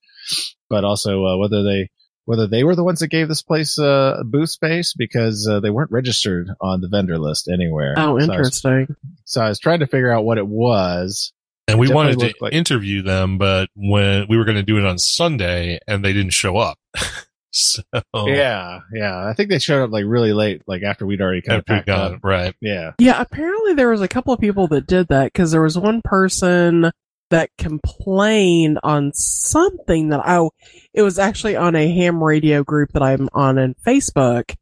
but 0.68 0.84
also 0.84 1.26
uh, 1.26 1.38
whether 1.38 1.62
they 1.64 1.92
whether 2.26 2.48
they 2.48 2.64
were 2.64 2.76
the 2.76 2.84
ones 2.84 3.00
that 3.00 3.08
gave 3.10 3.28
this 3.28 3.42
place 3.44 3.78
uh, 3.78 4.22
booth 4.26 4.50
space 4.50 4.94
because 4.98 5.48
uh, 5.48 5.60
they 5.60 5.70
weren't 5.72 5.92
registered 5.92 6.48
on 6.60 6.82
the 6.82 6.88
vendor 6.88 7.18
list 7.20 7.48
anywhere. 7.52 7.94
Oh, 7.98 8.02
So 8.02 8.10
I 8.10 8.14
was- 8.14 8.24
interesting. 8.24 8.96
so 9.26 9.42
I 9.42 9.50
was 9.50 9.60
trying 9.60 9.80
to 9.82 9.88
figure 9.88 10.12
out 10.12 10.26
what 10.26 10.38
it 10.40 10.48
was. 10.48 11.34
And 11.70 11.80
we 11.80 11.92
wanted 11.92 12.20
to 12.20 12.34
like- 12.42 12.54
interview 12.54 13.02
them, 13.02 13.38
but 13.38 13.70
when 13.76 14.26
we 14.30 14.38
were 14.38 14.46
going 14.46 14.58
to 14.58 14.64
do 14.64 14.78
it 14.78 14.86
on 14.86 14.98
Sunday 14.98 15.80
and 15.88 16.04
they 16.04 16.14
didn't 16.14 16.34
show 16.34 16.58
up. 16.58 16.78
so 17.52 17.82
Yeah, 18.28 18.80
yeah. 18.94 19.26
I 19.28 19.34
think 19.34 19.50
they 19.50 19.60
showed 19.60 19.84
up 19.84 19.92
like 19.92 20.06
really 20.08 20.34
late, 20.34 20.62
like 20.68 20.84
after 20.84 21.06
we'd 21.06 21.22
already 21.22 21.42
kind 21.42 21.58
of 21.58 21.62
after 21.62 21.74
we 21.74 21.78
packed 21.78 21.88
got 21.88 22.14
up. 22.14 22.20
right. 22.24 22.56
Yeah. 22.62 22.92
Yeah, 23.00 23.20
apparently 23.22 23.74
there 23.74 23.90
was 23.90 24.02
a 24.02 24.08
couple 24.08 24.34
of 24.34 24.40
people 24.40 24.68
that 24.68 24.88
did 24.88 25.08
that 25.10 25.34
because 25.34 25.52
there 25.52 25.62
was 25.64 25.78
one 25.78 26.02
person 26.04 26.92
that 27.32 27.50
complained 27.58 28.80
on 28.84 29.12
something 29.14 30.10
that 30.10 30.22
I, 30.26 30.48
it 30.94 31.02
was 31.04 31.20
actually 31.20 31.56
on 31.56 31.76
a 31.76 31.92
ham 31.92 32.24
radio 32.24 32.64
group 32.64 32.92
that 32.94 33.04
I'm 33.04 33.30
on 33.34 33.58
in 33.58 33.76
Facebook, 33.86 34.56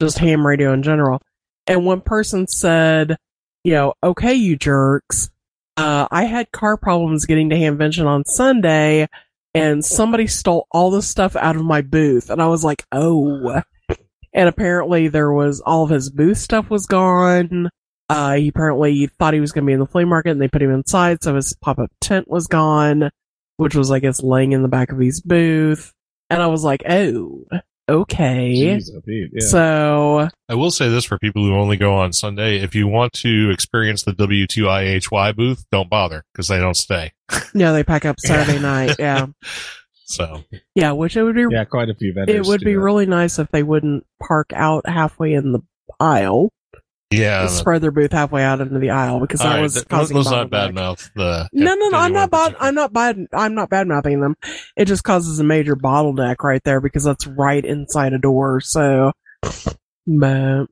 just 0.00 0.18
ham 0.18 0.46
radio 0.46 0.72
in 0.72 0.82
general. 0.82 1.22
And 1.66 1.86
one 1.86 2.00
person 2.00 2.46
said, 2.46 3.16
you 3.64 3.72
know, 3.72 3.94
okay, 4.02 4.34
you 4.34 4.56
jerks. 4.56 5.30
Uh, 5.80 6.06
I 6.10 6.24
had 6.24 6.52
car 6.52 6.76
problems 6.76 7.24
getting 7.24 7.48
to 7.48 7.56
Hamvention 7.56 8.04
on 8.04 8.26
Sunday 8.26 9.08
and 9.54 9.82
somebody 9.82 10.26
stole 10.26 10.66
all 10.70 10.90
the 10.90 11.00
stuff 11.00 11.36
out 11.36 11.56
of 11.56 11.64
my 11.64 11.80
booth. 11.80 12.28
And 12.28 12.42
I 12.42 12.48
was 12.48 12.62
like, 12.62 12.84
oh. 12.92 13.62
And 14.34 14.48
apparently 14.48 15.08
there 15.08 15.32
was 15.32 15.62
all 15.62 15.84
of 15.84 15.88
his 15.88 16.10
booth 16.10 16.36
stuff 16.36 16.68
was 16.68 16.84
gone. 16.84 17.70
Uh, 18.10 18.34
he 18.34 18.48
apparently 18.48 19.06
thought 19.06 19.32
he 19.32 19.40
was 19.40 19.52
going 19.52 19.64
to 19.64 19.66
be 19.66 19.72
in 19.72 19.80
the 19.80 19.86
flea 19.86 20.04
market 20.04 20.32
and 20.32 20.42
they 20.42 20.48
put 20.48 20.60
him 20.60 20.70
inside. 20.70 21.22
So 21.22 21.34
his 21.34 21.56
pop 21.62 21.78
up 21.78 21.90
tent 22.02 22.28
was 22.28 22.46
gone, 22.46 23.08
which 23.56 23.74
was, 23.74 23.90
I 23.90 24.00
guess, 24.00 24.22
laying 24.22 24.52
in 24.52 24.60
the 24.60 24.68
back 24.68 24.92
of 24.92 24.98
his 24.98 25.22
booth. 25.22 25.94
And 26.28 26.42
I 26.42 26.48
was 26.48 26.62
like, 26.62 26.82
oh, 26.86 27.46
okay. 27.90 28.54
Jeez, 28.54 28.90
yeah. 29.06 29.40
So, 29.40 30.28
I 30.48 30.54
will 30.54 30.70
say 30.70 30.88
this 30.88 31.04
for 31.04 31.18
people 31.18 31.44
who 31.44 31.54
only 31.54 31.76
go 31.76 31.94
on 31.94 32.12
Sunday. 32.12 32.60
If 32.60 32.74
you 32.74 32.86
want 32.86 33.12
to 33.14 33.50
experience 33.50 34.02
the 34.02 34.12
W2IHY 34.12 35.36
booth, 35.36 35.64
don't 35.70 35.90
bother 35.90 36.24
because 36.32 36.48
they 36.48 36.58
don't 36.58 36.76
stay. 36.76 37.12
yeah, 37.54 37.72
they 37.72 37.84
pack 37.84 38.04
up 38.04 38.18
Saturday 38.20 38.58
night. 38.58 38.96
Yeah. 38.98 39.26
So 40.10 40.42
Yeah, 40.74 40.90
which 40.90 41.16
it 41.16 41.22
would 41.22 41.36
be, 41.36 41.44
yeah, 41.52 41.64
quite 41.64 41.88
a 41.88 41.94
few 41.94 42.12
vendors. 42.12 42.34
it 42.34 42.44
would 42.50 42.62
be 42.62 42.74
that. 42.74 42.80
really 42.80 43.06
nice 43.06 43.38
if 43.38 43.48
they 43.52 43.62
wouldn't 43.62 44.04
park 44.20 44.52
out 44.52 44.88
halfway 44.88 45.34
in 45.34 45.52
the 45.52 45.60
aisle, 46.00 46.50
yeah. 47.10 47.46
spread 47.48 47.82
their 47.82 47.90
booth 47.90 48.12
halfway 48.12 48.42
out 48.42 48.60
into 48.60 48.78
the 48.78 48.90
aisle 48.90 49.20
because 49.20 49.40
all 49.40 49.48
that 49.48 49.54
right, 49.56 49.62
was 49.62 49.74
th- 49.74 49.88
causing 49.88 50.16
let's 50.16 50.30
not 50.30 50.48
bottleneck. 50.50 50.72
badmouth 50.74 51.10
the. 51.14 51.48
No, 51.52 51.74
no, 51.74 51.88
no. 51.88 51.98
I'm 51.98 52.12
not 52.12 52.30
bad. 52.30 52.56
I'm 52.60 52.74
not 52.74 52.92
bad. 52.92 53.26
I'm 53.32 53.54
not 53.54 53.68
bad 53.70 53.88
mouthing 53.88 54.20
them. 54.20 54.36
It 54.76 54.84
just 54.86 55.02
causes 55.04 55.38
a 55.40 55.44
major 55.44 55.76
bottleneck 55.76 56.36
right 56.42 56.62
there 56.64 56.80
because 56.80 57.04
that's 57.04 57.26
right 57.26 57.64
inside 57.64 58.12
a 58.12 58.18
door. 58.18 58.60
So, 58.60 59.12
but 60.06 60.66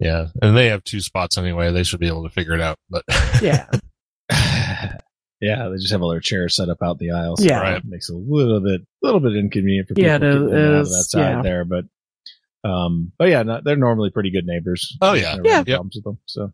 Yeah, 0.00 0.26
and 0.42 0.56
they 0.56 0.66
have 0.70 0.84
two 0.84 1.00
spots 1.00 1.38
anyway. 1.38 1.72
They 1.72 1.84
should 1.84 2.00
be 2.00 2.08
able 2.08 2.24
to 2.24 2.30
figure 2.30 2.54
it 2.54 2.60
out. 2.60 2.78
But 2.90 3.04
Yeah. 3.42 3.66
yeah, 5.40 5.68
they 5.68 5.76
just 5.76 5.92
have 5.92 6.02
all 6.02 6.10
their 6.10 6.20
chairs 6.20 6.56
set 6.56 6.68
up 6.68 6.78
out 6.82 6.98
the 6.98 7.12
aisles. 7.12 7.44
Yeah. 7.44 7.60
Right. 7.60 7.82
makes 7.84 8.08
it 8.10 8.14
a 8.14 8.18
little 8.18 8.60
bit, 8.60 8.82
little 9.02 9.20
bit 9.20 9.36
inconvenient 9.36 9.88
for 9.88 9.94
people 9.94 10.08
Yeah, 10.08 10.16
it 10.16 10.20
getting 10.20 10.48
in 10.48 10.54
out 10.54 10.80
of 10.80 10.88
that 10.88 11.04
side 11.08 11.20
yeah. 11.36 11.42
there. 11.42 11.64
But, 11.64 11.84
um, 12.64 13.12
but 13.18 13.28
yeah, 13.28 13.42
no, 13.42 13.60
they're 13.64 13.76
normally 13.76 14.10
pretty 14.10 14.30
good 14.30 14.44
neighbors. 14.46 14.96
Oh, 15.00 15.12
yeah. 15.14 15.34
Never 15.36 15.48
had 15.50 15.68
Yeah. 15.68 15.74
problems 15.76 15.94
with 15.96 16.04
them. 16.04 16.18
So, 16.26 16.42
and 16.42 16.52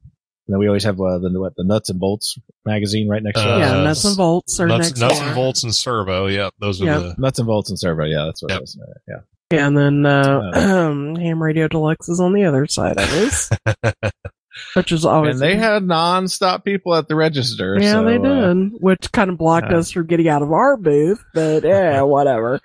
then 0.48 0.58
we 0.58 0.66
always 0.66 0.84
have 0.84 1.00
uh, 1.00 1.18
the 1.18 1.30
what 1.40 1.54
the 1.56 1.64
nuts 1.64 1.88
and 1.90 2.00
bolts 2.00 2.36
magazine 2.66 3.08
right 3.08 3.22
next 3.22 3.40
to 3.40 3.48
Uh, 3.48 3.52
us. 3.52 3.60
yeah, 3.60 3.82
nuts 3.84 4.04
and 4.04 4.16
bolts 4.16 4.60
are 4.60 4.66
nuts, 4.66 4.88
next 4.88 5.00
nuts 5.00 5.18
door. 5.18 5.26
and 5.26 5.34
bolts 5.36 5.62
and 5.62 5.74
servo. 5.74 6.26
Yeah, 6.26 6.50
those 6.60 6.82
are 6.82 6.84
Yeah. 6.86 6.98
the. 6.98 7.14
Nuts 7.18 7.38
and 7.38 7.46
bolts 7.46 7.70
and 7.70 7.78
servo. 7.78 8.04
Yeah, 8.04 8.24
that's 8.26 8.42
what 8.42 8.50
Yep. 8.50 8.60
it 8.60 8.64
is. 8.64 8.78
Yeah. 9.08 9.14
Yeah, 9.52 9.66
and 9.68 9.76
then 9.76 10.06
uh, 10.06 10.50
Uh. 10.54 10.58
um, 10.90 11.14
Ham 11.16 11.42
Radio 11.42 11.68
Deluxe 11.68 12.08
is 12.08 12.20
on 12.20 12.32
the 12.32 12.44
other 12.44 12.66
side 12.66 12.96
of 12.98 13.04
us, 13.12 13.50
which 14.74 14.90
is 14.92 15.04
always 15.04 15.40
And 15.40 15.42
they 15.42 15.56
had 15.56 15.84
non-stop 15.84 16.64
people 16.64 16.94
at 16.94 17.06
the 17.06 17.14
register. 17.14 17.78
yeah, 17.80 17.92
so, 17.92 18.04
they 18.04 18.16
uh, 18.16 18.54
did, 18.54 18.72
which 18.80 19.12
kind 19.12 19.30
of 19.30 19.38
blocked 19.38 19.72
uh, 19.72 19.76
us 19.76 19.90
from 19.90 20.06
getting 20.06 20.28
out 20.28 20.42
of 20.42 20.52
our 20.52 20.76
booth, 20.76 21.22
but 21.34 21.64
yeah, 21.64 22.00
whatever. 22.02 22.60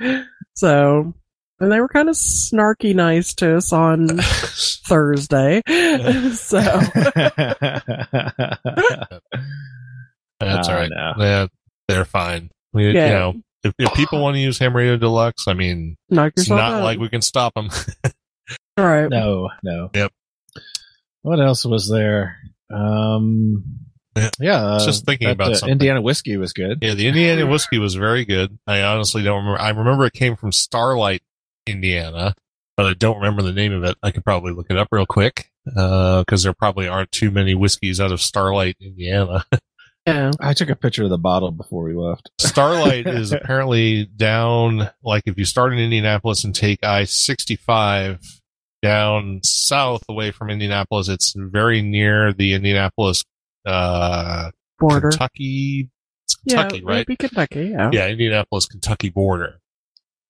So, 0.55 1.13
and 1.59 1.71
they 1.71 1.79
were 1.79 1.87
kind 1.87 2.09
of 2.09 2.15
snarky 2.15 2.93
nice 2.95 3.33
to 3.35 3.57
us 3.57 3.71
on 3.73 4.07
Thursday. 4.87 5.61
so, 6.33 6.61
That's 10.39 10.69
all 10.69 10.75
right. 10.75 10.89
no. 10.89 11.13
Yeah, 11.17 11.47
they're 11.87 12.05
fine. 12.05 12.49
We, 12.73 12.91
Yeah. 12.91 13.07
You 13.07 13.13
know, 13.13 13.33
if, 13.63 13.73
if 13.79 13.93
people 13.93 14.21
want 14.21 14.35
to 14.35 14.39
use 14.39 14.59
Ham 14.59 14.75
Radio 14.75 14.97
Deluxe, 14.97 15.47
I 15.47 15.53
mean, 15.53 15.97
knock 16.09 16.33
it's 16.37 16.49
not 16.49 16.73
out. 16.73 16.83
like 16.83 16.99
we 16.99 17.09
can 17.09 17.21
stop 17.21 17.53
them. 17.55 17.69
All 18.77 18.85
right. 18.85 19.09
no, 19.09 19.49
no. 19.63 19.89
Yep. 19.93 20.11
What 21.23 21.39
else 21.39 21.65
was 21.65 21.89
there? 21.89 22.37
Um, 22.71 23.63
Yeah. 24.15 24.29
yeah, 24.39 24.63
uh, 24.65 24.85
Just 24.85 25.05
thinking 25.05 25.27
that, 25.27 25.33
about 25.33 25.51
uh, 25.51 25.55
something. 25.55 25.71
Indiana 25.73 26.01
whiskey 26.01 26.37
was 26.37 26.53
good. 26.53 26.79
yeah, 26.81 26.93
the 26.93 27.07
Indiana 27.07 27.45
whiskey 27.47 27.79
was 27.79 27.95
very 27.95 28.23
good. 28.25 28.57
I 28.67 28.83
honestly 28.83 29.23
don't 29.23 29.39
remember. 29.43 29.59
I 29.59 29.69
remember 29.69 30.05
it 30.05 30.13
came 30.13 30.35
from 30.35 30.51
Starlight, 30.51 31.23
Indiana, 31.69 32.35
but 32.75 32.85
I 32.85 32.93
don't 32.93 33.17
remember 33.17 33.41
the 33.41 33.53
name 33.53 33.73
of 33.73 33.83
it. 33.83 33.97
I 34.03 34.11
could 34.11 34.23
probably 34.23 34.53
look 34.53 34.67
it 34.69 34.77
up 34.77 34.89
real 34.91 35.05
quick 35.05 35.51
because 35.65 36.43
there 36.43 36.53
probably 36.53 36.87
aren't 36.87 37.11
too 37.11 37.31
many 37.31 37.55
whiskeys 37.55 37.99
out 37.99 38.11
of 38.11 38.21
Starlight, 38.21 38.77
Indiana. 38.79 39.45
Yeah. 40.07 40.31
I 40.39 40.53
took 40.53 40.69
a 40.69 40.75
picture 40.77 41.03
of 41.03 41.09
the 41.09 41.17
bottle 41.17 41.51
before 41.51 41.83
we 41.83 41.93
left. 41.93 42.31
Starlight 42.39 43.07
is 43.07 43.33
apparently 43.33 44.05
down, 44.05 44.89
like 45.03 45.23
if 45.25 45.37
you 45.37 45.43
start 45.43 45.73
in 45.73 45.79
Indianapolis 45.79 46.45
and 46.45 46.55
take 46.55 46.81
I 46.81 47.03
65 47.03 48.21
down 48.81 49.41
south 49.43 50.03
away 50.07 50.31
from 50.31 50.49
Indianapolis, 50.49 51.09
it's 51.09 51.33
very 51.35 51.81
near 51.81 52.31
the 52.31 52.53
Indianapolis, 52.53 53.25
uh, 53.65 54.51
Border. 54.79 55.09
Kentucky, 55.09 55.89
it's 56.23 56.35
Kentucky, 56.35 56.77
yeah, 56.77 56.83
right? 56.85 57.19
Kentucky. 57.19 57.65
Yeah. 57.71 57.89
Yeah, 57.91 58.07
Indianapolis, 58.07 58.65
Kentucky 58.65 59.09
border. 59.09 59.59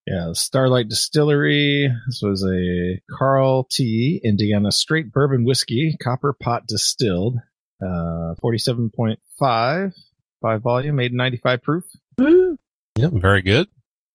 Yeah, 0.07 0.31
Starlight 0.31 0.87
Distillery. 0.87 1.93
This 2.07 2.21
was 2.23 2.41
a 2.43 3.01
Carl 3.13 3.67
T. 3.69 4.21
Indiana 4.23 4.71
straight 4.71 5.11
bourbon 5.11 5.43
whiskey, 5.43 5.97
copper 6.01 6.33
pot 6.33 6.65
distilled, 6.65 7.35
uh, 7.85 8.35
forty-seven 8.41 8.89
point 8.95 9.19
five, 9.37 9.93
five 10.41 10.61
volume, 10.61 10.95
made 10.95 11.11
ninety-five 11.11 11.61
proof. 11.61 11.83
Woo. 12.17 12.57
Yep, 12.97 13.11
very 13.13 13.41
good. 13.41 13.67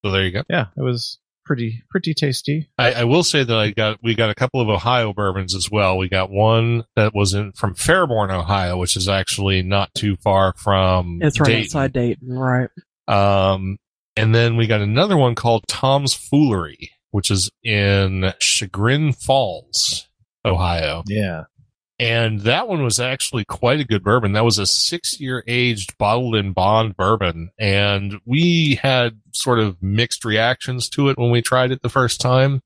So 0.03 0.11
there 0.11 0.25
you 0.25 0.33
go. 0.33 0.43
Yeah, 0.49 0.69
it 0.77 0.83
was 0.83 1.19
pretty 1.45 1.83
pretty 1.91 2.15
tasty. 2.15 2.71
I, 2.79 2.93
I 2.95 3.05
will 3.05 3.23
say 3.23 3.45
that 3.45 3.57
I 3.57 3.71
got 3.73 3.99
we 4.03 4.15
got 4.15 4.31
a 4.31 4.35
couple 4.35 4.63
of 4.63 4.71
Ohio 4.71 5.13
bourbons 5.13 5.55
as 5.55 5.71
well. 5.71 5.99
We 5.99 6.09
got 6.09 6.31
one 6.31 6.85
that 6.97 7.15
was 7.15 7.35
in 7.35 7.53
from 7.53 7.75
Fairborn, 7.75 8.31
Ohio, 8.31 8.79
which 8.79 8.97
is 8.97 9.11
actually 9.11 9.63
not 9.63 9.93
too 9.95 10.17
far 10.17 10.55
from 10.57 11.19
It's 11.21 11.39
right 11.39 11.49
Dayton. 11.49 11.65
outside 11.65 11.93
Dayton, 11.93 12.39
right? 12.39 12.71
Um, 13.09 13.77
and 14.17 14.35
then 14.35 14.57
we 14.57 14.67
got 14.67 14.81
another 14.81 15.17
one 15.17 15.35
called 15.35 15.65
Tom's 15.69 16.15
Foolery, 16.15 16.91
which 17.11 17.31
is 17.31 17.51
in 17.63 18.33
Chagrin 18.41 19.13
Falls, 19.13 20.09
Ohio. 20.45 21.03
Yeah, 21.07 21.45
And 21.99 22.41
that 22.41 22.69
one 22.69 22.83
was 22.83 22.99
actually 23.01 23.45
quite 23.45 23.81
a 23.81 23.85
good 23.85 24.03
bourbon. 24.03 24.33
That 24.33 24.45
was 24.45 24.59
a 24.59 24.67
six 24.67 25.21
year 25.21 25.45
aged 25.47 25.97
bottled 25.99 26.35
in 26.37 26.53
bond 26.53 26.97
bourbon. 26.97 27.51
And 27.59 28.21
we 28.27 28.77
had 28.83 29.21
sort 29.33 29.59
of 29.61 29.83
mixed 29.83 30.25
reactions 30.25 30.89
to 30.91 31.09
it 31.11 31.19
when 31.19 31.31
we 31.31 31.43
tried 31.43 31.71
it 31.71 31.83
the 31.83 31.89
first 31.89 32.21
time. 32.21 32.61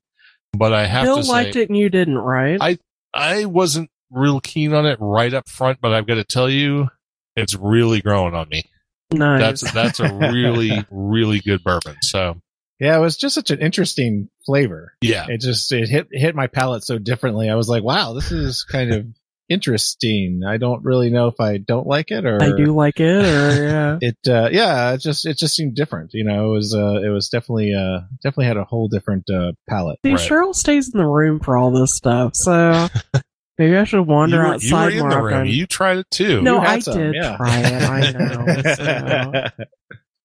But 0.56 0.72
I 0.72 0.86
have 0.86 1.04
Bill 1.04 1.16
to 1.18 1.22
say, 1.24 1.32
liked 1.32 1.56
it 1.56 1.68
and 1.68 1.76
you 1.76 1.88
didn't, 1.90 2.18
right? 2.18 2.58
I- 2.60 2.78
I 3.12 3.46
wasn't 3.46 3.90
real 4.10 4.40
keen 4.40 4.74
on 4.74 4.84
it 4.86 4.98
right 5.00 5.32
up 5.32 5.48
front, 5.48 5.80
but 5.80 5.92
I've 5.94 6.06
got 6.06 6.16
to 6.16 6.24
tell 6.24 6.50
you, 6.50 6.88
it's 7.34 7.54
really 7.54 8.00
growing 8.02 8.34
on 8.34 8.48
me. 8.50 8.64
Nice. 9.12 9.60
That's, 9.60 9.72
that's 9.72 10.00
a 10.00 10.12
really, 10.14 10.84
really 10.90 11.40
good 11.40 11.62
bourbon. 11.62 11.96
So 12.02 12.40
yeah, 12.80 12.96
it 12.96 13.00
was 13.00 13.16
just 13.16 13.34
such 13.34 13.50
an 13.50 13.60
interesting 13.60 14.28
flavor. 14.44 14.94
yeah. 15.00 15.26
It 15.28 15.40
just 15.40 15.72
it 15.72 15.88
hit 15.88 16.08
hit 16.10 16.34
my 16.34 16.46
palate 16.46 16.84
so 16.84 16.98
differently. 16.98 17.48
I 17.48 17.54
was 17.54 17.68
like, 17.68 17.82
wow, 17.82 18.12
this 18.12 18.32
is 18.32 18.64
kind 18.64 18.92
of 18.92 19.06
interesting. 19.48 20.42
I 20.46 20.56
don't 20.56 20.84
really 20.84 21.08
know 21.08 21.28
if 21.28 21.40
I 21.40 21.58
don't 21.58 21.86
like 21.86 22.10
it 22.10 22.26
or 22.26 22.42
I 22.42 22.50
do 22.56 22.74
like 22.74 22.98
it, 23.00 23.24
or 23.24 23.64
yeah. 23.64 23.98
it 24.02 24.16
uh 24.28 24.48
yeah 24.50 24.92
it 24.94 25.00
just 25.00 25.24
it 25.24 25.38
just 25.38 25.54
seemed 25.54 25.76
different 25.76 26.10
you 26.14 26.24
know 26.24 26.48
it 26.50 26.52
was 26.52 26.74
uh 26.74 27.00
it 27.00 27.10
was 27.10 27.28
definitely 27.28 27.72
uh 27.72 28.00
definitely 28.24 28.46
had 28.46 28.56
a 28.56 28.64
whole 28.64 28.88
different 28.88 29.30
uh 29.30 29.52
palate 29.68 30.00
See, 30.04 30.10
Right. 30.10 30.20
Cheryl 30.20 30.52
stays 30.54 30.92
in 30.92 30.98
the 30.98 31.06
room 31.06 31.38
for 31.38 31.56
all 31.56 31.70
this 31.70 31.94
stuff, 31.94 32.34
so 32.34 32.88
maybe 33.58 33.76
I 33.76 33.84
should 33.84 34.02
wander 34.06 34.36
you 34.36 34.42
were, 34.42 34.48
you 34.48 34.54
outside 34.54 34.84
were 34.84 34.90
in 34.90 34.98
more 35.00 35.10
the 35.10 35.16
often. 35.16 35.38
room. 35.38 35.46
You 35.46 35.66
tried 35.66 35.98
it 35.98 36.10
too. 36.10 36.42
No, 36.42 36.58
I 36.58 36.78
some, 36.78 36.98
did 36.98 37.14
yeah. 37.14 37.36
try 37.36 37.60
it. 37.60 37.82
I 37.82 38.12
know. 39.52 39.54
so. 39.54 39.64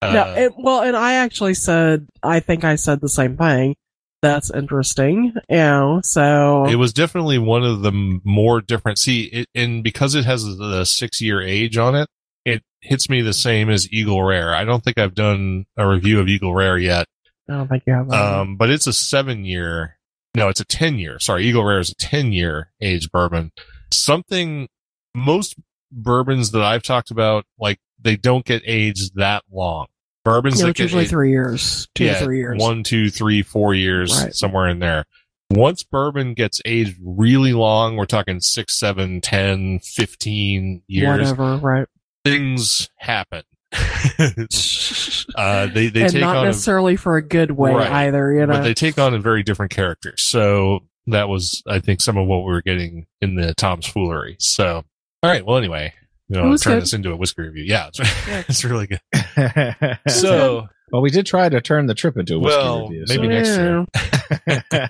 Uh, 0.04 0.14
no, 0.14 0.34
it, 0.36 0.54
well, 0.58 0.82
and 0.82 0.96
I 0.98 1.14
actually 1.14 1.54
said, 1.54 2.08
I 2.24 2.40
think 2.40 2.64
I 2.64 2.76
said 2.76 3.02
the 3.02 3.10
same 3.10 3.38
thing. 3.38 3.76
That's 4.24 4.52
interesting. 4.52 5.34
You 5.50 5.56
know, 5.58 6.00
so 6.04 6.66
it 6.66 6.76
was 6.76 6.94
definitely 6.94 7.38
one 7.40 7.64
of 7.64 7.82
the 7.82 7.92
more 8.24 8.62
different. 8.62 9.00
See, 9.00 9.24
it, 9.24 9.48
and 9.56 9.84
because 9.84 10.14
it 10.16 10.26
has 10.26 10.44
the 10.58 10.86
six 10.86 11.22
year 11.22 11.42
age 11.42 11.78
on 11.78 11.96
it, 11.96 12.08
it 12.46 12.64
hits 12.82 13.10
me 13.10 13.22
the 13.22 13.34
same 13.34 13.70
as 13.70 13.92
Eagle 13.92 14.24
Rare. 14.24 14.54
I 14.54 14.64
don't 14.64 14.84
think 14.84 14.98
I've 14.98 15.16
done 15.16 15.66
a 15.78 15.88
review 15.88 16.20
of 16.20 16.28
Eagle 16.28 16.54
Rare 16.54 16.78
yet, 16.78 17.08
I 17.50 17.54
don't 17.54 17.68
think 17.68 17.84
you 17.86 17.94
have. 17.94 18.12
um, 18.12 18.58
but 18.58 18.70
it's 18.70 18.88
a 18.88 18.94
seven 18.94 19.44
year. 19.46 19.98
No, 20.36 20.48
it's 20.48 20.60
a 20.62 20.66
ten 20.66 20.98
year. 20.98 21.20
Sorry, 21.20 21.46
Eagle 21.46 21.64
Rare 21.66 21.80
is 21.80 21.90
a 21.92 21.96
ten 21.96 22.32
year 22.32 22.72
age 22.82 23.12
bourbon. 23.12 23.52
Something 23.92 24.70
most 25.14 25.56
bourbons 25.92 26.52
that 26.52 26.62
I've 26.62 26.84
talked 26.84 27.12
about, 27.12 27.46
like 27.60 27.80
they 28.02 28.16
don't 28.16 28.46
get 28.46 28.62
aged 28.66 29.16
that 29.16 29.44
long. 29.52 29.88
Bourbons 30.24 30.60
you 30.60 30.68
that 30.68 30.76
get 30.76 30.84
usually 30.84 31.02
aged- 31.04 31.10
three 31.10 31.32
years, 31.32 31.88
two 31.96 32.06
yeah, 32.06 32.20
three 32.20 32.38
years. 32.38 32.60
One, 32.62 32.84
two, 32.84 33.10
three, 33.10 33.42
four 33.42 33.74
years, 33.74 34.24
Right. 34.24 34.34
somewhere 34.34 34.68
in 34.70 34.80
there. 34.80 35.06
Once 35.50 35.84
bourbon 35.84 36.34
gets 36.34 36.62
aged 36.64 36.98
really 37.04 37.52
long, 37.54 37.98
we're 37.98 38.06
talking 38.06 38.40
six, 38.40 38.80
seven, 38.80 39.20
ten, 39.20 39.80
fifteen 39.80 40.82
years, 40.88 41.20
whatever, 41.32 41.58
right? 41.58 41.88
things 42.24 42.90
happen. 42.98 43.44
uh, 45.36 45.68
they, 45.68 45.88
they 45.88 46.04
and 46.04 46.12
take 46.12 46.22
not 46.22 46.38
on, 46.38 46.44
a, 46.44 46.48
necessarily 46.48 46.96
for 46.96 47.18
a 47.18 47.22
good 47.22 47.52
way 47.52 47.72
Right. 47.74 47.92
either. 47.92 48.34
You 48.34 48.46
know, 48.46 48.54
but 48.54 48.64
they 48.64 48.74
take 48.74 48.98
on 49.00 49.14
a 49.14 49.20
very 49.20 49.44
different 49.44 49.72
character. 49.72 50.14
So 50.18 50.82
that 51.08 51.30
was, 51.30 51.64
I 51.68 51.80
think, 51.80 52.02
some 52.02 52.18
of 52.18 52.28
what 52.28 52.40
we 52.40 52.52
were 52.52 52.62
getting 52.62 53.06
in 53.22 53.36
the 53.36 53.54
Tom's 53.54 53.86
Foolery. 53.86 54.36
So, 54.40 54.84
all 55.24 55.30
right. 55.30 55.46
Well, 55.46 55.58
anyway, 55.58 55.94
you 56.28 56.40
It 56.40 56.44
know, 56.44 56.58
turn 56.58 56.74
good. 56.76 56.82
this 56.84 56.94
into 56.94 57.12
a 57.12 57.16
whiskey 57.16 57.44
review. 57.44 57.64
Yeah. 57.66 57.88
It's, 57.88 58.00
Yeah. 58.00 58.44
it's 58.50 58.64
really 58.64 58.88
good. 58.88 59.02
so 60.08 60.14
So, 60.20 60.68
well 60.92 61.02
we 61.02 61.10
did 61.10 61.26
try 61.26 61.48
to 61.50 61.62
turn 61.62 61.86
the 61.86 61.94
trip 61.96 62.18
into 62.18 62.36
a 62.36 62.40
whiskey 62.40 62.58
Well, 62.58 62.90
review 62.90 63.06
maybe 63.08 63.28
next 63.28 63.50
year. 63.58 63.86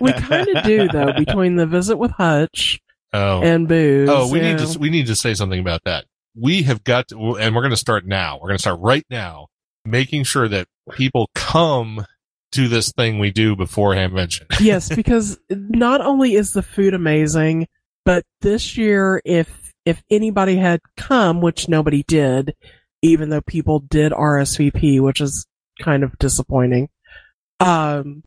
We 0.02 0.12
kind 0.14 0.48
of 0.50 0.64
do 0.64 0.88
though 0.88 1.14
between 1.14 1.56
the 1.58 1.68
visit 1.68 1.98
with 1.98 2.12
Hutch 2.12 2.82
oh, 3.14 3.42
and 3.42 3.68
booze. 3.68 4.10
Oh, 4.10 4.28
we 4.32 4.40
yeah. 4.42 4.56
need 4.56 4.68
to 4.68 4.80
we 4.80 4.90
need 4.90 5.08
to 5.08 5.16
say 5.16 5.34
something 5.36 5.60
about 5.60 5.84
that. 5.86 6.06
We 6.36 6.64
have 6.64 6.84
got 6.84 7.10
to, 7.10 7.38
and 7.38 7.56
we're 7.56 7.62
going 7.62 7.72
to 7.72 7.78
start 7.78 8.06
now. 8.06 8.36
We're 8.36 8.50
going 8.50 8.58
to 8.58 8.62
start 8.62 8.80
right 8.80 9.06
now, 9.10 9.48
making 9.86 10.24
sure 10.24 10.48
that 10.48 10.68
people 10.92 11.30
come 11.36 12.06
to 12.54 12.68
this 12.68 12.92
thing 12.92 13.20
we 13.20 13.32
do 13.32 13.56
beforehand 13.56 14.14
yes, 14.60 14.94
because 14.94 15.40
not 15.50 16.02
only 16.02 16.36
is 16.36 16.54
the 16.54 16.62
food 16.62 16.94
amazing, 16.94 17.68
but 18.06 18.24
this 18.42 18.78
year, 18.78 19.22
if 19.26 19.74
if 19.86 20.04
anybody 20.10 20.58
had 20.58 20.80
come, 20.98 21.42
which 21.42 21.68
nobody 21.68 22.04
did, 22.08 22.54
even 23.02 23.30
though 23.30 23.42
people 23.42 23.80
did 23.80 24.12
RSVP, 24.12 25.02
which 25.02 25.22
is 25.22 25.46
kind 25.82 26.04
of 26.04 26.18
disappointing. 26.20 26.90
Um, 27.60 28.24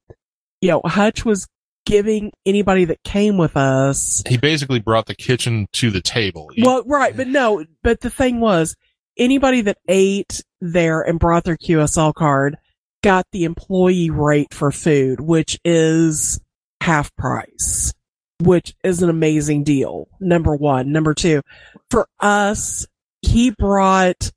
you 0.60 0.70
know, 0.70 0.80
Hutch 0.84 1.24
was 1.24 1.46
giving 1.86 2.32
anybody 2.46 2.84
that 2.86 3.02
came 3.02 3.36
with 3.36 3.56
us. 3.56 4.22
He 4.26 4.36
basically 4.36 4.80
brought 4.80 5.06
the 5.06 5.14
kitchen 5.14 5.68
to 5.72 5.90
the 5.90 6.00
table. 6.00 6.50
Well, 6.58 6.82
right, 6.84 7.16
but 7.16 7.28
no, 7.28 7.64
but 7.82 8.00
the 8.00 8.10
thing 8.10 8.40
was, 8.40 8.74
anybody 9.16 9.60
that 9.62 9.78
ate 9.88 10.42
there 10.60 11.02
and 11.02 11.18
brought 11.18 11.44
their 11.44 11.56
QSL 11.56 12.14
card 12.14 12.56
got 13.02 13.26
the 13.32 13.44
employee 13.44 14.10
rate 14.10 14.54
for 14.54 14.72
food, 14.72 15.20
which 15.20 15.58
is 15.64 16.40
half 16.80 17.14
price. 17.16 17.92
which 18.40 18.74
is 18.82 19.02
an 19.02 19.10
amazing 19.10 19.64
deal. 19.64 20.08
Number 20.20 20.54
one. 20.54 20.92
Number 20.92 21.14
two, 21.14 21.42
for 21.90 22.08
us, 22.20 22.86
he 23.22 23.50
brought, 23.50 24.30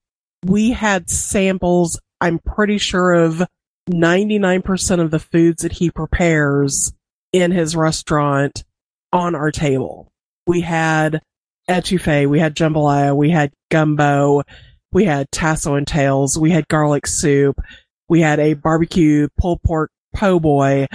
we 0.45 0.71
had 0.71 1.09
samples, 1.09 1.99
I'm 2.21 2.39
pretty 2.39 2.77
sure 2.77 3.13
of 3.13 3.43
99% 3.89 4.99
of 4.99 5.11
the 5.11 5.19
foods 5.19 5.63
that 5.63 5.73
he 5.73 5.91
prepares 5.91 6.93
in 7.31 7.51
his 7.51 7.75
restaurant 7.75 8.63
on 9.11 9.35
our 9.35 9.51
table. 9.51 10.11
We 10.45 10.61
had 10.61 11.21
etouffee, 11.69 12.29
we 12.29 12.39
had 12.39 12.55
jambalaya, 12.55 13.15
we 13.15 13.29
had 13.29 13.51
gumbo, 13.69 14.43
we 14.91 15.05
had 15.05 15.31
tasso 15.31 15.75
and 15.75 15.85
tails, 15.85 16.37
we 16.37 16.51
had 16.51 16.67
garlic 16.67 17.05
soup, 17.05 17.59
we 18.07 18.21
had 18.21 18.39
a 18.39 18.53
barbecue 18.53 19.27
pulled 19.37 19.61
pork 19.63 19.91
po' 20.15 20.39
boy, 20.39 20.87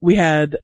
we 0.00 0.16
had 0.16 0.58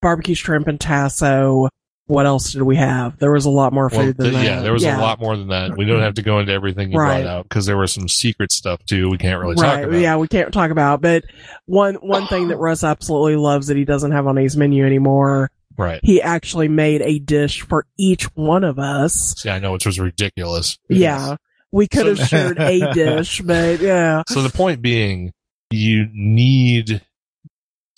barbecue 0.00 0.34
shrimp 0.34 0.68
and 0.68 0.80
tasso. 0.80 1.68
What 2.08 2.26
else 2.26 2.52
did 2.52 2.62
we 2.62 2.76
have? 2.76 3.18
There 3.18 3.30
was 3.30 3.44
a 3.44 3.50
lot 3.50 3.72
more 3.72 3.88
Well, 3.92 4.00
food 4.00 4.16
than 4.16 4.30
th- 4.30 4.36
that. 4.36 4.44
yeah, 4.44 4.60
there 4.62 4.72
was 4.72 4.82
a 4.82 4.96
lot 4.96 5.20
more 5.20 5.36
than 5.36 5.48
that. 5.48 5.76
We 5.76 5.84
don't 5.84 6.00
have 6.00 6.14
to 6.14 6.22
go 6.22 6.40
into 6.40 6.52
everything 6.52 6.90
you 6.90 6.98
Right. 6.98 7.22
brought 7.22 7.30
out 7.30 7.42
because 7.48 7.66
there 7.66 7.76
was 7.76 7.92
some 7.92 8.08
secret 8.08 8.50
stuff 8.50 8.84
too. 8.86 9.10
We 9.10 9.18
can't 9.18 9.38
really 9.40 9.54
talk 9.56 9.82
about. 9.84 9.92
Yeah, 10.00 10.16
we 10.16 10.26
can't 10.26 10.52
talk 10.52 10.70
about. 10.70 11.00
But 11.02 11.24
one 11.66 11.94
one 11.96 12.26
thing 12.26 12.48
that 12.48 12.56
Russ 12.56 12.82
absolutely 12.82 13.36
loves 13.36 13.66
that 13.68 13.76
he 13.76 13.84
doesn't 13.84 14.12
have 14.12 14.26
on 14.26 14.36
his 14.36 14.56
menu 14.56 14.84
anymore. 14.86 15.50
Right. 15.76 16.00
He 16.02 16.20
actually 16.20 16.66
made 16.68 17.02
a 17.02 17.18
dish 17.20 17.60
for 17.60 17.86
each 17.98 18.24
one 18.34 18.64
of 18.64 18.78
us. 18.80 19.44
Yeah, 19.44 19.54
I 19.54 19.58
know, 19.60 19.72
which 19.72 19.86
was 19.86 20.00
ridiculous. 20.00 20.76
Yeah, 20.88 21.36
we 21.70 21.86
could 21.86 22.06
have 22.06 22.18
shared 22.26 22.58
a 22.58 22.90
dish, 22.94 23.42
but 23.42 23.80
yeah, 23.80 24.22
So 24.28 24.42
the 24.42 24.48
point 24.50 24.82
being, 24.82 25.32
you 25.70 26.08
need 26.12 27.02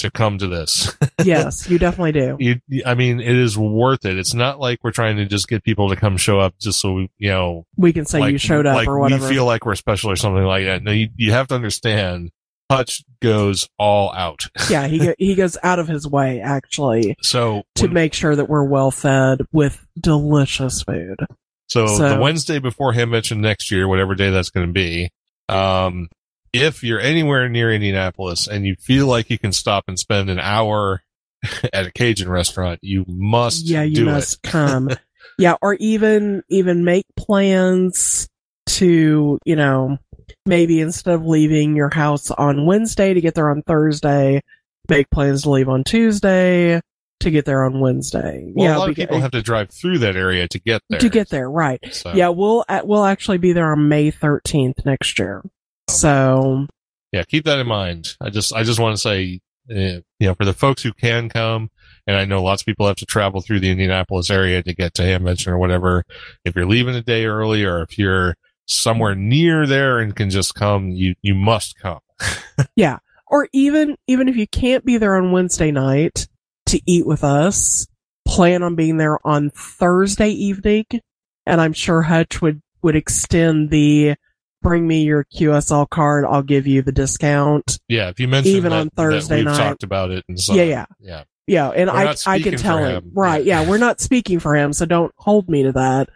to 0.00 0.10
come 0.10 0.38
to 0.38 0.46
this. 0.46 0.96
yes, 1.24 1.68
you 1.70 1.78
definitely 1.78 2.12
do. 2.12 2.36
you, 2.38 2.82
I 2.84 2.94
mean, 2.94 3.20
it 3.20 3.36
is 3.36 3.56
worth 3.56 4.04
it. 4.04 4.18
It's 4.18 4.34
not 4.34 4.58
like 4.60 4.80
we're 4.82 4.90
trying 4.90 5.16
to 5.16 5.26
just 5.26 5.48
get 5.48 5.64
people 5.64 5.88
to 5.88 5.96
come 5.96 6.16
show 6.16 6.38
up 6.40 6.54
just 6.60 6.80
so 6.80 6.92
we, 6.92 7.10
you 7.18 7.28
know, 7.30 7.66
We 7.76 7.92
can 7.92 8.04
say 8.06 8.20
like, 8.20 8.32
you 8.32 8.38
showed 8.38 8.66
up 8.66 8.76
like 8.76 8.88
or 8.88 8.98
whatever. 8.98 9.26
we 9.28 9.34
feel 9.34 9.46
like 9.46 9.64
we're 9.64 9.74
special 9.76 10.10
or 10.10 10.16
something 10.16 10.44
like 10.44 10.64
that. 10.64 10.82
No, 10.82 10.92
you, 10.92 11.08
you 11.16 11.32
have 11.32 11.48
to 11.48 11.54
understand, 11.54 12.30
Hutch 12.70 13.02
goes 13.20 13.68
all 13.78 14.12
out. 14.14 14.46
yeah, 14.70 14.86
he 14.86 14.98
go- 14.98 15.14
he 15.18 15.34
goes 15.34 15.56
out 15.62 15.78
of 15.78 15.88
his 15.88 16.06
way 16.06 16.40
actually 16.40 17.16
So 17.22 17.62
to 17.76 17.84
when- 17.86 17.94
make 17.94 18.14
sure 18.14 18.36
that 18.36 18.48
we're 18.48 18.64
well 18.64 18.90
fed 18.90 19.40
with 19.52 19.84
delicious 19.98 20.82
food. 20.82 21.16
So, 21.68 21.86
So- 21.86 22.14
the 22.16 22.20
Wednesday 22.20 22.58
before 22.58 22.92
Hamvention 22.92 23.38
next 23.38 23.70
year, 23.70 23.88
whatever 23.88 24.14
day 24.14 24.30
that's 24.30 24.50
going 24.50 24.66
to 24.66 24.72
be, 24.72 25.10
um, 25.48 26.08
if 26.52 26.82
you're 26.82 27.00
anywhere 27.00 27.48
near 27.48 27.72
Indianapolis 27.72 28.46
and 28.46 28.66
you 28.66 28.76
feel 28.76 29.06
like 29.06 29.30
you 29.30 29.38
can 29.38 29.52
stop 29.52 29.84
and 29.88 29.98
spend 29.98 30.30
an 30.30 30.38
hour 30.38 31.02
at 31.72 31.86
a 31.86 31.92
Cajun 31.92 32.28
restaurant, 32.28 32.80
you 32.82 33.04
must 33.08 33.66
yeah, 33.66 33.82
you 33.82 34.04
must 34.04 34.42
come. 34.42 34.90
yeah, 35.38 35.56
or 35.62 35.74
even 35.74 36.42
even 36.48 36.84
make 36.84 37.06
plans 37.16 38.28
to, 38.66 39.38
you 39.44 39.56
know, 39.56 39.98
maybe 40.46 40.80
instead 40.80 41.14
of 41.14 41.26
leaving 41.26 41.76
your 41.76 41.90
house 41.90 42.30
on 42.30 42.66
Wednesday 42.66 43.14
to 43.14 43.20
get 43.20 43.34
there 43.34 43.50
on 43.50 43.62
Thursday, 43.62 44.42
make 44.88 45.10
plans 45.10 45.42
to 45.42 45.50
leave 45.50 45.68
on 45.68 45.84
Tuesday 45.84 46.80
to 47.20 47.30
get 47.30 47.44
there 47.44 47.64
on 47.64 47.80
Wednesday. 47.80 48.50
Well, 48.54 48.66
yeah, 48.66 48.76
a 48.76 48.78
lot 48.78 48.90
of 48.90 48.96
people 48.96 49.20
have 49.20 49.30
to 49.32 49.42
drive 49.42 49.70
through 49.70 49.98
that 49.98 50.16
area 50.16 50.48
to 50.48 50.58
get 50.58 50.82
there. 50.88 51.00
to 51.00 51.08
get 51.08 51.28
there, 51.28 51.50
right. 51.50 51.80
So, 51.92 52.12
Yeah, 52.14 52.28
we'll 52.28 52.64
uh, 52.68 52.80
we'll 52.84 53.04
actually 53.04 53.38
be 53.38 53.52
there 53.52 53.70
on 53.72 53.88
May 53.88 54.10
13th 54.10 54.84
next 54.84 55.18
year. 55.18 55.42
So, 55.90 56.66
yeah, 57.12 57.22
keep 57.24 57.44
that 57.44 57.58
in 57.58 57.66
mind. 57.66 58.16
I 58.20 58.30
just, 58.30 58.52
I 58.54 58.62
just 58.62 58.78
want 58.78 58.94
to 58.94 59.00
say, 59.00 59.40
uh, 59.70 60.00
you 60.18 60.26
know, 60.26 60.34
for 60.34 60.44
the 60.44 60.52
folks 60.52 60.82
who 60.82 60.92
can 60.92 61.28
come, 61.28 61.70
and 62.06 62.16
I 62.16 62.24
know 62.24 62.42
lots 62.42 62.62
of 62.62 62.66
people 62.66 62.86
have 62.86 62.96
to 62.96 63.06
travel 63.06 63.40
through 63.40 63.60
the 63.60 63.70
Indianapolis 63.70 64.30
area 64.30 64.62
to 64.62 64.74
get 64.74 64.94
to 64.94 65.02
Hamvention 65.02 65.48
or 65.48 65.58
whatever. 65.58 66.04
If 66.44 66.56
you're 66.56 66.66
leaving 66.66 66.94
a 66.94 67.02
day 67.02 67.26
early 67.26 67.64
or 67.64 67.82
if 67.82 67.98
you're 67.98 68.36
somewhere 68.66 69.14
near 69.14 69.66
there 69.66 69.98
and 69.98 70.14
can 70.14 70.30
just 70.30 70.54
come, 70.54 70.90
you, 70.90 71.14
you 71.22 71.34
must 71.34 71.78
come. 71.78 72.00
Yeah, 72.76 72.98
or 73.26 73.48
even 73.52 73.96
even 74.06 74.28
if 74.28 74.36
you 74.36 74.46
can't 74.46 74.84
be 74.84 74.98
there 74.98 75.16
on 75.16 75.32
Wednesday 75.32 75.70
night 75.70 76.28
to 76.66 76.80
eat 76.86 77.06
with 77.06 77.24
us, 77.24 77.86
plan 78.26 78.62
on 78.62 78.74
being 78.74 78.96
there 78.98 79.18
on 79.26 79.50
Thursday 79.50 80.28
evening, 80.28 80.84
and 81.46 81.60
I'm 81.60 81.72
sure 81.72 82.02
Hutch 82.02 82.42
would 82.42 82.60
would 82.82 82.96
extend 82.96 83.70
the 83.70 84.16
bring 84.62 84.86
me 84.86 85.02
your 85.04 85.24
QSL 85.36 85.88
card, 85.90 86.24
I'll 86.24 86.42
give 86.42 86.66
you 86.66 86.82
the 86.82 86.92
discount. 86.92 87.78
Yeah, 87.88 88.08
if 88.08 88.20
you 88.20 88.28
mention 88.28 88.52
Even 88.56 88.70
that, 88.70 88.80
on 88.80 88.90
Thursday 88.90 89.36
we've 89.36 89.44
night. 89.46 89.56
talked 89.56 89.82
about 89.82 90.10
it 90.10 90.24
and 90.28 90.38
so 90.40 90.54
Yeah, 90.54 90.62
yeah. 90.64 90.86
yeah. 91.00 91.24
Yeah, 91.46 91.68
and 91.70 91.90
We're 91.90 91.96
I 91.96 92.14
I 92.26 92.38
can 92.40 92.56
tell 92.56 92.78
him. 92.78 92.96
him. 93.04 93.10
Right, 93.12 93.44
Yeah. 93.44 93.62
yeah, 93.62 93.68
we're 93.70 93.78
not 93.78 94.00
speaking 94.00 94.38
for 94.38 94.54
him, 94.54 94.72
so 94.72 94.86
don't 94.86 95.12
hold 95.16 95.48
me 95.48 95.64
to 95.64 95.72
that. 95.72 96.08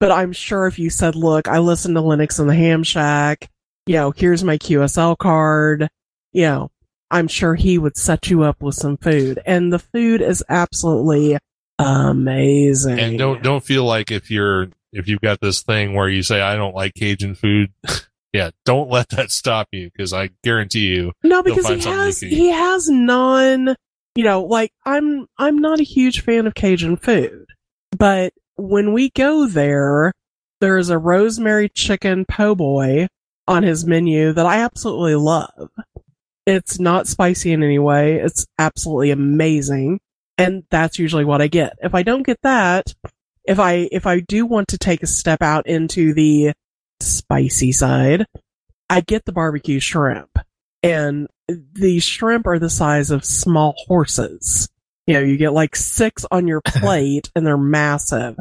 But 0.00 0.10
I'm 0.10 0.32
sure 0.32 0.66
if 0.66 0.76
you 0.80 0.90
said, 0.90 1.14
"Look, 1.14 1.46
I 1.46 1.58
listen 1.60 1.94
to 1.94 2.00
Linux 2.00 2.40
in 2.40 2.48
the 2.48 2.54
Ham 2.56 2.82
Shack. 2.82 3.48
You 3.86 3.94
know, 3.94 4.10
here's 4.10 4.42
my 4.42 4.58
QSL 4.58 5.16
card." 5.16 5.88
You 6.32 6.42
know, 6.42 6.70
I'm 7.12 7.28
sure 7.28 7.54
he 7.54 7.78
would 7.78 7.96
set 7.96 8.28
you 8.28 8.42
up 8.42 8.60
with 8.60 8.74
some 8.74 8.96
food, 8.96 9.38
and 9.46 9.72
the 9.72 9.78
food 9.78 10.20
is 10.20 10.42
absolutely 10.48 11.38
amazing. 11.78 12.98
And 12.98 13.18
don't 13.18 13.42
don't 13.42 13.62
feel 13.62 13.84
like 13.84 14.10
if 14.10 14.30
you're 14.30 14.68
if 14.92 15.08
you've 15.08 15.20
got 15.20 15.40
this 15.40 15.62
thing 15.62 15.94
where 15.94 16.08
you 16.08 16.22
say 16.22 16.40
I 16.40 16.56
don't 16.56 16.74
like 16.74 16.94
Cajun 16.94 17.34
food, 17.34 17.72
yeah, 18.32 18.50
don't 18.64 18.90
let 18.90 19.08
that 19.10 19.30
stop 19.30 19.68
you 19.72 19.90
because 19.90 20.12
I 20.12 20.30
guarantee 20.42 20.86
you, 20.86 21.12
No, 21.22 21.42
because 21.42 21.68
he 21.68 21.80
has 21.80 22.20
he 22.20 22.48
has 22.48 22.88
non. 22.88 23.74
You 24.14 24.24
know, 24.24 24.42
like 24.42 24.72
I'm 24.84 25.26
I'm 25.38 25.58
not 25.58 25.80
a 25.80 25.84
huge 25.84 26.22
fan 26.22 26.46
of 26.46 26.54
Cajun 26.54 26.96
food, 26.96 27.46
but 27.96 28.34
when 28.56 28.92
we 28.92 29.10
go 29.10 29.46
there, 29.46 30.12
there's 30.60 30.90
a 30.90 30.98
rosemary 30.98 31.70
chicken 31.70 32.26
po' 32.26 32.54
boy 32.54 33.08
on 33.48 33.62
his 33.62 33.86
menu 33.86 34.32
that 34.32 34.46
I 34.46 34.58
absolutely 34.58 35.16
love. 35.16 35.70
It's 36.46 36.78
not 36.78 37.06
spicy 37.06 37.52
in 37.52 37.62
any 37.62 37.78
way. 37.78 38.16
It's 38.16 38.46
absolutely 38.58 39.12
amazing, 39.12 40.00
and 40.36 40.64
that's 40.70 40.98
usually 40.98 41.24
what 41.24 41.40
I 41.40 41.46
get. 41.46 41.78
If 41.82 41.94
I 41.94 42.02
don't 42.02 42.26
get 42.26 42.38
that, 42.42 42.94
if 43.44 43.58
I 43.58 43.88
if 43.92 44.06
I 44.06 44.20
do 44.20 44.46
want 44.46 44.68
to 44.68 44.78
take 44.78 45.02
a 45.02 45.06
step 45.06 45.42
out 45.42 45.66
into 45.66 46.14
the 46.14 46.52
spicy 47.00 47.72
side, 47.72 48.26
I 48.88 49.00
get 49.00 49.24
the 49.24 49.32
barbecue 49.32 49.80
shrimp 49.80 50.38
and 50.82 51.28
the 51.48 52.00
shrimp 52.00 52.46
are 52.46 52.58
the 52.58 52.70
size 52.70 53.10
of 53.10 53.24
small 53.24 53.74
horses. 53.86 54.68
You 55.06 55.14
know, 55.14 55.20
you 55.20 55.36
get 55.36 55.52
like 55.52 55.76
six 55.76 56.24
on 56.30 56.46
your 56.46 56.60
plate 56.66 57.30
and 57.34 57.46
they're 57.46 57.56
massive. 57.56 58.36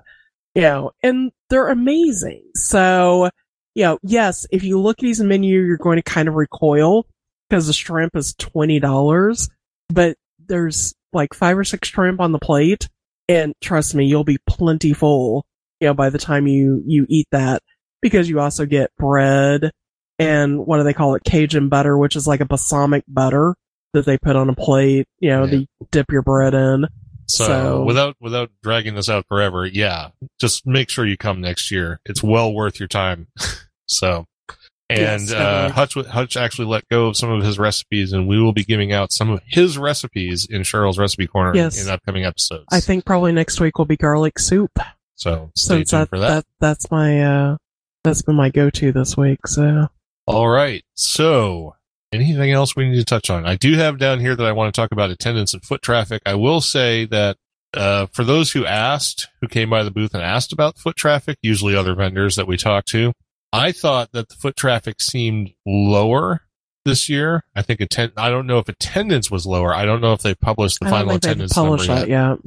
You 0.56 0.64
know, 0.64 0.92
and 1.02 1.32
they're 1.50 1.70
amazing. 1.70 2.44
So, 2.56 3.30
you 3.74 3.84
know, 3.84 4.00
yes, 4.04 4.46
if 4.52 4.64
you 4.64 4.80
look 4.80 5.00
at 5.00 5.04
these 5.04 5.22
menu, 5.22 5.62
you're 5.62 5.78
going 5.78 5.98
to 5.98 6.02
kind 6.02 6.28
of 6.28 6.36
recoil 6.36 7.06
because 7.50 7.68
the 7.68 7.74
shrimp 7.74 8.16
is 8.16 8.34
$20, 8.34 9.50
but 9.90 10.18
there's 10.46 10.94
like 11.14 11.34
five 11.34 11.58
or 11.58 11.64
six 11.64 11.88
shrimp 11.88 12.20
on 12.20 12.32
the 12.32 12.40
plate. 12.40 12.90
And 13.32 13.54
trust 13.62 13.96
me, 13.96 14.06
you'll 14.06 14.24
be 14.24 14.40
plenty 14.48 14.94
full, 14.94 15.46
you 15.80 15.88
know, 15.88 15.94
by 15.94 16.10
the 16.10 16.18
time 16.18 16.48
you, 16.48 16.84
you 16.86 17.06
eat 17.10 17.28
that 17.32 17.62
because 18.02 18.30
you 18.30 18.40
also 18.40 18.66
get 18.66 18.92
bread 18.98 19.72
and 20.20 20.66
what 20.66 20.78
do 20.78 20.84
they 20.84 20.94
call 20.94 21.16
it? 21.16 21.24
Cajun 21.24 21.70
butter, 21.70 21.98
which 21.98 22.16
is 22.16 22.28
like 22.28 22.42
a 22.42 22.46
balsamic 22.46 23.04
butter 23.08 23.56
that 23.94 24.06
they 24.06 24.18
put 24.18 24.36
on 24.36 24.50
a 24.50 24.56
plate, 24.56 25.08
you 25.20 25.30
know, 25.30 25.46
Yeah. 25.46 25.52
they 25.52 25.68
dip 25.92 26.12
your 26.12 26.22
bread 26.24 26.54
in. 26.54 26.88
so, 27.28 27.46
So- 27.46 27.84
without 27.86 28.16
without 28.20 28.50
dragging 28.62 28.96
this 28.96 29.08
out 29.10 29.26
forever, 29.30 29.66
yeah, 29.66 30.10
just 30.40 30.68
make 30.68 30.90
sure 30.90 31.06
you 31.06 31.16
come 31.18 31.40
next 31.40 31.72
year. 31.72 32.02
It's 32.06 32.22
well 32.22 32.54
worth 32.54 32.80
your 32.80 32.90
time. 32.90 33.28
so. 33.88 34.26
And 34.92 35.22
Yes, 35.22 35.32
uh. 35.32 35.72
Hutch, 35.74 35.94
Hutch 35.96 36.36
actually 36.38 36.68
let 36.68 36.88
go 36.90 37.08
of 37.08 37.16
some 37.18 37.32
of 37.32 37.44
his 37.44 37.58
recipes, 37.58 38.12
and 38.14 38.28
we 38.28 38.42
will 38.42 38.54
be 38.54 38.64
giving 38.64 38.92
out 38.92 39.12
some 39.12 39.30
of 39.30 39.42
his 39.46 39.78
recipes 39.78 40.46
in 40.50 40.62
Cheryl's 40.64 40.98
recipe 40.98 41.28
corner 41.28 41.56
Yes. 41.56 41.82
in 41.84 41.90
upcoming 41.90 42.26
episodes. 42.26 42.66
I 42.72 42.80
think 42.82 43.06
probably 43.06 43.32
next 43.32 43.60
week 43.62 43.78
will 43.78 43.86
be 43.86 43.98
garlic 43.98 44.38
soup. 44.40 44.72
so. 45.16 45.52
Stay 45.56 45.76
Since 45.76 45.90
tuned 45.92 46.02
that, 46.02 46.10
for 46.10 46.20
that. 46.20 46.28
that 46.30 46.46
that's 46.60 46.92
my 46.92 47.22
uh 47.22 47.58
that's 48.04 48.22
been 48.24 48.36
my 48.36 48.50
go 48.50 48.70
to 48.70 48.92
this 48.92 49.16
week. 49.16 49.48
So 49.48 49.88
All 50.28 50.48
right. 50.50 50.84
So, 50.96 51.76
anything 52.12 52.52
else 52.52 52.76
we 52.76 52.90
need 52.90 52.98
to 52.98 53.06
touch 53.06 53.30
on? 53.30 53.46
I 53.46 53.56
do 53.56 53.76
have 53.76 53.98
down 53.98 54.20
here 54.20 54.36
that 54.36 54.46
I 54.46 54.52
want 54.52 54.74
to 54.74 54.80
talk 54.82 54.92
about 54.92 55.10
attendance 55.12 55.54
and 55.54 55.64
foot 55.64 55.82
traffic. 55.82 56.22
I 56.26 56.36
will 56.36 56.62
say 56.62 57.06
that 57.06 57.38
uh, 57.74 58.08
for 58.08 58.24
those 58.24 58.52
who 58.52 58.66
asked, 58.66 59.28
who 59.40 59.48
came 59.48 59.70
by 59.70 59.84
the 59.84 59.92
booth 59.92 60.14
and 60.14 60.22
asked 60.24 60.52
about 60.52 60.78
foot 60.78 60.96
traffic, 60.98 61.38
usually 61.42 61.76
other 61.76 61.96
vendors 61.96 62.36
that 62.36 62.48
we 62.48 62.58
talk 62.58 62.84
to, 62.86 63.14
I 63.54 63.72
thought 63.72 64.12
that 64.14 64.30
the 64.30 64.36
foot 64.36 64.56
traffic 64.56 65.02
seemed 65.02 65.52
lower 65.66 66.42
this 66.86 67.10
year. 67.10 67.44
I 67.56 67.62
think 67.62 67.82
attend. 67.82 68.14
I 68.18 68.30
don't 68.30 68.48
know 68.48 68.60
if 68.60 68.70
attendance 68.70 69.30
was 69.30 69.46
lower. 69.46 69.74
I 69.74 69.86
don't 69.86 70.02
know 70.02 70.14
if 70.14 70.22
they 70.22 70.36
published 70.36 70.80
the 70.80 70.88
I 70.88 70.90
don't 70.90 71.00
final 71.00 71.12
think 71.12 71.22
they've 71.24 71.32
attendance 71.32 71.56
number 71.56 71.70
published 71.72 71.88
that 71.90 72.08
yet. 72.08 72.40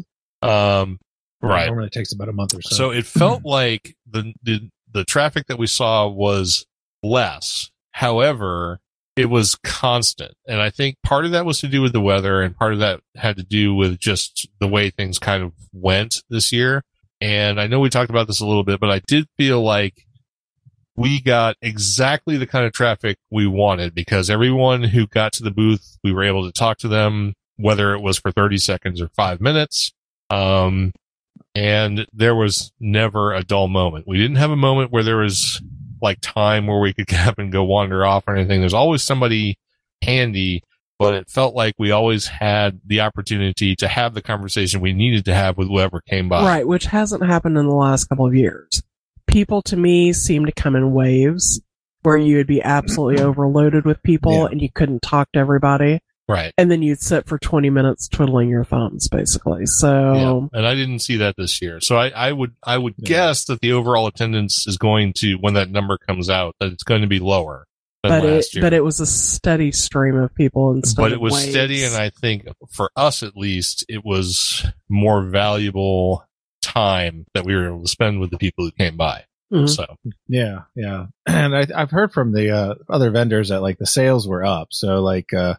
yet. 0.43 0.51
Um, 0.51 0.99
right. 1.43 1.67
Normally 1.67 1.87
it 1.87 1.93
takes 1.93 2.13
about 2.13 2.29
a 2.29 2.33
month 2.33 2.55
or 2.55 2.63
so. 2.63 2.75
So 2.75 2.91
it 2.91 3.07
felt 3.07 3.43
like 3.45 3.97
the, 4.11 4.33
the 4.43 4.71
the 4.93 5.05
traffic 5.05 5.47
that 5.49 5.59
we 5.59 5.67
saw 5.67 6.09
was 6.09 6.67
less. 7.03 7.71
However, 7.93 8.81
it 9.17 9.27
was 9.27 9.55
constant. 9.57 10.35
And 10.49 10.61
I 10.61 10.71
think 10.71 10.97
part 11.03 11.25
of 11.25 11.33
that 11.33 11.45
was 11.45 11.61
to 11.61 11.69
do 11.69 11.83
with 11.83 11.93
the 11.93 12.01
weather 12.01 12.43
and 12.43 12.57
part 12.57 12.73
of 12.73 12.81
that 12.81 13.01
had 13.17 13.37
to 13.37 13.45
do 13.45 13.75
with 13.75 13.99
just 13.99 14.49
the 14.59 14.67
way 14.67 14.91
things 14.91 15.19
kind 15.19 15.43
of 15.43 15.53
went 15.73 16.23
this 16.31 16.51
year. 16.53 16.83
And 17.21 17.61
I 17.61 17.69
know 17.69 17.81
we 17.81 17.91
talked 17.91 18.11
about 18.11 18.27
this 18.27 18.41
a 18.41 18.47
little 18.47 18.65
bit, 18.65 18.81
but 18.81 18.91
I 18.91 19.01
did 19.07 19.27
feel 19.37 19.63
like 19.63 20.05
we 20.97 21.21
got 21.21 21.57
exactly 21.61 22.37
the 22.37 22.47
kind 22.47 22.67
of 22.67 22.73
traffic 22.73 23.19
we 23.31 23.47
wanted 23.47 23.95
because 23.95 24.31
everyone 24.31 24.85
who 24.85 25.07
got 25.07 25.33
to 25.35 25.43
the 25.43 25.51
booth, 25.51 25.99
we 26.05 26.13
were 26.13 26.25
able 26.25 26.45
to 26.45 26.53
talk 26.53 26.79
to 26.79 26.89
them, 26.89 27.35
whether 27.57 27.95
it 27.95 28.01
was 28.01 28.19
for 28.19 28.31
30 28.31 28.59
seconds 28.59 29.01
or 29.01 29.09
five 29.09 29.41
minutes. 29.41 29.93
Um, 30.31 30.93
and 31.55 32.07
there 32.13 32.35
was 32.35 32.73
never 32.79 33.33
a 33.33 33.43
dull 33.43 33.69
moment. 33.69 34.07
We 34.07 34.19
didn't 34.19 34.37
have 34.37 34.51
a 34.51 34.57
moment 34.57 34.93
where 34.93 35.03
there 35.03 35.19
was 35.19 35.61
like 36.01 36.21
time 36.21 36.67
where 36.67 36.81
we 36.81 36.93
could 36.93 37.13
up 37.15 37.39
and 37.39 37.51
go 37.51 37.65
wander 37.65 38.05
off 38.05 38.25
or 38.27 38.37
anything. 38.37 38.61
There's 38.61 38.75
always 38.75 39.03
somebody 39.03 39.59
handy, 40.03 40.63
but 40.99 41.15
it 41.15 41.29
felt 41.29 41.55
like 41.55 41.75
we 41.79 41.91
always 41.91 42.27
had 42.27 42.81
the 42.87 43.01
opportunity 43.01 43.75
to 43.77 43.89
have 43.89 44.15
the 44.15 44.23
conversation 44.23 44.81
we 44.81 44.93
needed 44.93 45.25
to 45.25 45.35
have 45.35 45.57
with 45.57 45.69
whoever 45.69 46.01
came 46.01 46.29
by. 46.29 46.45
Right, 46.45 46.67
which 46.69 46.87
hasn't 46.87 47.25
happened 47.25 47.59
in 47.59 47.67
the 47.67 47.75
last 47.75 48.05
couple 48.05 48.27
of 48.27 48.35
years. 48.35 48.83
People 49.35 49.63
to 49.63 49.77
me 49.77 50.13
seem 50.13 50.47
to 50.47 50.53
come 50.53 50.77
in 50.77 50.93
waves 50.93 51.61
where 52.03 52.17
you 52.17 52.37
would 52.37 52.47
be 52.47 52.63
absolutely 52.63 53.17
mm-hmm. 53.17 53.31
overloaded 53.31 53.85
with 53.85 54.01
people 54.05 54.33
Yeah. 54.33 54.47
and 54.53 54.63
you 54.63 54.69
couldn't 54.73 55.03
talk 55.03 55.33
to 55.33 55.41
everybody. 55.41 55.99
Right. 56.29 56.53
And 56.57 56.71
then 56.71 56.83
you'd 56.83 57.01
sit 57.01 57.27
for 57.27 57.37
20 57.37 57.69
minutes 57.69 58.07
twiddling 58.07 58.49
your 58.49 58.63
thumbs, 58.63 59.09
basically. 59.09 59.67
So, 59.67 60.15
Yeah. 60.15 60.59
And 60.59 60.65
I 60.65 60.77
didn't 60.77 61.01
see 61.01 61.17
that 61.17 61.35
this 61.37 61.61
year. 61.61 61.81
So 61.81 61.97
I, 61.97 62.11
I 62.11 62.31
would, 62.31 62.53
I 62.63 62.79
would 62.79 62.95
Yeah. 62.97 63.09
guess 63.09 63.47
that 63.47 63.61
the 63.61 63.73
overall 63.73 64.07
attendance 64.07 64.69
is 64.69 64.79
going 64.79 65.15
to, 65.15 65.35
when 65.35 65.55
that 65.55 65.69
number 65.69 65.99
comes 65.99 66.31
out, 66.31 66.55
that 66.61 66.71
it's 66.71 66.85
going 66.85 67.01
to 67.01 67.09
be 67.09 67.19
lower 67.19 67.67
but 68.09 68.25
it, 68.25 68.47
but 68.61 68.73
it 68.75 68.85
was 68.85 69.01
a 69.01 69.07
steady 69.07 69.73
stream 69.73 70.17
of 70.17 70.35
people 70.35 70.73
instead 70.73 71.01
but 71.01 71.11
it 71.11 71.21
was 71.21 71.33
waves. 71.33 71.51
steady 71.51 71.85
and 71.85 71.95
i 71.95 72.11
think 72.11 72.47
for 72.71 72.91
us 72.97 73.23
at 73.23 73.35
least 73.35 73.83
it 73.89 74.05
was 74.05 74.67
more 74.91 75.23
valuable 75.23 76.23
time 76.75 77.27
that 77.35 77.45
we 77.45 77.55
were 77.55 77.67
able 77.69 77.83
to 77.83 77.89
spend 77.89 78.21
with 78.21 78.31
the 78.31 78.39
people 78.39 78.65
who 78.65 78.71
came 78.73 78.97
by 78.97 79.25
Mhm. 79.53 79.69
so 79.69 79.85
Yeah, 80.27 80.63
yeah. 80.75 81.07
And 81.27 81.55
I, 81.55 81.67
I've 81.75 81.91
heard 81.91 82.13
from 82.13 82.33
the 82.33 82.51
uh, 82.51 82.75
other 82.89 83.11
vendors 83.11 83.51
that 83.51 83.63
like 83.63 83.79
the 83.79 83.87
sales 83.87 84.27
were 84.27 84.45
up. 84.45 84.69
So 84.71 85.01
like 85.01 85.33
uh, 85.33 85.55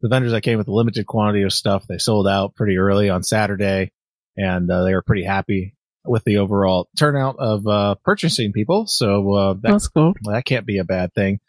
the 0.00 0.08
vendors 0.08 0.32
that 0.32 0.42
came 0.42 0.58
with 0.58 0.68
a 0.68 0.72
limited 0.72 1.06
quantity 1.06 1.42
of 1.42 1.52
stuff, 1.52 1.86
they 1.88 1.98
sold 1.98 2.28
out 2.28 2.54
pretty 2.54 2.78
early 2.78 3.08
on 3.10 3.22
Saturday, 3.22 3.90
and 4.36 4.70
uh, 4.70 4.84
they 4.84 4.94
were 4.94 5.02
pretty 5.02 5.24
happy 5.24 5.74
with 6.04 6.24
the 6.24 6.38
overall 6.38 6.88
turnout 6.98 7.36
of 7.38 7.66
uh, 7.66 7.94
purchasing 8.04 8.52
people. 8.52 8.86
So 8.86 9.32
uh, 9.32 9.52
that 9.54 9.62
That's 9.62 9.88
cool. 9.88 10.14
that 10.24 10.44
can't 10.44 10.66
be 10.66 10.78
a 10.78 10.84
bad 10.84 11.14
thing. 11.14 11.40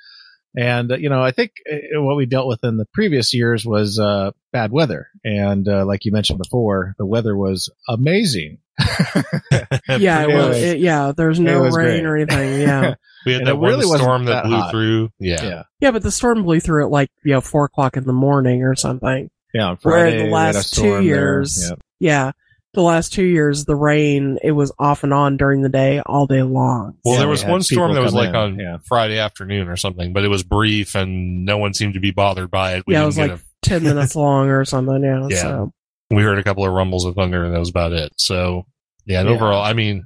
And 0.55 0.91
uh, 0.91 0.97
you 0.97 1.09
know, 1.09 1.21
I 1.21 1.31
think 1.31 1.51
uh, 1.71 2.01
what 2.01 2.15
we 2.15 2.25
dealt 2.27 2.47
with 2.47 2.63
in 2.63 2.77
the 2.77 2.85
previous 2.93 3.33
years 3.33 3.65
was 3.65 3.99
uh, 3.99 4.31
bad 4.51 4.71
weather, 4.71 5.07
and 5.23 5.67
uh, 5.67 5.85
like 5.85 6.05
you 6.05 6.11
mentioned 6.11 6.37
before, 6.39 6.95
the 6.97 7.05
weather 7.05 7.35
was 7.35 7.69
amazing. 7.89 8.59
Yeah, 9.99 10.23
it 10.23 10.29
It 10.29 10.35
was. 10.35 10.47
was- 10.49 10.57
It, 10.57 10.79
yeah, 10.79 11.11
there's 11.15 11.39
no 11.39 11.61
was 11.61 11.75
rain 11.75 12.03
great. 12.03 12.05
or 12.05 12.15
anything. 12.17 12.61
Yeah. 12.67 12.95
we 13.25 13.33
had 13.33 13.45
that 13.45 13.49
it 13.51 13.57
one 13.57 13.69
really 13.71 13.97
storm 13.97 14.25
that, 14.25 14.43
that 14.43 14.45
blew 14.45 14.57
hot. 14.57 14.71
through 14.71 15.09
yeah. 15.19 15.43
yeah, 15.43 15.63
yeah, 15.79 15.91
but 15.91 16.03
the 16.03 16.11
storm 16.11 16.43
blew 16.43 16.59
through 16.59 16.85
at 16.85 16.91
like, 16.91 17.09
you 17.23 17.31
know, 17.33 17.41
four 17.41 17.65
o'clock 17.65 17.95
in 17.97 18.03
the 18.05 18.13
morning 18.13 18.63
or 18.63 18.75
something. 18.75 19.29
yeah. 19.53 19.67
On 19.67 19.77
Where 19.83 20.01
Friday, 20.05 20.17
the 20.17 20.23
we 20.25 20.29
had 20.31 20.55
a 20.55 20.57
last 20.57 20.73
two 20.75 21.01
years, 21.01 21.69
Yeah. 21.69 21.75
yeah, 21.99 22.31
the 22.73 22.81
last 22.81 23.13
two 23.13 23.23
years, 23.23 23.65
the 23.65 23.75
rain, 23.75 24.39
it 24.43 24.51
was 24.51 24.71
off 24.79 25.03
and 25.03 25.13
on 25.13 25.37
during 25.37 25.61
the 25.61 25.69
day, 25.69 26.01
all 26.05 26.25
day 26.27 26.41
long. 26.41 26.97
well 27.05 27.13
Yeah, 27.15 27.19
there 27.19 27.27
was 27.29 27.43
had 27.43 27.51
one 27.51 27.61
storm 27.63 27.93
that 27.93 28.01
was 28.01 28.13
like 28.13 28.29
in, 28.29 28.35
on 28.35 28.59
yeah. 28.59 28.77
friday 28.85 29.19
afternoon 29.19 29.67
or 29.69 29.77
something 29.77 30.11
but 30.11 30.23
it 30.25 30.29
was 30.29 30.43
brief 30.43 30.95
and 30.95 31.45
no 31.45 31.57
one 31.57 31.73
seemed 31.73 31.93
to 31.93 31.99
be 32.01 32.11
bothered 32.11 32.49
by 32.51 32.73
it 32.75 32.83
we 32.87 32.93
yeah, 32.95 33.03
it 33.03 33.05
was 33.05 33.15
get 33.15 33.29
like 33.29 33.39
10 33.61 33.83
minutes 33.83 34.15
long 34.15 34.49
or 34.49 34.65
something. 34.65 35.01
Yeah. 35.03 35.27
Yeah. 35.29 35.37
So, 35.41 35.49
a, 35.49 35.71
we 36.15 36.23
heard 36.23 36.37
a 36.39 36.43
couple 36.43 36.65
of 36.65 36.71
rumbles 36.71 37.05
of 37.05 37.15
thunder 37.15 37.43
and 37.43 37.53
that 37.53 37.59
was 37.59 37.69
about 37.69 37.93
it 37.93 38.11
so 38.17 38.65
yeah 39.05 39.19
and 39.19 39.29
Yeah. 39.29 39.35
overall 39.35 39.63
i 39.63 39.73
mean 39.73 40.03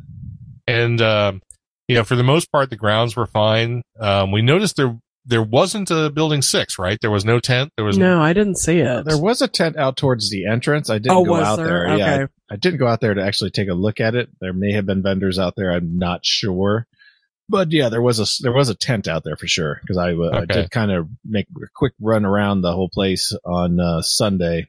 and 0.67 1.01
um 1.01 1.41
you 1.87 1.95
know 1.95 2.03
for 2.03 2.15
the 2.15 2.23
most 2.23 2.51
part 2.51 2.69
the 2.69 2.75
grounds 2.75 3.15
were 3.15 3.27
fine 3.27 3.81
um 3.99 4.31
we 4.31 4.41
noticed 4.41 4.75
there 4.75 4.97
there 5.25 5.43
wasn't 5.43 5.91
a 5.91 6.09
building 6.09 6.41
six 6.41 6.79
right 6.79 6.97
there 7.01 7.11
was 7.11 7.25
no 7.25 7.39
tent 7.39 7.71
there 7.75 7.85
was 7.85 7.97
no, 7.97 8.21
I 8.21 8.31
didn't 8.31 8.55
see 8.55 8.79
it. 8.79 9.05
There 9.05 9.17
was 9.17 9.41
a 9.41 9.47
tent 9.47 9.75
out 9.75 9.97
towards 9.97 10.29
the 10.29 10.45
entrance. 10.45 10.89
I 10.89 10.99
didn't 10.99 11.17
oh, 11.17 11.25
go 11.25 11.31
was 11.31 11.43
out 11.43 11.55
there? 11.57 11.87
there. 11.87 11.97
Yeah, 11.97 12.25
I, 12.49 12.53
I 12.53 12.55
didn't 12.55 12.79
go 12.79 12.87
out 12.87 13.01
there 13.01 13.13
to 13.13 13.21
actually 13.21 13.51
take 13.51 13.67
a 13.67 13.73
look 13.73 13.99
at 13.99 14.15
it. 14.15 14.29
There 14.39 14.53
may 14.53 14.71
have 14.71 14.85
been 14.85 15.03
vendors 15.03 15.37
out 15.37 15.55
there. 15.57 15.69
I'm 15.71 15.97
not 15.97 16.25
sure, 16.25 16.87
but 17.49 17.71
yeah, 17.73 17.89
there 17.89 18.01
was 18.01 18.19
a 18.19 18.41
there 18.41 18.53
was 18.53 18.69
a 18.69 18.75
tent 18.75 19.09
out 19.09 19.25
there 19.25 19.35
for 19.35 19.47
sure 19.47 19.79
because 19.81 19.97
I, 19.97 20.13
uh, 20.13 20.29
I 20.31 20.45
did 20.45 20.71
kind 20.71 20.91
of 20.91 21.09
make 21.25 21.47
a 21.61 21.67
quick 21.75 21.93
run 21.99 22.23
around 22.23 22.61
the 22.61 22.71
whole 22.71 22.89
place 22.89 23.33
on 23.43 23.81
uh, 23.81 24.01
Sunday, 24.01 24.67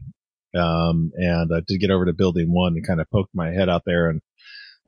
um, 0.54 1.12
and 1.14 1.50
I 1.54 1.60
did 1.66 1.78
get 1.80 1.90
over 1.90 2.04
to 2.06 2.12
Building 2.12 2.52
One 2.52 2.74
and 2.74 2.86
kind 2.86 3.00
of 3.00 3.10
poked 3.10 3.34
my 3.34 3.50
head 3.50 3.68
out 3.68 3.82
there 3.84 4.08
and 4.10 4.20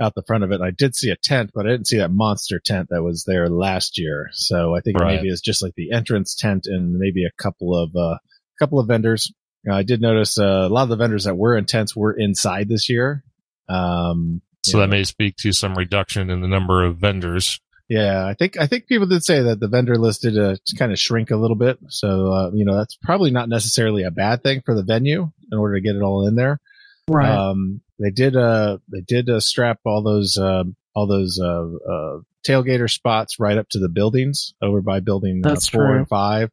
out 0.00 0.14
the 0.14 0.22
front 0.26 0.44
of 0.44 0.52
it. 0.52 0.60
I 0.62 0.70
did 0.70 0.94
see 0.96 1.10
a 1.10 1.16
tent, 1.16 1.50
but 1.54 1.66
I 1.66 1.70
didn't 1.70 1.86
see 1.86 1.98
that 1.98 2.10
monster 2.10 2.58
tent 2.58 2.88
that 2.90 3.02
was 3.02 3.24
there 3.26 3.48
last 3.50 3.98
year. 3.98 4.30
So 4.32 4.74
I 4.74 4.80
think 4.80 4.98
Right. 4.98 5.16
maybe 5.16 5.28
it's 5.28 5.42
just 5.42 5.62
like 5.62 5.74
the 5.76 5.92
entrance 5.92 6.34
tent 6.34 6.66
and 6.66 6.94
maybe 6.96 7.24
a 7.24 7.30
couple 7.42 7.76
of 7.76 7.94
uh, 7.94 8.16
couple 8.58 8.78
of 8.78 8.88
vendors. 8.88 9.32
Uh, 9.68 9.74
I 9.74 9.82
did 9.82 10.00
notice 10.00 10.38
uh, 10.38 10.44
a 10.44 10.68
lot 10.68 10.84
of 10.84 10.88
the 10.88 10.96
vendors 10.96 11.24
that 11.24 11.36
were 11.36 11.56
in 11.56 11.66
tents 11.66 11.94
were 11.94 12.12
inside 12.12 12.68
this 12.68 12.88
year. 12.88 13.22
Um, 13.68 14.40
So 14.64 14.78
that 14.78 14.88
may 14.88 15.04
speak 15.04 15.36
to 15.38 15.52
some 15.52 15.74
reduction 15.74 16.30
in 16.30 16.40
the 16.40 16.48
number 16.48 16.82
of 16.82 16.96
vendors. 16.96 17.60
Yeah, 17.90 18.24
I 18.24 18.34
think 18.34 18.56
I 18.56 18.68
think 18.68 18.86
people 18.86 19.08
did 19.08 19.24
say 19.24 19.42
that 19.42 19.58
the 19.58 19.66
vendor 19.66 19.96
list 19.96 20.22
did 20.22 20.38
uh, 20.38 20.54
kind 20.78 20.92
of 20.92 20.98
shrink 20.98 21.32
a 21.32 21.36
little 21.36 21.56
bit. 21.56 21.76
So 21.88 22.32
uh, 22.32 22.50
you 22.54 22.64
know 22.64 22.76
that's 22.76 22.96
probably 23.02 23.32
not 23.32 23.48
necessarily 23.48 24.04
a 24.04 24.12
bad 24.12 24.44
thing 24.44 24.62
for 24.64 24.76
the 24.76 24.84
venue 24.84 25.32
in 25.50 25.58
order 25.58 25.74
to 25.74 25.80
get 25.80 25.96
it 25.96 26.02
all 26.02 26.28
in 26.28 26.36
there. 26.36 26.60
Right. 27.08 27.28
Um, 27.28 27.80
they 27.98 28.10
did 28.10 28.36
uh 28.36 28.78
they 28.90 29.00
did 29.00 29.28
uh, 29.28 29.40
strap 29.40 29.80
all 29.84 30.04
those 30.04 30.38
um 30.38 30.76
all 30.94 31.08
those 31.08 31.40
uh, 31.42 31.66
uh 31.66 32.18
tailgater 32.46 32.88
spots 32.88 33.40
right 33.40 33.58
up 33.58 33.68
to 33.70 33.80
the 33.80 33.88
buildings 33.88 34.54
over 34.62 34.80
by 34.80 35.00
building 35.00 35.42
uh, 35.44 35.56
four 35.56 35.88
true. 35.88 35.96
and 35.98 36.08
five, 36.08 36.50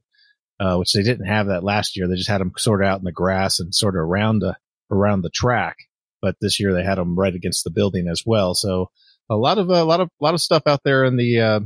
uh, 0.60 0.76
which 0.78 0.92
they 0.94 1.04
didn't 1.04 1.28
have 1.28 1.48
that 1.48 1.64
last 1.64 1.96
year. 1.96 2.08
They 2.08 2.16
just 2.16 2.30
had 2.30 2.42
them 2.42 2.54
sort 2.58 2.82
of 2.82 2.90
out 2.90 3.00
in 3.00 3.06
the 3.06 3.12
grass 3.12 3.60
and 3.60 3.76
sort 3.76 3.96
of 3.96 4.02
around 4.02 4.40
the 4.40 4.58
around 4.90 5.22
the 5.22 5.30
track. 5.30 5.78
But 6.20 6.38
this 6.42 6.60
year 6.60 6.74
they 6.74 6.84
had 6.84 6.98
them 6.98 7.16
right 7.16 7.36
against 7.36 7.64
the 7.64 7.70
building 7.70 8.08
as 8.08 8.24
well. 8.26 8.56
So 8.56 8.90
a 9.30 9.36
lot 9.36 9.58
of 9.58 9.70
a 9.70 9.84
lot 9.84 10.00
of 10.00 10.10
lot 10.20 10.34
of 10.34 10.42
stuff 10.42 10.64
out 10.66 10.82
there 10.84 11.04
in 11.04 11.18
the 11.18 11.40
uh, 11.40 11.60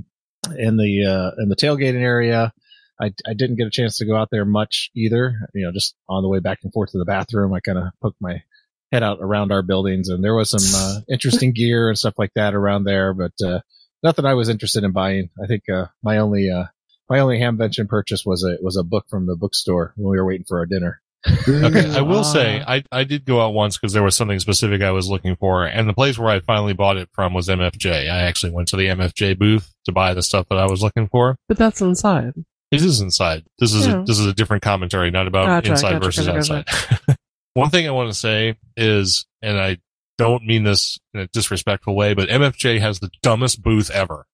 in 0.58 0.78
the 0.78 1.06
uh, 1.06 1.42
in 1.42 1.50
the 1.50 1.56
tailgating 1.56 2.02
area. 2.02 2.54
I, 3.00 3.12
I 3.28 3.34
didn't 3.34 3.56
get 3.56 3.66
a 3.66 3.72
chance 3.72 3.98
to 3.98 4.06
go 4.06 4.16
out 4.16 4.30
there 4.32 4.46
much 4.46 4.92
either. 4.96 5.34
You 5.54 5.66
know, 5.66 5.72
just 5.72 5.96
on 6.08 6.22
the 6.22 6.30
way 6.30 6.40
back 6.40 6.60
and 6.64 6.72
forth 6.72 6.92
to 6.92 7.00
the 7.00 7.06
bathroom, 7.06 7.54
I 7.54 7.60
kind 7.60 7.80
of 7.80 7.86
poked 8.02 8.22
my 8.22 8.44
head 8.92 9.04
out 9.04 9.20
around 9.22 9.52
our 9.52 9.64
buildings, 9.64 10.10
and 10.10 10.24
there 10.24 10.36
was 10.36 10.50
some 10.50 10.80
uh, 10.80 11.02
interesting 11.12 11.54
gear 11.54 11.90
and 11.90 11.98
stuff 11.98 12.16
like 12.18 12.34
that 12.36 12.54
around 12.54 12.84
there, 12.84 13.14
but 13.14 13.34
uh, 13.44 13.62
nothing 14.04 14.26
I 14.26 14.36
was 14.36 14.50
interested 14.50 14.84
in 14.84 14.92
buying. 14.92 15.30
I 15.42 15.48
think 15.48 15.64
uh, 15.70 15.88
my 16.04 16.18
only 16.18 16.50
uh, 16.50 16.66
my 17.10 17.20
only 17.20 17.40
hamvention 17.40 17.88
purchase 17.88 18.26
was 18.26 18.44
a 18.44 18.58
was 18.62 18.78
a 18.78 18.84
book 18.84 19.06
from 19.10 19.26
the 19.26 19.36
bookstore 19.36 19.94
when 19.96 20.12
we 20.12 20.18
were 20.18 20.26
waiting 20.26 20.46
for 20.48 20.60
our 20.60 20.66
dinner. 20.66 21.02
Okay, 21.28 21.96
I 21.96 22.02
will 22.02 22.24
say 22.24 22.64
I 22.66 22.84
I 22.92 23.04
did 23.04 23.26
go 23.26 23.42
out 23.42 23.54
once 23.54 23.78
because 23.78 23.94
there 23.94 24.02
was 24.04 24.16
something 24.16 24.40
specific 24.40 24.82
I 24.82 24.92
was 24.92 25.08
looking 25.10 25.36
for, 25.36 25.66
and 25.66 25.88
the 25.88 25.94
place 25.94 26.18
where 26.18 26.30
I 26.30 26.40
finally 26.40 26.74
bought 26.74 26.98
it 26.98 27.10
from 27.14 27.34
was 27.34 27.48
MFJ. 27.48 28.10
I 28.10 28.22
actually 28.24 28.52
went 28.54 28.68
to 28.70 28.76
the 28.78 28.88
MFJ 28.88 29.38
booth 29.38 29.72
to 29.86 29.92
buy 29.92 30.14
the 30.16 30.24
stuff 30.24 30.48
that 30.50 30.58
I 30.58 30.66
was 30.66 30.82
looking 30.82 31.08
for. 31.08 31.38
but 31.48 31.58
that's 31.58 31.80
inside. 31.82 32.34
It 32.72 32.82
is 32.82 33.02
inside. 33.02 33.44
This 33.60 33.74
is 33.74 33.86
Yeah. 33.86 34.02
a, 34.02 34.06
this 34.06 34.18
is 34.18 34.26
a 34.26 34.34
different 34.34 34.64
commentary, 34.64 35.12
not 35.12 35.28
about 35.28 35.46
Gotcha, 35.46 35.72
inside 35.72 35.92
gotcha, 35.92 36.06
versus 36.06 36.26
gotcha, 36.26 36.56
outside. 36.60 37.18
One 37.54 37.70
thing 37.70 37.86
I 37.88 37.92
want 37.92 38.10
to 38.10 38.18
say 38.18 38.56
is, 38.78 39.26
and 39.42 39.60
I 39.60 39.78
don't 40.18 40.46
mean 40.46 40.64
this 40.64 40.98
in 41.14 41.20
a 41.20 41.28
disrespectful 41.28 41.96
way, 41.96 42.14
but 42.14 42.30
MFJ 42.30 42.80
has 42.80 43.00
the 43.02 43.10
dumbest 43.22 43.62
booth 43.62 43.92
ever. 43.92 44.26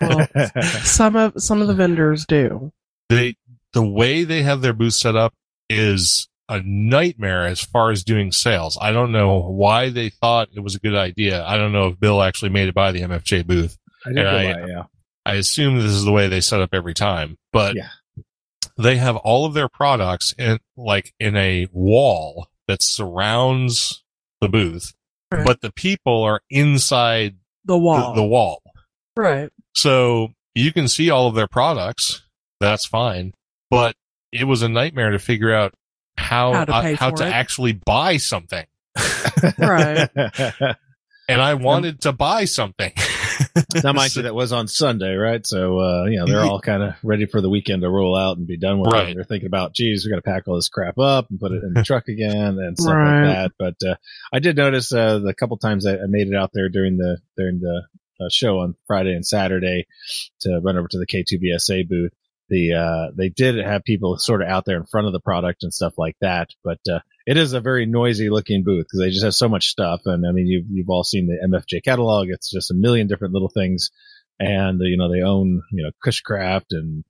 Well, 0.00 0.26
some 0.84 1.16
of 1.16 1.32
some 1.42 1.60
of 1.60 1.66
the 1.68 1.74
vendors 1.74 2.24
do. 2.26 2.72
they 3.08 3.36
the 3.72 3.82
way 3.84 4.22
they 4.24 4.42
have 4.44 4.60
their 4.62 4.72
booth 4.72 4.94
set 4.94 5.16
up 5.16 5.34
is 5.68 6.28
a 6.48 6.60
nightmare 6.62 7.46
as 7.46 7.62
far 7.62 7.90
as 7.90 8.04
doing 8.04 8.30
sales. 8.30 8.76
I 8.80 8.92
don't 8.92 9.12
know 9.12 9.38
why 9.40 9.88
they 9.88 10.10
thought 10.10 10.48
it 10.54 10.60
was 10.60 10.74
a 10.74 10.78
good 10.80 10.94
idea. 10.94 11.44
I 11.44 11.56
don't 11.56 11.72
know 11.72 11.88
if 11.88 11.98
Bill 12.00 12.22
actually 12.22 12.50
made 12.50 12.68
it 12.68 12.74
by 12.74 12.92
the 12.92 13.00
MFJ 13.00 13.46
booth. 13.46 13.78
I 14.04 14.10
did 14.10 14.16
go 14.16 14.22
Yeah, 14.38 14.52
by, 14.54 14.66
yeah. 14.68 14.82
I 15.24 15.34
assume 15.36 15.76
this 15.76 15.86
is 15.92 16.04
the 16.04 16.12
way 16.12 16.28
they 16.28 16.42
set 16.42 16.60
up 16.60 16.70
every 16.74 16.92
time, 16.92 17.38
but 17.52 17.74
Yeah. 17.76 17.88
they 18.76 18.96
have 18.98 19.16
all 19.16 19.46
of 19.46 19.54
their 19.54 19.68
products 19.70 20.34
in 20.36 20.58
like 20.76 21.14
in 21.18 21.34
a 21.36 21.66
wall 21.72 22.48
that 22.68 22.82
surrounds 22.82 24.02
the 24.42 24.48
booth, 24.48 24.92
Right. 25.32 25.46
but 25.46 25.62
the 25.62 25.72
people 25.72 26.22
are 26.22 26.42
inside 26.50 27.36
The 27.64 27.78
wall. 27.78 28.12
the, 28.14 28.20
the 28.20 28.26
wall. 28.26 28.62
right. 29.16 29.50
So 29.74 30.32
you 30.54 30.72
can 30.72 30.88
see 30.88 31.08
all 31.08 31.26
of 31.26 31.34
their 31.34 31.48
products. 31.48 32.22
That's 32.60 32.84
fine. 32.84 33.32
But 33.70 33.96
it 34.34 34.44
was 34.44 34.62
a 34.62 34.68
nightmare 34.68 35.10
to 35.10 35.18
figure 35.18 35.54
out 35.54 35.72
how 36.18 36.52
How 36.52 36.64
to 36.66 36.72
uh, 36.74 36.96
how 36.96 37.10
to 37.10 37.24
actually 37.24 37.72
buy 37.72 38.18
something. 38.18 38.66
Right. 39.58 40.08
And 41.26 41.40
I 41.40 41.54
wanted 41.54 42.02
to 42.02 42.12
buy 42.12 42.44
something. 42.44 42.92
Now, 43.82 43.94
mind 43.94 44.14
you, 44.14 44.22
that 44.24 44.34
was 44.34 44.52
on 44.52 44.68
Sunday, 44.68 45.14
right? 45.14 45.44
So, 45.46 45.78
uh, 45.80 46.04
you 46.04 46.18
know, 46.18 46.26
they're 46.26 46.44
all 46.44 46.60
kind 46.60 46.82
of 46.82 46.96
ready 47.02 47.24
for 47.24 47.40
the 47.40 47.48
weekend 47.48 47.80
to 47.80 47.88
roll 47.88 48.14
out 48.14 48.36
and 48.36 48.46
be 48.46 48.58
done 48.58 48.78
with 48.78 48.92
Right. 48.92 49.08
it. 49.08 49.14
They're 49.14 49.24
thinking 49.24 49.46
about, 49.46 49.72
geez, 49.74 50.04
we 50.04 50.10
got 50.10 50.16
to 50.16 50.22
pack 50.22 50.42
all 50.46 50.56
this 50.56 50.68
crap 50.68 50.98
up 50.98 51.30
and 51.30 51.40
put 51.40 51.52
it 51.52 51.62
in 51.64 51.72
the 51.72 51.82
truck 51.86 52.08
again 52.08 52.58
and 52.58 52.76
stuff 52.78 52.94
Right. 52.94 53.22
like 53.22 53.34
that. 53.34 53.52
But 53.58 53.88
uh, 53.88 53.94
I 54.34 54.38
did 54.40 54.58
notice 54.58 54.92
uh, 54.92 55.18
the 55.20 55.32
couple 55.32 55.56
times 55.56 55.86
I, 55.86 55.94
I 55.94 56.06
made 56.08 56.28
it 56.28 56.34
out 56.36 56.50
there 56.52 56.68
during 56.68 56.98
the 56.98 57.16
during 57.38 57.58
the 57.60 57.84
uh, 58.20 58.28
show 58.30 58.58
on 58.58 58.74
Friday 58.86 59.14
and 59.14 59.26
Saturday 59.26 59.86
to 60.42 60.60
run 60.62 60.76
over 60.76 60.88
to 60.88 60.98
the 60.98 61.06
K2BSA 61.06 61.88
booth. 61.88 62.12
The 62.48 62.74
uh, 62.74 63.12
they 63.16 63.30
did 63.30 63.56
have 63.56 63.84
people 63.84 64.18
sort 64.18 64.42
of 64.42 64.48
out 64.48 64.64
there 64.64 64.76
in 64.76 64.86
front 64.86 65.06
of 65.06 65.12
the 65.12 65.20
product 65.20 65.62
and 65.62 65.72
stuff 65.72 65.94
like 65.96 66.16
that, 66.20 66.50
but 66.62 66.78
uh, 66.90 67.00
it 67.26 67.36
is 67.36 67.52
a 67.52 67.60
very 67.60 67.86
noisy 67.86 68.28
looking 68.28 68.64
booth 68.64 68.86
because 68.86 69.00
they 69.00 69.10
just 69.10 69.24
have 69.24 69.34
so 69.34 69.48
much 69.48 69.68
stuff. 69.68 70.02
And 70.04 70.26
I 70.26 70.32
mean, 70.32 70.46
you've 70.46 70.66
you've 70.70 70.90
all 70.90 71.04
seen 71.04 71.26
the 71.26 71.38
MFJ 71.48 71.82
catalog; 71.84 72.28
it's 72.28 72.50
just 72.50 72.70
a 72.70 72.74
million 72.74 73.06
different 73.06 73.32
little 73.32 73.48
things. 73.48 73.90
And 74.38 74.80
you 74.82 74.96
know, 74.96 75.10
they 75.10 75.22
own 75.22 75.62
you 75.72 75.84
know 75.84 75.90
Cushcraft 76.04 76.66
and 76.70 77.04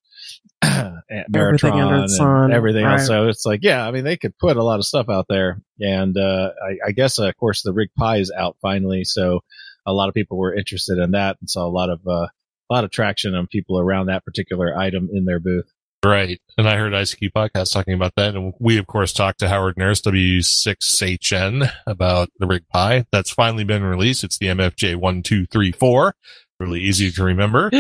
and 0.63 1.03
Everything 1.35 1.73
Ameritron 1.73 2.07
the 2.07 2.25
and 2.45 2.53
everything 2.53 2.85
else. 2.85 3.07
So 3.07 3.29
it's 3.29 3.45
like, 3.45 3.61
yeah, 3.63 3.87
I 3.87 3.91
mean, 3.91 4.05
they 4.05 4.17
could 4.17 4.39
put 4.39 4.57
a 4.57 4.63
lot 4.63 4.79
of 4.79 4.87
stuff 4.87 5.09
out 5.09 5.27
there. 5.29 5.61
And 5.81 6.17
uh, 6.17 6.51
I, 6.63 6.89
I 6.89 6.93
guess, 6.93 7.19
uh, 7.19 7.29
of 7.29 7.37
course, 7.37 7.63
the 7.63 7.73
RigPi 7.73 8.21
is 8.21 8.33
out 8.37 8.57
finally, 8.63 9.05
so 9.05 9.41
a 9.87 9.93
lot 9.93 10.09
of 10.09 10.15
people 10.15 10.39
were 10.39 10.55
interested 10.55 10.99
in 10.99 11.11
that 11.13 11.37
and 11.41 11.51
saw 11.51 11.67
a 11.67 11.69
lot 11.69 11.91
of 11.91 12.01
uh, 12.07 12.29
a 12.71 12.75
lot 12.75 12.85
of 12.85 12.91
traction 12.91 13.35
on 13.35 13.47
people 13.47 13.79
around 13.79 14.07
that 14.07 14.25
particular 14.25 14.77
item 14.77 15.09
in 15.13 15.25
their 15.25 15.41
booth. 15.41 15.71
Right. 16.05 16.39
And 16.59 16.69
I 16.69 16.77
heard 16.77 16.93
ICQ 16.93 17.33
podcast 17.33 17.73
talking 17.73 17.95
about 17.95 18.13
that. 18.17 18.35
And 18.35 18.53
we, 18.59 18.77
of 18.77 18.87
course, 18.87 19.13
talked 19.13 19.39
to 19.41 19.49
Howard 19.49 19.79
Nurse, 19.79 20.03
W6HN, 20.03 21.71
about 21.87 22.29
the 22.39 22.47
RigPi. 22.47 23.07
That's 23.11 23.31
finally 23.31 23.65
been 23.65 23.83
released. 23.83 24.23
It's 24.23 24.37
the 24.37 24.47
MFJ 24.49 24.97
1234. 24.97 26.15
Really 26.61 26.81
easy 26.81 27.11
to 27.11 27.25
remember. 27.25 27.71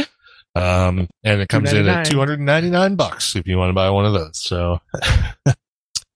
Um, 0.54 1.08
and 1.22 1.40
it 1.40 1.48
comes 1.48 1.72
in 1.72 1.86
at 1.86 2.06
299 2.06 2.96
bucks 2.96 3.36
if 3.36 3.46
you 3.46 3.58
want 3.58 3.70
to 3.70 3.74
buy 3.74 3.90
one 3.90 4.06
of 4.06 4.14
those. 4.14 4.38
So, 4.38 4.78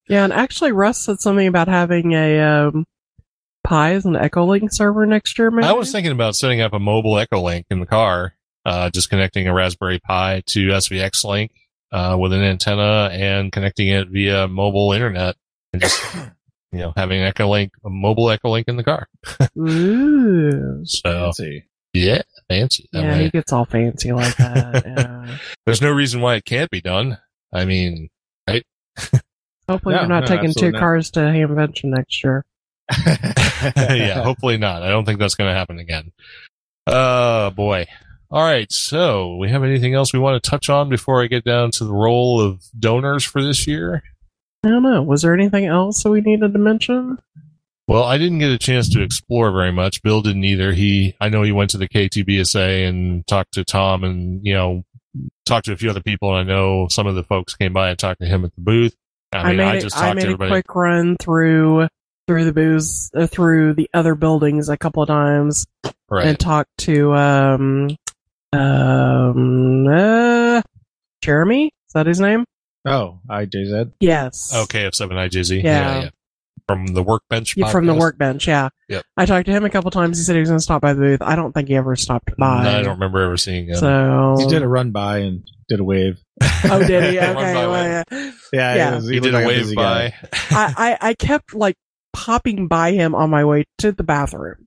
Yeah, 0.09 0.25
and 0.25 0.33
actually, 0.33 0.73
Russ 0.73 0.99
said 0.99 1.21
something 1.21 1.47
about 1.47 1.69
having 1.69 2.13
a 2.13 2.41
um, 2.41 2.87
Pi 3.63 3.93
as 3.93 4.07
an 4.07 4.15
Echolink 4.15 4.73
server 4.73 5.05
next 5.05 5.39
year. 5.39 5.51
Maybe? 5.51 5.67
I 5.67 5.73
was 5.73 5.93
thinking 5.93 6.13
about 6.13 6.35
setting 6.35 6.63
up 6.63 6.73
a 6.73 6.79
mobile 6.79 7.19
Echo 7.19 7.43
Link 7.43 7.67
in 7.71 7.81
the 7.81 7.87
car, 7.87 8.35
uh, 8.65 8.91
just 8.91 9.11
connecting 9.11 9.49
a 9.49 9.55
Raspberry 9.55 9.99
Pi 9.99 10.43
to 10.47 10.69
SvxLink, 10.69 11.51
uh, 11.93 12.17
with 12.21 12.33
an 12.33 12.43
antenna 12.43 13.09
and 13.13 13.51
connecting 13.53 13.89
it 13.89 14.09
via 14.09 14.47
mobile 14.49 14.93
internet 14.93 15.37
and 15.73 15.81
just, 15.83 16.03
you 16.73 16.79
know, 16.81 16.93
having 16.97 17.21
Echo 17.23 17.49
Link, 17.49 17.73
a 17.85 17.91
mobile 17.91 18.31
Echo 18.31 18.51
Link 18.51 18.69
in 18.69 18.77
the 18.77 18.85
car. 18.85 19.07
Ooh. 19.59 20.81
So, 20.85 21.03
Fancy. 21.33 21.65
yeah, 21.95 22.23
fancy. 22.49 22.89
that 22.93 23.03
Yeah, 23.05 23.13
way. 23.13 23.25
he 23.25 23.31
gets 23.31 23.53
all 23.53 23.65
fancy 23.65 24.13
like 24.13 24.37
that. 24.37 24.85
Yeah. 24.87 25.39
There's 25.67 25.83
no 25.83 25.91
reason 25.93 26.21
why 26.21 26.35
it 26.37 26.45
can't 26.45 26.71
be 26.71 26.81
done. 26.81 27.19
I 27.53 27.65
mean, 27.65 28.09
Hopefully, 29.69 29.95
No, 29.97 30.01
you're 30.01 30.09
not 30.09 30.21
no, 30.21 30.27
taking 30.27 30.45
two 30.47 30.49
absolutely 30.49 30.71
not. 30.73 30.81
cars 30.81 31.11
to 31.13 31.21
Hamvention 31.21 31.85
next 31.85 32.25
year. 32.25 32.45
yeah, 33.77 34.23
hopefully 34.23 34.57
not. 34.57 34.83
I 34.83 34.89
don't 34.89 35.05
think 35.05 35.19
that's 35.19 35.35
going 35.35 35.51
to 35.51 35.55
happen 35.55 35.79
again. 35.79 36.11
Oh 36.87 37.51
boy. 37.51 37.87
All 38.31 38.43
right. 38.43 38.71
So 38.71 39.37
we 39.37 39.49
have 39.49 39.65
anything 39.65 39.95
else 39.95 40.13
we 40.13 40.19
want 40.19 40.43
to 40.43 40.51
touch 40.51 40.69
on 40.69 40.89
before 40.89 41.23
I 41.23 41.27
get 41.27 41.45
down 41.45 41.71
to 41.73 41.85
the 41.85 41.95
role 41.95 42.41
of 42.41 42.63
donors 42.79 43.25
for 43.25 43.43
this 43.43 43.67
year? 43.67 44.03
I 44.65 44.69
don't 44.69 44.83
know. 44.83 45.03
Was 45.03 45.23
there 45.23 45.35
anything 45.35 45.67
else 45.67 46.03
that 46.03 46.11
we 46.11 46.21
needed 46.21 46.53
to 46.53 46.59
mention? 46.59 47.19
Well, 47.87 48.03
I 48.03 48.19
didn't 48.19 48.41
get 48.41 48.51
a 48.51 48.59
chance 48.59 48.91
to 48.91 49.03
explore 49.03 49.51
very 49.51 49.73
much. 49.73 50.03
Bill 50.03 50.21
didn't 50.21 50.45
either. 50.45 50.73
He, 50.73 51.15
I 51.21 51.31
know 51.31 51.43
he 51.43 51.53
went 51.53 51.71
to 51.71 51.79
the 51.79 51.89
K2BSA 51.89 52.87
and 52.87 53.27
talked 53.27 53.55
to 53.55 53.65
Tom 53.65 54.05
and, 54.05 54.45
you 54.45 54.53
know, 54.53 54.83
talked 55.47 55.67
to 55.67 55.73
a 55.73 55.77
few 55.77 55.89
other 55.89 56.03
people. 56.03 56.37
And 56.37 56.51
I 56.51 56.55
know 56.55 56.89
some 56.91 57.07
of 57.07 57.15
the 57.15 57.25
folks 57.25 57.55
came 57.55 57.73
by 57.73 57.89
and 57.89 57.99
talked 57.99 58.21
to 58.21 58.27
him 58.27 58.45
at 58.45 58.55
the 58.55 58.61
booth. 58.61 58.95
I 59.33 59.53
mean, 59.53 59.61
I, 59.61 59.73
made, 59.73 59.81
just 59.81 59.97
a, 59.97 60.01
talked 60.01 60.11
I 60.11 60.15
made 60.15 60.23
to 60.23 60.29
a 60.29 60.33
everybody. 60.33 60.51
quick 60.51 60.75
run 60.75 61.17
through 61.17 61.89
through 62.27 62.45
the 62.45 62.53
booze 62.53 63.11
uh, 63.17 63.27
through 63.27 63.73
the 63.73 63.89
other 63.95 64.15
buildings 64.15 64.69
a 64.69 64.77
couple 64.77 65.03
of 65.03 65.07
times 65.07 65.67
right. 66.11 66.27
and 66.27 66.39
talked 66.39 66.71
to 66.77 67.15
um 67.15 67.97
um 68.53 69.87
uh, 69.87 70.63
Jeremy. 71.23 71.67
Is 71.67 71.93
that 71.95 72.07
his 72.07 72.21
name? 72.21 72.45
oh, 72.87 73.21
IJZ. 73.29 73.93
Yes. 74.01 74.53
Okay. 74.55 74.85
F7IJZ. 74.89 75.63
Yeah. 75.63 76.03
Yeah. 76.03 76.11
From 76.67 76.87
the 76.87 77.03
workbench. 77.03 77.57
Yeah, 77.57 77.71
from 77.71 77.87
the 77.87 77.95
podcast. 77.95 77.99
workbench, 77.99 78.49
yeah. 78.49 78.69
Yep. 78.91 79.03
I 79.17 79.25
talked 79.27 79.47
to 79.47 79.53
him 79.53 79.65
a 79.65 79.71
couple 79.71 79.91
times. 79.91 80.19
He 80.19 80.25
said 80.25 80.35
he 80.35 80.41
was 80.41 80.51
going 80.51 80.59
to 80.59 80.63
stop 80.63 80.83
by 80.83 80.93
the 80.93 81.01
booth. 81.01 81.23
I 81.23 81.35
don't 81.35 81.53
think 81.53 81.69
he 81.69 81.77
ever 81.77 81.97
stopped 81.97 82.31
by. 82.37 82.79
I 82.79 82.83
don't 82.83 82.95
remember 82.95 83.23
ever 83.23 83.37
seeing 83.39 83.69
him. 83.69 83.77
So 83.77 84.37
He 84.39 84.47
did 84.49 84.63
a 84.63 84.69
run 84.69 84.91
by 84.91 85.19
and 85.19 85.49
did 85.71 85.81
a 85.81 85.85
wave. 85.85 86.19
Oh, 86.65 86.85
did 86.87 87.05
he? 87.13 87.19
Okay. 87.19 87.35
well, 87.55 87.73
way. 87.73 88.03
yeah. 88.11 88.31
Yeah, 88.53 88.75
Yeah. 88.75 88.93
it 88.93 88.95
was- 88.97 89.09
he 89.09 89.21
looked 89.21 89.33
did 89.33 89.35
a 89.43 89.47
wave 89.47 89.75
by. 89.75 90.15
I, 90.33 90.75
I 91.01 91.09
I 91.11 91.15
kept 91.15 91.55
like 91.55 91.77
popping 92.13 92.69
by 92.69 92.93
him 92.93 93.15
on 93.15 93.31
my 93.31 93.45
way 93.47 93.65
to 93.79 93.93
the 93.93 94.03
bathroom, 94.05 94.67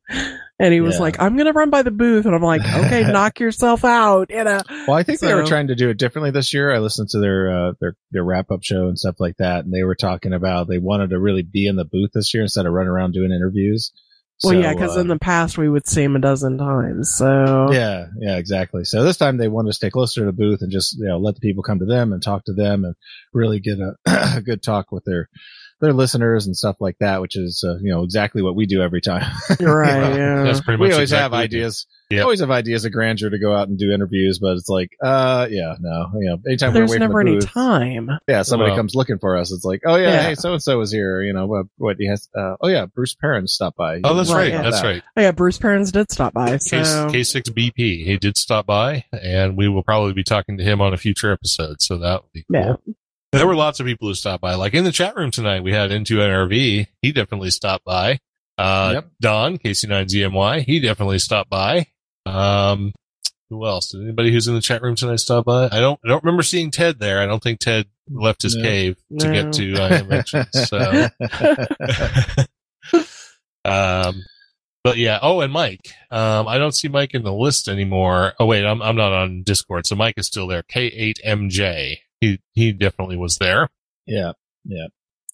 and 0.62 0.74
he 0.74 0.80
was 0.80 0.96
Yeah. 0.96 1.02
like, 1.02 1.20
"I'm 1.20 1.36
going 1.36 1.48
to 1.48 1.54
run 1.54 1.72
by 1.72 1.82
the 1.82 1.92
booth," 1.92 2.26
and 2.26 2.36
I'm 2.36 2.42
like, 2.44 2.62
"Okay, 2.62 3.02
knock 3.12 3.40
yourself 3.40 3.84
out," 3.84 4.30
you 4.30 4.44
know. 4.44 4.62
Well, 4.88 4.96
I 4.96 5.04
think 5.04 5.20
they 5.20 5.34
were 5.34 5.44
trying 5.46 5.68
to 5.68 5.76
do 5.76 5.90
it 5.90 5.98
differently 5.98 6.30
this 6.32 6.54
year. 6.54 6.72
I 6.72 6.78
listened 6.80 7.10
to 7.10 7.20
their 7.20 7.52
uh, 7.52 7.72
their 7.82 7.96
their 8.12 8.24
wrap 8.24 8.52
up 8.52 8.64
show 8.64 8.88
and 8.88 8.98
stuff 8.98 9.16
like 9.20 9.38
that, 9.38 9.66
and 9.66 9.74
they 9.74 9.84
were 9.84 9.96
talking 9.96 10.34
about 10.34 10.68
they 10.70 10.78
wanted 10.78 11.10
to 11.10 11.20
really 11.20 11.42
be 11.44 11.66
in 11.68 11.76
the 11.76 11.86
booth 11.86 12.12
this 12.14 12.34
year 12.34 12.44
instead 12.44 12.66
of 12.68 12.74
running 12.74 12.92
around 12.92 13.14
doing 13.14 13.32
interviews. 13.32 13.92
Well, 14.44 14.54
So, 14.54 14.60
yeah, 14.60 14.74
because 14.74 14.98
uh, 14.98 15.02
in 15.02 15.08
the 15.08 15.20
past 15.20 15.58
we 15.58 15.70
would 15.70 15.88
see 15.88 16.02
him 16.04 16.16
a 16.16 16.20
dozen 16.20 16.58
times. 16.58 17.12
So 17.16 17.72
yeah, 17.72 18.08
yeah, 18.20 18.38
exactly. 18.38 18.86
So 18.86 19.04
this 19.04 19.18
time 19.18 19.38
they 19.38 19.48
wanted 19.48 19.70
to 19.70 19.74
stay 19.74 19.90
closer 19.92 20.22
to 20.22 20.26
the 20.26 20.32
booth 20.32 20.62
and 20.62 20.72
just 20.72 20.98
you 20.98 21.06
know 21.06 21.18
let 21.20 21.36
the 21.36 21.42
people 21.42 21.62
come 21.64 21.80
to 21.80 21.86
them 21.86 22.12
and 22.14 22.24
talk 22.24 22.46
to 22.46 22.54
them 22.54 22.84
and 22.86 22.96
really 23.34 23.60
get 23.60 23.78
a, 23.80 23.94
a 24.38 24.42
good 24.42 24.64
talk 24.64 24.92
with 24.92 25.06
their 25.06 25.30
their 25.82 25.94
listeners 25.94 26.46
and 26.46 26.56
stuff 26.56 26.78
like 26.80 26.98
that, 27.00 27.22
which 27.22 27.36
is 27.36 27.64
uh, 27.68 27.76
you 27.82 27.92
know 27.92 28.04
exactly 28.04 28.42
what 28.42 28.56
we 28.56 28.66
do 28.66 28.82
every 28.82 29.02
time. 29.02 29.30
you're 29.60 29.76
right. 29.78 29.98
Well, 30.02 30.18
yeah. 30.18 30.44
That's 30.44 30.62
pretty 30.62 30.78
much 30.78 30.88
we 30.88 30.94
always 30.94 31.12
exactly 31.12 31.22
have 31.24 31.32
what 31.32 31.42
we 31.42 31.48
do. 31.48 31.58
ideas. 31.58 31.88
Yep. 32.12 32.24
Always 32.24 32.40
have 32.42 32.52
ideas 32.52 32.84
of 32.84 32.92
grandeur 32.92 33.30
to 33.30 33.40
go 33.40 33.56
out 33.56 33.70
and 33.70 33.78
do 33.80 33.94
interviews, 33.94 34.38
but 34.40 34.58
it's 34.58 34.68
like, 34.68 34.92
uh, 35.02 35.48
yeah, 35.50 35.76
no, 35.80 36.12
you 36.20 36.30
know, 36.30 36.38
anytime 36.46 36.74
There's 36.74 36.90
we're 36.90 36.96
away 36.98 37.00
never 37.00 37.14
from 37.14 37.26
the 37.26 37.32
any 37.32 37.40
booth, 37.40 37.50
time. 37.54 38.10
yeah, 38.28 38.42
somebody 38.42 38.72
Well- 38.72 38.80
comes 38.80 38.96
looking 38.96 39.18
for 39.18 39.38
us. 39.38 39.54
It's 39.54 39.64
like, 39.64 39.84
oh 39.86 39.96
yeah, 39.96 40.10
Yeah. 40.12 40.22
hey, 40.24 40.36
so 40.36 40.52
and 40.52 40.62
so 40.62 40.78
was 40.78 40.92
here. 40.92 41.22
You 41.22 41.32
know 41.32 41.46
what? 41.48 41.68
What 41.78 41.96
he 42.00 42.08
has? 42.08 42.28
Uh, 42.38 42.56
oh 42.60 42.68
yeah, 42.68 42.86
Bruce 42.86 43.16
Perens 43.16 43.48
stopped 43.52 43.78
by. 43.78 44.02
Oh, 44.04 44.14
that's 44.14 44.30
Right, 44.30 44.38
right. 44.40 44.52
yeah. 44.52 44.62
That's 44.62 44.84
right. 44.84 45.02
Oh, 45.16 45.22
yeah, 45.22 45.32
Bruce 45.32 45.58
Perens 45.58 45.92
did 45.94 46.12
stop 46.12 46.34
by. 46.34 46.58
So 46.58 47.10
K 47.10 47.24
six 47.24 47.50
BP. 47.50 48.04
He 48.06 48.18
did 48.18 48.36
stop 48.38 48.66
by, 48.66 49.06
and 49.14 49.56
we 49.56 49.70
will 49.70 49.84
probably 49.84 50.12
be 50.12 50.24
talking 50.24 50.58
to 50.58 50.64
him 50.66 50.82
on 50.82 50.94
a 50.94 50.98
future 50.98 51.32
episode. 51.32 51.82
So 51.82 51.98
that 52.00 52.24
would 52.24 52.32
be 52.34 52.44
cool. 52.52 52.60
yeah, 52.86 52.94
There 53.32 53.48
were 53.48 53.56
lots 53.56 53.80
of 53.80 53.86
people 53.86 54.08
who 54.10 54.14
stopped 54.14 54.42
by. 54.42 54.56
Like 54.56 54.74
in 54.74 54.84
the 54.84 54.92
chat 54.92 55.16
room 55.16 55.32
tonight, 55.32 55.64
we 55.64 55.72
had 55.74 55.90
N2NRV. 55.90 56.88
He 57.02 57.12
definitely 57.12 57.52
stopped 57.52 57.86
by. 57.86 58.20
Uh, 58.58 58.92
Yep. 58.96 59.12
Don 59.22 59.58
KC9ZMY. 59.58 60.64
He 60.66 60.80
definitely 60.82 61.20
stopped 61.20 61.50
by. 61.50 61.88
Um, 62.26 62.92
who 63.50 63.66
else? 63.66 63.90
Did 63.92 64.02
anybody 64.04 64.32
who's 64.32 64.48
in 64.48 64.54
the 64.56 64.62
chat 64.62 64.82
room 64.82 64.96
tonight 64.96 65.20
stop 65.22 65.46
by? 65.46 65.66
I 65.72 65.80
don't. 65.80 66.00
I 66.06 66.10
don't 66.10 66.24
remember 66.24 66.44
seeing 66.44 66.72
Ted 66.72 67.00
there. 67.00 67.22
I 67.22 67.26
don't 67.26 67.42
think 67.42 67.60
Ted 67.60 67.86
left 68.10 68.42
his 68.44 68.56
No. 68.56 68.64
cave 68.64 68.98
to 69.20 69.28
No. 69.28 69.34
get 69.34 69.54
to 69.54 70.04
mention. 70.06 70.46
So. 70.52 71.08
um, 73.66 74.24
but 74.84 74.98
yeah. 74.98 75.20
Oh, 75.22 75.42
and 75.42 75.52
Mike. 75.54 75.94
Um, 76.10 76.48
I 76.48 76.58
don't 76.58 76.74
see 76.76 76.88
Mike 76.88 77.14
in 77.14 77.24
the 77.24 77.34
list 77.34 77.68
anymore. 77.68 78.34
Oh 78.40 78.46
wait, 78.46 78.66
I'm 78.66 78.82
I'm 78.82 78.96
not 78.96 79.14
on 79.14 79.44
Discord, 79.44 79.86
so 79.86 79.96
Mike 79.96 80.16
is 80.18 80.28
still 80.28 80.48
there. 80.48 80.64
K8MJ. 80.64 81.98
He 82.22 82.40
he 82.54 82.72
definitely 82.72 83.18
was 83.18 83.38
there. 83.38 83.68
yeah, 84.06 84.32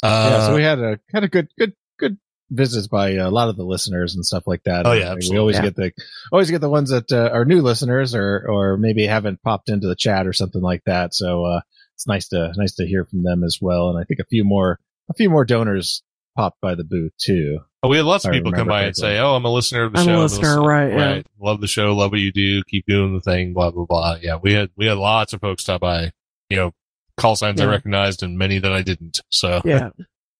Uh, 0.01 0.29
yeah. 0.31 0.47
So 0.47 0.55
we 0.55 0.63
had 0.63 0.79
a 0.79 0.99
had 1.13 1.23
a 1.23 1.27
good 1.27 1.49
good 1.59 1.73
good 1.99 2.17
visits 2.49 2.87
by 2.87 3.11
a 3.15 3.29
lot 3.29 3.49
of 3.49 3.57
the 3.57 3.63
listeners 3.65 4.15
and 4.15 4.25
stuff 4.25 4.47
like 4.47 4.63
that. 4.63 4.85
Oh, 4.87 4.91
And 4.91 4.99
yeah, 5.01 5.15
we 5.29 5.37
always 5.37 5.57
Yeah. 5.57 5.63
get 5.63 5.75
the 5.75 5.91
always 6.31 6.49
get 6.49 6.61
the 6.61 6.69
ones 6.69 6.89
that 6.91 7.11
uh, 7.11 7.29
are 7.33 7.45
new 7.45 7.61
listeners 7.61 8.15
or 8.15 8.45
or 8.49 8.77
maybe 8.77 9.05
haven't 9.05 9.41
popped 9.43 9.69
into 9.69 9.87
the 9.87 9.95
chat 9.95 10.25
or 10.25 10.33
something 10.33 10.61
like 10.61 10.83
that. 10.85 11.13
So 11.13 11.45
uh, 11.45 11.61
it's 11.95 12.07
nice 12.07 12.29
to 12.29 12.51
nice 12.55 12.75
to 12.75 12.87
hear 12.87 13.05
from 13.05 13.23
them 13.23 13.43
as 13.43 13.59
well. 13.61 13.89
And 13.89 13.99
I 13.99 14.03
think 14.05 14.19
a 14.21 14.25
few 14.25 14.43
more 14.45 14.79
a 15.09 15.13
few 15.13 15.29
more 15.29 15.43
donors 15.45 16.03
popped 16.37 16.61
by 16.61 16.75
the 16.75 16.83
booth 16.83 17.11
too. 17.19 17.59
oh, 17.83 17.89
we 17.89 17.97
had 17.97 18.05
lots 18.05 18.23
of 18.23 18.31
people 18.31 18.51
come 18.51 18.67
remember 18.67 18.71
by 18.71 18.83
and 18.83 18.95
say, 18.95 19.17
"Oh, 19.19 19.33
I'm 19.35 19.43
a 19.45 19.51
listener 19.51 19.83
of 19.83 19.93
the 19.93 19.99
I'm 19.99 20.07
a 20.07 20.11
show. 20.11 20.19
listener, 20.21 20.61
right, 20.61 20.91
yeah. 20.91 21.21
Love 21.41 21.59
the 21.61 21.67
show. 21.67 21.93
Love 21.95 22.11
what 22.11 22.19
you 22.21 22.31
do. 22.31 22.63
Keep 22.63 22.85
doing 22.85 23.13
the 23.13 23.21
thing. 23.21 23.53
Blah 23.53 23.71
blah 23.71 23.85
blah." 23.85 24.17
Yeah, 24.21 24.37
we 24.41 24.53
had 24.53 24.69
we 24.77 24.85
had 24.85 24.97
lots 24.97 25.33
of 25.33 25.41
folks 25.41 25.63
stop 25.63 25.81
by. 25.81 26.11
You 26.49 26.57
know, 26.57 26.71
call 27.17 27.35
signs 27.35 27.59
I 27.59 27.65
recognized 27.65 28.23
and 28.23 28.37
many 28.37 28.59
that 28.59 28.71
I 28.71 28.81
didn't. 28.81 29.21
So 29.29 29.61
yeah. 29.65 29.89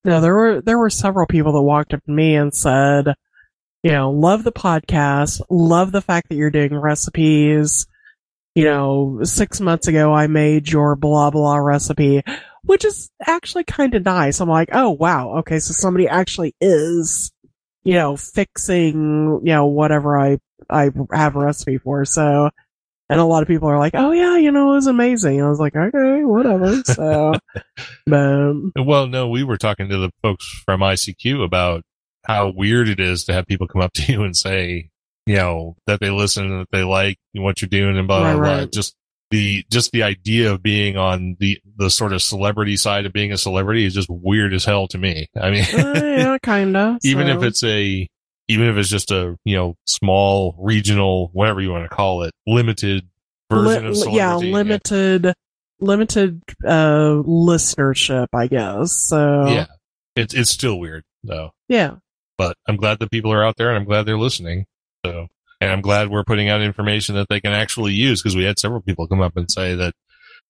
No, 0.04 0.22
there 0.22 0.34
were 0.34 0.62
there 0.62 0.78
were 0.78 0.90
several 0.90 1.28
people 1.28 1.54
that 1.54 1.62
walked 1.62 1.94
up 1.94 2.04
to 2.06 2.12
me 2.12 2.36
and 2.36 2.54
said, 2.54 3.14
you 3.84 3.92
know, 3.92 4.12
love 4.12 4.44
the 4.44 4.52
podcast, 4.52 5.42
love 5.50 5.92
the 5.92 6.02
fact 6.02 6.30
that 6.30 6.36
you're 6.36 6.52
doing 6.52 6.76
recipes. 6.76 7.88
You 8.56 8.64
know, 8.64 9.20
six 9.24 9.60
months 9.60 9.88
ago 9.88 10.14
I 10.14 10.28
made 10.28 10.70
your 10.70 10.96
blah 10.96 11.30
blah 11.30 11.58
recipe, 11.58 12.24
which 12.64 12.86
is 12.86 13.12
actually 13.26 13.66
kind 13.66 13.94
of 13.96 14.06
nice. 14.06 14.40
I'm 14.40 14.50
like, 14.50 14.70
oh 14.72 14.92
wow, 14.92 15.38
okay, 15.40 15.60
so 15.60 15.74
somebody 15.74 16.08
actually 16.08 16.56
is, 16.62 17.32
you 17.84 17.94
know, 17.94 18.18
fixing, 18.18 19.42
you 19.44 19.54
know, 19.54 19.66
whatever 19.66 20.18
I 20.18 20.40
I 20.70 20.90
have 21.14 21.36
a 21.36 21.40
recipe 21.40 21.78
for. 21.78 22.06
So, 22.06 22.50
and 23.10 23.20
a 23.20 23.26
lot 23.26 23.42
of 23.42 23.48
people 23.48 23.70
are 23.70 23.80
like, 23.80 23.94
"Oh 23.96 24.12
yeah, 24.12 24.38
you 24.38 24.52
know, 24.52 24.72
it 24.72 24.76
was 24.76 24.88
amazing." 24.88 25.42
I 25.42 25.50
was 25.50 25.60
like, 25.60 25.76
"Okay, 25.76 26.24
whatever." 26.24 26.82
So, 26.84 27.34
but 28.06 28.54
Well, 28.76 29.08
no, 29.08 29.28
we 29.30 29.44
were 29.44 29.58
talking 29.58 29.90
to 29.90 29.98
the 29.98 30.12
folks 30.22 30.48
from 30.66 30.82
ICQ 30.82 31.44
about 31.44 31.84
how 32.26 32.52
weird 32.52 32.90
it 32.90 33.00
is 33.00 33.24
to 33.26 33.34
have 33.34 33.46
people 33.46 33.68
come 33.68 33.82
up 33.82 33.94
to 33.94 34.04
you 34.12 34.24
and 34.24 34.36
say, 34.36 34.90
you 35.26 35.36
know, 35.36 35.76
that 35.88 36.00
they 36.00 36.10
listen 36.10 36.46
and 36.52 36.62
that 36.62 36.68
they 36.72 36.84
like 36.84 37.18
what 37.34 37.62
you're 37.62 37.70
doing 37.70 37.98
and 37.98 38.08
blah, 38.08 38.20
blah, 38.20 38.28
Right, 38.32 38.36
blah. 38.38 38.56
right. 38.60 38.72
Just 38.72 38.96
the, 39.32 39.64
just 39.70 39.92
the 39.92 40.04
idea 40.04 40.52
of 40.54 40.64
being 40.64 40.96
on 40.98 41.36
the, 41.40 41.60
the 41.78 41.90
sort 41.90 42.14
of 42.14 42.22
celebrity 42.22 42.78
side 42.78 43.06
of 43.06 43.12
being 43.14 43.32
a 43.34 43.38
celebrity 43.38 43.86
is 43.86 43.94
just 43.94 44.10
weird 44.10 44.54
as 44.54 44.64
hell 44.66 44.88
to 44.90 44.98
me. 44.98 45.28
I 45.40 45.52
mean, 45.52 45.64
uh, 45.74 46.02
yeah, 46.04 46.38
kinda. 46.44 46.98
even 47.04 47.28
if 47.28 47.44
it's 47.44 47.62
a, 47.64 48.08
even 48.48 48.68
if 48.68 48.78
it's 48.78 48.90
just 48.90 49.12
a, 49.12 49.38
you 49.46 49.56
know, 49.56 49.76
small 49.86 50.56
regional, 50.60 51.30
whatever 51.34 51.62
you 51.62 51.72
want 51.72 51.84
to 51.84 51.96
call 51.96 52.24
it, 52.24 52.32
limited 52.46 53.08
version 53.52 53.84
Li- 53.84 53.90
of 53.90 53.96
celebrity. 53.98 54.18
yeah, 54.18 54.36
limited, 54.36 55.34
limited 55.80 56.42
uh 56.66 57.22
listenership, 57.26 58.28
I 58.34 58.48
guess. 58.48 58.94
So 58.94 59.48
Yeah. 59.48 59.66
It's, 60.16 60.34
it's 60.34 60.50
still 60.50 60.80
weird 60.80 61.04
though. 61.24 61.52
yeah, 61.68 61.96
but 62.38 62.56
I'm 62.68 62.78
glad 62.78 63.00
that 63.00 63.12
people 63.12 63.32
are 63.32 63.46
out 63.46 63.56
there 63.58 63.70
and 63.70 63.78
I'm 63.78 63.86
glad 63.86 64.06
they're 64.06 64.18
listening. 64.18 64.66
So, 65.06 65.28
and 65.62 65.72
I'm 65.72 65.82
glad 65.82 66.10
we're 66.10 66.24
putting 66.24 66.50
out 66.50 66.62
information 66.62 67.16
that 67.16 67.28
they 67.30 67.40
can 67.40 67.54
actually 67.54 67.94
use 67.94 68.22
because 68.22 68.36
we 68.36 68.44
had 68.44 68.58
several 68.60 68.82
people 68.82 69.08
come 69.08 69.22
up 69.22 69.38
and 69.38 69.50
say 69.50 69.76
that, 69.76 69.94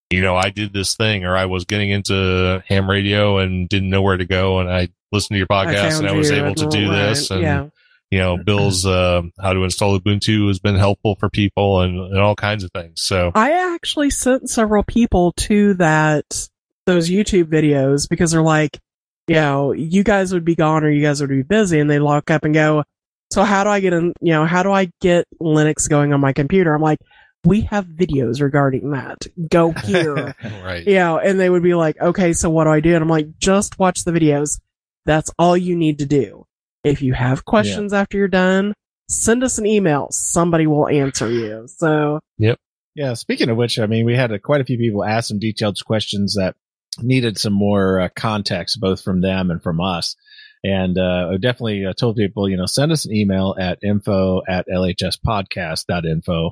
you 0.10 0.22
know, 0.22 0.36
I 0.38 0.50
did 0.52 0.72
this 0.72 0.96
thing 0.96 1.26
or 1.26 1.36
I 1.36 1.46
was 1.46 1.66
getting 1.66 1.90
into 1.90 2.64
ham 2.68 2.90
radio 2.90 3.40
and 3.40 3.68
didn't 3.68 3.90
know 3.90 4.02
where 4.02 4.18
to 4.18 4.26
go. 4.26 4.60
And 4.60 4.70
I 4.72 4.88
listened 5.12 5.36
to 5.36 5.38
your 5.38 5.48
podcast 5.48 5.92
found 5.92 6.06
and 6.06 6.10
I 6.10 6.14
was 6.14 6.32
able 6.32 6.56
to 6.56 6.68
do 6.68 6.90
right, 6.90 7.10
this. 7.10 7.30
And, 7.32 7.42
yeah, 7.42 7.68
you 8.12 8.20
know, 8.20 8.38
Bill's, 8.38 8.86
uh, 8.86 9.22
how 9.40 9.54
to 9.54 9.64
install 9.64 10.00
Ubuntu 10.00 10.48
has 10.48 10.60
been 10.60 10.76
helpful 10.76 11.16
for 11.20 11.30
people 11.30 11.82
and, 11.82 11.98
and 11.98 12.20
all 12.20 12.36
kinds 12.36 12.64
of 12.64 12.72
things. 12.72 13.02
So, 13.02 13.32
I 13.36 13.74
actually 13.74 14.10
sent 14.10 14.50
several 14.50 14.84
people 14.84 15.34
to 15.34 15.74
that 15.76 16.48
those 16.86 17.10
YouTube 17.10 17.46
videos 17.46 18.10
because 18.10 18.32
they're 18.32 18.42
like, 18.42 18.80
you 19.28 19.36
know, 19.36 19.74
you 19.74 20.04
guys 20.04 20.34
would 20.34 20.46
be 20.46 20.56
gone 20.56 20.84
or 20.84 20.90
you 20.90 21.02
guys 21.02 21.20
would 21.22 21.30
be 21.30 21.44
busy, 21.44 21.80
and 21.80 21.90
they 21.90 22.00
lock 22.00 22.32
up 22.32 22.46
and 22.46 22.54
go. 22.54 22.84
So 23.30 23.44
how 23.44 23.66
do 23.66 23.70
I 23.70 23.82
get 23.82 23.92
in? 23.92 24.14
You 24.22 24.32
know, 24.32 24.46
how 24.46 24.64
do 24.64 24.72
I 24.72 24.90
get 25.02 25.28
Linux 25.42 25.90
going 25.90 26.14
on 26.14 26.22
my 26.22 26.32
computer? 26.32 26.74
I'm 26.74 26.82
like, 26.82 27.00
we 27.44 27.62
have 27.62 27.86
videos 27.86 28.42
regarding 28.42 28.92
that. 28.92 29.18
Go 29.50 29.72
here. 29.86 30.34
right. 30.64 30.88
Yeah, 30.88 31.16
and 31.16 31.38
they 31.38 31.50
would 31.50 31.62
be 31.62 31.74
like, 31.74 32.00
okay, 32.00 32.32
so 32.32 32.50
what 32.50 32.64
do 32.64 32.70
I 32.70 32.80
do? 32.80 32.96
And 32.96 33.04
I'm 33.04 33.10
like, 33.10 33.38
just 33.38 33.78
watch 33.78 34.06
the 34.06 34.12
videos. 34.12 34.62
That's 35.06 35.30
all 35.38 35.58
you 35.58 35.76
need 35.76 36.00
to 36.00 36.06
do. 36.06 36.47
If 36.90 37.02
you 37.02 37.14
have 37.14 37.46
questions 37.46 37.94
after 37.94 38.18
you're 38.18 38.28
done, 38.28 38.74
send 39.10 39.44
us 39.44 39.58
an 39.58 39.66
email. 39.66 40.08
Somebody 40.12 40.68
will 40.68 40.88
answer 40.88 41.30
you. 41.30 41.68
So, 41.68 42.20
yep. 42.38 42.60
Yeah. 42.96 43.14
Speaking 43.14 43.50
of 43.50 43.58
which, 43.58 43.78
I 43.80 43.86
mean, 43.86 44.06
we 44.06 44.16
had 44.16 44.32
uh 44.32 44.40
quite 44.40 44.62
a 44.62 44.66
few 44.66 44.78
people 44.78 45.04
ask 45.04 45.28
some 45.28 45.40
detailed 45.40 45.78
questions 45.86 46.36
that 46.36 46.56
needed 47.02 47.38
some 47.38 47.54
more 47.54 48.02
uh, 48.02 48.10
context, 48.16 48.80
both 48.80 49.04
from 49.04 49.22
them 49.22 49.52
and 49.52 49.62
from 49.62 49.80
us. 49.80 50.16
And 50.64 50.98
uh, 50.98 51.30
I 51.32 51.38
definitely 51.38 51.86
uh, 51.86 51.94
told 51.94 52.18
people, 52.18 52.50
you 52.50 52.58
know, 52.58 52.66
send 52.66 52.92
us 52.92 53.06
an 53.06 53.14
email 53.14 53.56
at 53.60 53.80
info 53.84 54.42
at 54.48 54.68
lhspodcast.info. 54.68 56.52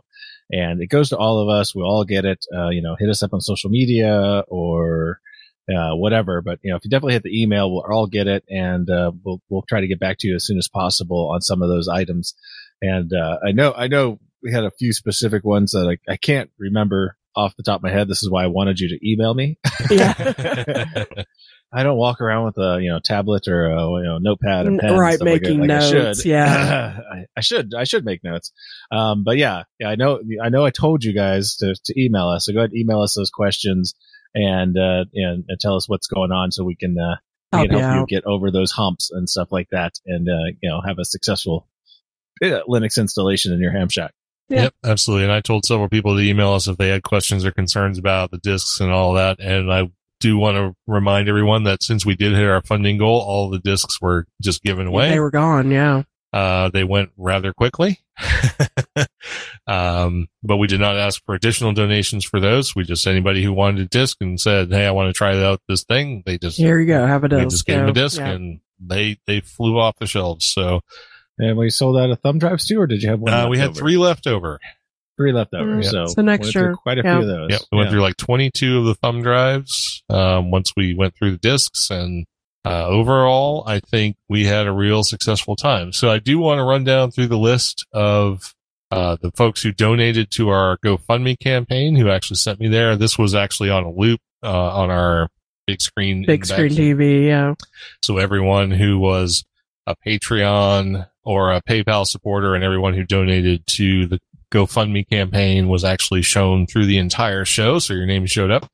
And 0.51 0.81
it 0.81 0.88
goes 0.88 1.09
to 1.09 1.17
all 1.17 1.39
of 1.39 1.49
us. 1.49 1.73
We'll 1.73 1.88
all 1.88 2.05
get 2.05 2.25
it. 2.25 2.45
Uh, 2.55 2.69
you 2.69 2.81
know, 2.81 2.95
hit 2.97 3.09
us 3.09 3.23
up 3.23 3.33
on 3.33 3.41
social 3.41 3.71
media 3.71 4.43
or 4.47 5.19
uh, 5.70 5.95
whatever. 5.95 6.41
But, 6.41 6.59
you 6.61 6.72
know, 6.72 6.78
if 6.78 6.84
you 6.84 6.89
definitely 6.89 7.13
hit 7.13 7.24
the 7.24 7.41
email, 7.41 7.72
we'll 7.72 7.86
all 7.89 8.07
get 8.07 8.28
it. 8.28 8.43
And 8.49 8.89
uh, 8.89 9.11
we'll, 9.24 9.41
we'll 9.49 9.66
try 9.68 9.82
to 9.82 9.88
get 9.88 9.99
back 9.99 10.18
to 10.20 10.28
you 10.28 10.36
as 10.36 10.45
soon 10.45 10.57
as 10.57 10.68
possible 10.68 11.32
on 11.34 11.41
some 11.41 11.61
of 11.61 11.70
those 11.70 11.88
items. 11.88 12.36
And 12.82 13.11
uh, 13.13 13.38
I 13.45 13.51
know, 13.51 13.74
I 13.76 13.88
know 13.88 14.20
we 14.43 14.51
had 14.51 14.63
a 14.63 14.72
few 14.72 14.93
specific 14.93 15.43
ones 15.43 15.72
that 15.72 15.97
I, 16.07 16.11
I 16.11 16.18
can't 16.18 16.51
remember 16.59 17.18
off 17.36 17.55
the 17.55 17.63
top 17.63 17.80
of 17.80 17.84
my 17.84 17.91
head. 17.91 18.07
This 18.07 18.24
is 18.24 18.30
why 18.30 18.43
I 18.43 18.47
wanted 18.47 18.80
you 18.80 18.89
to 18.89 19.09
email 19.09 19.34
me. 19.34 19.57
yeah. 19.89 21.05
I 21.74 21.84
don't 21.84 21.97
walk 21.97 22.22
around 22.22 22.45
with 22.45 22.57
a 22.57 22.80
you 22.82 22.89
know 22.89 22.99
tablet 23.03 23.49
or 23.49 23.66
a 23.66 23.82
you 23.99 24.03
know 24.03 24.18
notepad 24.18 24.66
and 24.66 24.80
pen. 24.80 24.93
right, 24.93 25.20
like 25.20 25.41
making 25.41 25.61
like 25.61 25.72
I 25.72 25.91
notes, 25.91 26.22
should. 26.22 26.30
yeah. 26.30 26.99
I, 27.11 27.26
I 27.36 27.41
should. 27.41 27.74
I 27.76 27.84
should 27.84 28.05
make 28.05 28.24
notes. 28.24 28.53
Um, 28.91 29.26
but 29.26 29.36
yeah, 29.36 29.63
yeah, 29.78 29.89
I 29.89 29.95
know. 29.95 30.22
I 30.41 30.47
know. 30.47 30.63
I 30.63 30.70
told 30.70 31.03
you 31.03 31.13
guys 31.13 31.57
to 31.57 31.76
to 31.76 32.01
email 32.01 32.30
us. 32.30 32.45
So 32.45 32.53
go 32.53 32.59
ahead, 32.59 32.74
email 32.74 33.01
us 33.01 33.16
those 33.16 33.30
questions 33.30 33.93
and 34.36 34.77
uh 34.77 35.05
and, 35.13 35.45
and 35.47 35.59
tell 35.59 35.75
us 35.75 35.89
what's 35.89 36.07
going 36.07 36.31
on 36.31 36.51
so 36.51 36.63
we 36.63 36.75
can 36.75 36.95
uh 36.99 37.15
we 37.53 37.59
Help 37.59 37.69
can 37.69 37.77
you 37.77 37.83
help 37.83 37.95
you 37.95 38.01
out. 38.01 38.07
get 38.09 38.25
over 38.25 38.51
those 38.51 38.71
humps 38.71 39.09
and 39.11 39.29
stuff 39.29 39.47
like 39.51 39.69
that, 39.71 39.93
and 40.05 40.29
uh 40.29 40.51
you 40.61 40.69
know 40.69 40.81
have 40.86 40.99
a 40.99 41.05
successful 41.05 41.67
uh, 42.43 42.59
Linux 42.67 42.99
installation 42.99 43.53
in 43.53 43.59
your 43.59 43.71
ham 43.71 43.89
shack. 43.89 44.11
Yeah. 44.49 44.63
Yep, 44.63 44.73
absolutely. 44.83 45.23
And 45.23 45.33
I 45.33 45.41
told 45.41 45.65
several 45.65 45.89
people 45.89 46.15
to 46.15 46.21
email 46.21 46.51
us 46.53 46.67
if 46.67 46.77
they 46.77 46.89
had 46.89 47.01
questions 47.01 47.45
or 47.45 47.51
concerns 47.51 47.97
about 47.97 48.29
the 48.29 48.38
discs 48.38 48.79
and 48.79 48.91
all 48.91 49.13
that. 49.13 49.39
And 49.39 49.73
I 49.73 49.89
do 50.19 50.38
want 50.38 50.57
to 50.57 50.75
remind 50.86 51.27
everyone 51.29 51.63
that 51.63 51.81
since 51.81 52.05
we 52.05 52.15
did 52.15 52.33
hit 52.33 52.47
our 52.47 52.61
funding 52.61 52.97
goal, 52.97 53.21
all 53.21 53.49
the 53.49 53.59
discs 53.59 53.99
were 53.99 54.27
just 54.41 54.61
given 54.63 54.86
away. 54.88 55.09
They 55.09 55.19
were 55.19 55.31
gone, 55.31 55.71
yeah. 55.71 56.03
Uh, 56.36 56.69
they 56.69 56.83
went 56.83 57.11
rather 57.17 57.53
quickly. 57.53 57.99
um, 59.67 60.27
but 60.43 60.57
we 60.57 60.67
did 60.67 60.79
not 60.79 60.97
ask 60.97 61.23
for 61.25 61.33
additional 61.36 61.73
donations 61.73 62.25
for 62.25 62.39
those. 62.39 62.75
We 62.75 62.83
just, 62.83 63.07
anybody 63.07 63.43
who 63.43 63.53
wanted 63.53 63.81
a 63.81 63.86
disc 63.86 64.17
and 64.21 64.39
said, 64.39 64.69
Hey, 64.71 64.86
I 64.86 64.91
want 64.91 65.07
to 65.09 65.13
try 65.17 65.41
out 65.43 65.61
this 65.67 65.83
thing. 65.83 66.23
They 66.25 66.38
just, 66.38 66.57
Here 66.57 66.79
you 66.79 66.88
go. 66.88 67.05
Have 67.07 67.23
a 67.23 67.29
disc. 67.29 67.38
we 67.39 67.43
disc. 67.45 67.51
just 67.55 67.65
gave 67.65 67.77
them 67.79 67.89
a 67.89 67.93
disc 67.93 68.19
Yeah. 68.19 68.31
and 68.31 68.59
they, 68.79 69.17
they 69.25 69.39
flew 69.39 69.79
off 69.79 69.95
the 69.97 70.07
shelves. 70.07 70.45
So, 70.45 70.81
And 71.39 71.57
we 71.57 71.69
sold 71.69 71.97
out 71.97 72.09
of 72.09 72.19
thumb 72.19 72.39
drives 72.39 72.67
too, 72.67 72.79
or 72.79 72.88
did 72.88 73.01
you 73.01 73.09
have 73.09 73.19
one? 73.19 73.33
uh, 73.33 73.47
we 73.47 73.57
had 73.57 73.69
over? 73.69 73.79
three 73.79 73.97
left 73.97 74.27
over. 74.27 74.59
three 75.17 75.31
left 75.31 75.53
over. 75.53 75.77
Mm, 75.77 75.86
So, 75.86 76.05
so 76.07 76.21
next 76.21 76.53
year, 76.53 76.75
quite 76.75 76.97
a 76.99 77.01
yeah. 77.03 77.19
few 77.19 77.29
of 77.29 77.36
those. 77.38 77.47
Yep, 77.51 77.61
we 77.71 77.77
went 77.77 77.88
Yeah. 77.88 77.91
through 77.91 78.01
like 78.01 78.17
22 78.17 78.79
of 78.79 78.86
the 78.86 78.95
thumb 78.95 79.21
drives 79.21 80.03
um, 80.09 80.51
once 80.51 80.73
we 80.75 80.93
went 80.95 81.15
through 81.15 81.31
the 81.31 81.38
discs, 81.38 81.89
and 81.89 82.25
uh, 82.66 82.88
overall, 82.88 83.63
I 83.68 83.80
think 83.80 84.16
we 84.28 84.45
had 84.45 84.66
a 84.66 84.72
real 84.72 85.03
successful 85.03 85.55
time. 85.55 85.93
So 85.93 86.09
I 86.09 86.18
do 86.20 86.39
want 86.39 86.57
to 86.59 86.63
run 86.63 86.84
down 86.84 87.11
through 87.11 87.28
the 87.28 87.38
list 87.38 87.86
of 87.93 88.55
uh, 88.91 89.18
the 89.22 89.32
folks 89.32 89.61
who 89.61 89.72
donated 89.72 90.32
to 90.32 90.49
our 90.49 90.78
GoFundMe 90.78 91.39
campaign, 91.39 91.95
who 91.95 92.09
actually 92.09 92.38
sent 92.38 92.59
me 92.59 92.68
there. 92.68 92.95
This 92.95 93.18
was 93.18 93.36
actually 93.36 93.70
on 93.70 93.84
a 93.84 93.91
loop 93.91 94.20
uh, 94.43 94.76
on 94.76 94.89
our 94.89 95.30
big 95.68 95.82
screen, 95.82 96.26
Big 96.26 96.45
screen. 96.45 96.72
TV, 96.72 97.28
yeah. 97.28 97.53
So 98.03 98.18
everyone 98.18 98.72
who 98.72 98.97
was 98.97 99.43
a 99.86 99.95
Patreon 99.95 101.07
or 101.24 101.53
a 101.53 101.61
PayPal 101.61 102.07
supporter 102.07 102.55
and 102.55 102.63
everyone 102.63 102.93
who 102.93 103.03
donated 103.03 103.66
to 103.68 104.07
the 104.07 104.20
GoFundMe 104.51 105.07
campaign 105.07 105.68
was 105.68 105.84
actually 105.84 106.22
shown 106.22 106.66
through 106.66 106.86
the 106.86 106.97
entire 106.97 107.45
show. 107.45 107.80
So 107.80 107.93
your 107.93 108.05
name 108.05 108.26
showed 108.26 108.51
up. 108.51 108.72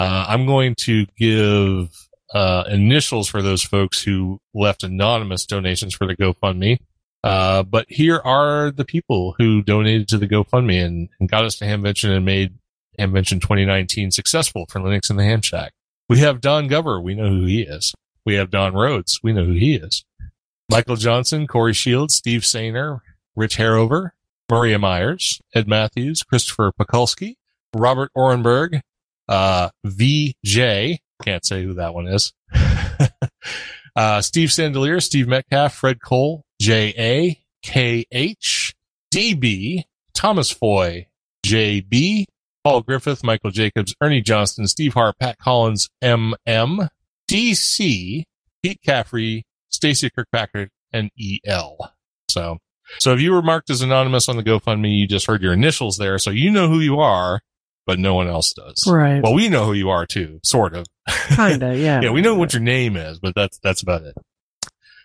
Uh, 0.00 0.26
I'm 0.28 0.46
going 0.46 0.74
to 0.80 1.06
give 1.16 1.88
uh, 2.32 2.64
initials 2.68 3.28
for 3.28 3.42
those 3.42 3.62
folks 3.62 4.02
who 4.02 4.40
left 4.54 4.82
anonymous 4.82 5.46
donations 5.46 5.94
for 5.94 6.06
the 6.06 6.16
GoFundMe. 6.16 6.78
Uh, 7.24 7.62
but 7.62 7.86
here 7.88 8.20
are 8.24 8.70
the 8.70 8.84
people 8.84 9.34
who 9.38 9.62
donated 9.62 10.08
to 10.08 10.18
the 10.18 10.26
GoFundMe 10.26 10.84
and, 10.84 11.08
and 11.20 11.28
got 11.28 11.44
us 11.44 11.56
to 11.58 11.64
Hamvention 11.64 12.14
and 12.16 12.24
made 12.24 12.54
Hamvention 12.98 13.40
2019 13.40 14.10
successful 14.10 14.66
for 14.68 14.80
Linux 14.80 15.10
in 15.10 15.16
the 15.16 15.24
Ham 15.24 15.40
Shack. 15.40 15.72
We 16.08 16.18
have 16.18 16.40
Don 16.40 16.68
Gover. 16.68 17.02
We 17.02 17.14
know 17.14 17.28
who 17.28 17.44
he 17.44 17.62
is. 17.62 17.94
We 18.24 18.34
have 18.34 18.50
Don 18.50 18.74
Rhodes. 18.74 19.20
We 19.22 19.32
know 19.32 19.44
who 19.44 19.52
he 19.52 19.74
is. 19.76 20.04
Michael 20.70 20.96
Johnson, 20.96 21.46
Corey 21.46 21.74
Shields, 21.74 22.14
Steve 22.14 22.42
Sainer, 22.42 23.00
Rich 23.36 23.56
Harover, 23.56 24.10
Maria 24.50 24.78
Myers, 24.78 25.40
Ed 25.54 25.68
Matthews, 25.68 26.22
Christopher 26.22 26.72
Pakulski, 26.78 27.36
Robert 27.74 28.10
Orenberg, 28.16 28.80
uh, 29.28 29.70
VJ. 29.84 30.98
Can't 31.22 31.44
say 31.44 31.62
who 31.64 31.74
that 31.74 31.94
one 31.94 32.06
is. 32.06 32.32
uh, 33.96 34.20
Steve 34.20 34.48
Sandelier, 34.50 35.00
Steve 35.02 35.28
Metcalf, 35.28 35.74
Fred 35.74 36.00
Cole, 36.02 36.44
JA, 36.60 37.34
KH, 37.64 38.74
DB, 39.12 39.84
Thomas 40.14 40.50
Foy, 40.50 41.06
JB, 41.46 42.24
Paul 42.64 42.82
Griffith, 42.82 43.24
Michael 43.24 43.50
Jacobs, 43.50 43.94
Ernie 44.00 44.20
Johnston, 44.20 44.66
Steve 44.66 44.94
Hart, 44.94 45.18
Pat 45.18 45.38
Collins, 45.38 45.88
MM, 46.02 46.88
DC, 47.28 48.24
Pete 48.62 48.80
Caffrey, 48.84 49.44
Stacy 49.68 50.10
Kirkpatrick, 50.10 50.70
and 50.92 51.10
EL. 51.46 51.76
So, 52.28 52.58
so 52.98 53.12
if 53.12 53.20
you 53.20 53.32
were 53.32 53.42
marked 53.42 53.70
as 53.70 53.82
anonymous 53.82 54.28
on 54.28 54.36
the 54.36 54.42
GoFundMe, 54.42 54.96
you 54.96 55.08
just 55.08 55.26
heard 55.26 55.42
your 55.42 55.52
initials 55.52 55.96
there, 55.96 56.18
so 56.18 56.30
you 56.30 56.50
know 56.50 56.68
who 56.68 56.80
you 56.80 57.00
are, 57.00 57.40
but 57.86 57.98
no 57.98 58.14
one 58.14 58.28
else 58.28 58.52
does. 58.52 58.84
Right. 58.86 59.22
Well, 59.22 59.34
we 59.34 59.48
know 59.48 59.64
who 59.64 59.72
you 59.72 59.90
are 59.90 60.06
too, 60.06 60.40
sort 60.44 60.74
of. 60.74 60.86
Kinda, 61.28 61.76
yeah. 61.76 62.00
yeah, 62.02 62.10
we 62.10 62.20
know 62.20 62.34
what 62.34 62.52
your 62.52 62.62
name 62.62 62.96
is, 62.96 63.18
but 63.18 63.34
that's 63.34 63.58
that's 63.62 63.82
about 63.82 64.02
it. 64.02 64.14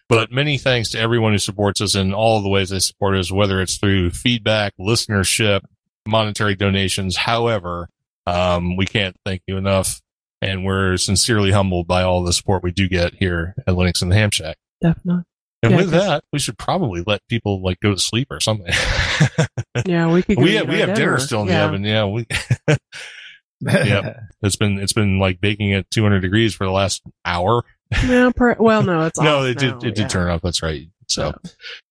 But 0.09 0.31
many 0.31 0.57
thanks 0.57 0.91
to 0.91 0.99
everyone 0.99 1.33
who 1.33 1.37
supports 1.37 1.81
us 1.81 1.95
in 1.95 2.13
all 2.13 2.37
of 2.37 2.43
the 2.43 2.49
ways 2.49 2.69
they 2.69 2.79
support 2.79 3.17
us, 3.17 3.31
whether 3.31 3.61
it's 3.61 3.77
through 3.77 4.11
feedback, 4.11 4.73
listenership, 4.79 5.61
monetary 6.07 6.55
donations. 6.55 7.17
However, 7.17 7.89
um, 8.25 8.77
we 8.77 8.85
can't 8.85 9.17
thank 9.25 9.41
you 9.47 9.57
enough, 9.57 9.99
and 10.41 10.63
we're 10.63 10.95
sincerely 10.97 11.51
humbled 11.51 11.87
by 11.87 12.03
all 12.03 12.23
the 12.23 12.31
support 12.31 12.63
we 12.63 12.71
do 12.71 12.87
get 12.87 13.15
here 13.15 13.53
at 13.67 13.75
Linux 13.75 14.01
and 14.01 14.09
the 14.11 14.15
Ham 14.15 14.31
Shack. 14.31 14.57
Definitely. 14.81 15.23
And 15.63 15.71
Yeah, 15.71 15.77
with 15.77 15.91
'cause- 15.91 16.01
that, 16.05 16.23
we 16.31 16.39
should 16.39 16.57
probably 16.57 17.03
let 17.07 17.21
people 17.27 17.61
like 17.63 17.79
go 17.79 17.91
to 17.93 17.99
sleep 17.99 18.27
or 18.31 18.39
something. 18.39 18.73
Yeah, 19.85 20.11
we 20.11 20.23
could. 20.23 20.37
go 20.37 20.41
we 20.43 20.51
eat 20.53 20.55
have, 20.55 20.69
we 20.69 20.79
have 20.79 20.95
dinner 20.95 21.19
still 21.19 21.43
in 21.43 21.47
yeah. 21.49 21.59
the 21.59 21.65
oven. 21.67 21.83
Yeah. 21.83 22.05
We, 22.05 22.25
Yep. 23.61 24.19
it's 24.43 24.55
been, 24.55 24.77
it's 24.79 24.93
been 24.93 25.17
like 25.19 25.39
baking 25.41 25.73
at 25.73 25.89
200 25.91 26.19
degrees 26.19 26.53
for 26.53 26.65
the 26.65 26.71
last 26.71 27.01
hour. 27.25 27.63
Yeah, 28.05 28.31
per- 28.35 28.55
well, 28.59 28.83
no, 28.83 29.01
it's 29.03 29.19
no, 29.19 29.39
off 29.39 29.45
it 29.45 29.57
did, 29.57 29.71
now, 29.71 29.77
it 29.77 29.81
did 29.95 29.97
yeah. 29.99 30.07
turn 30.07 30.29
off. 30.29 30.41
That's 30.41 30.61
right. 30.61 30.87
So, 31.07 31.33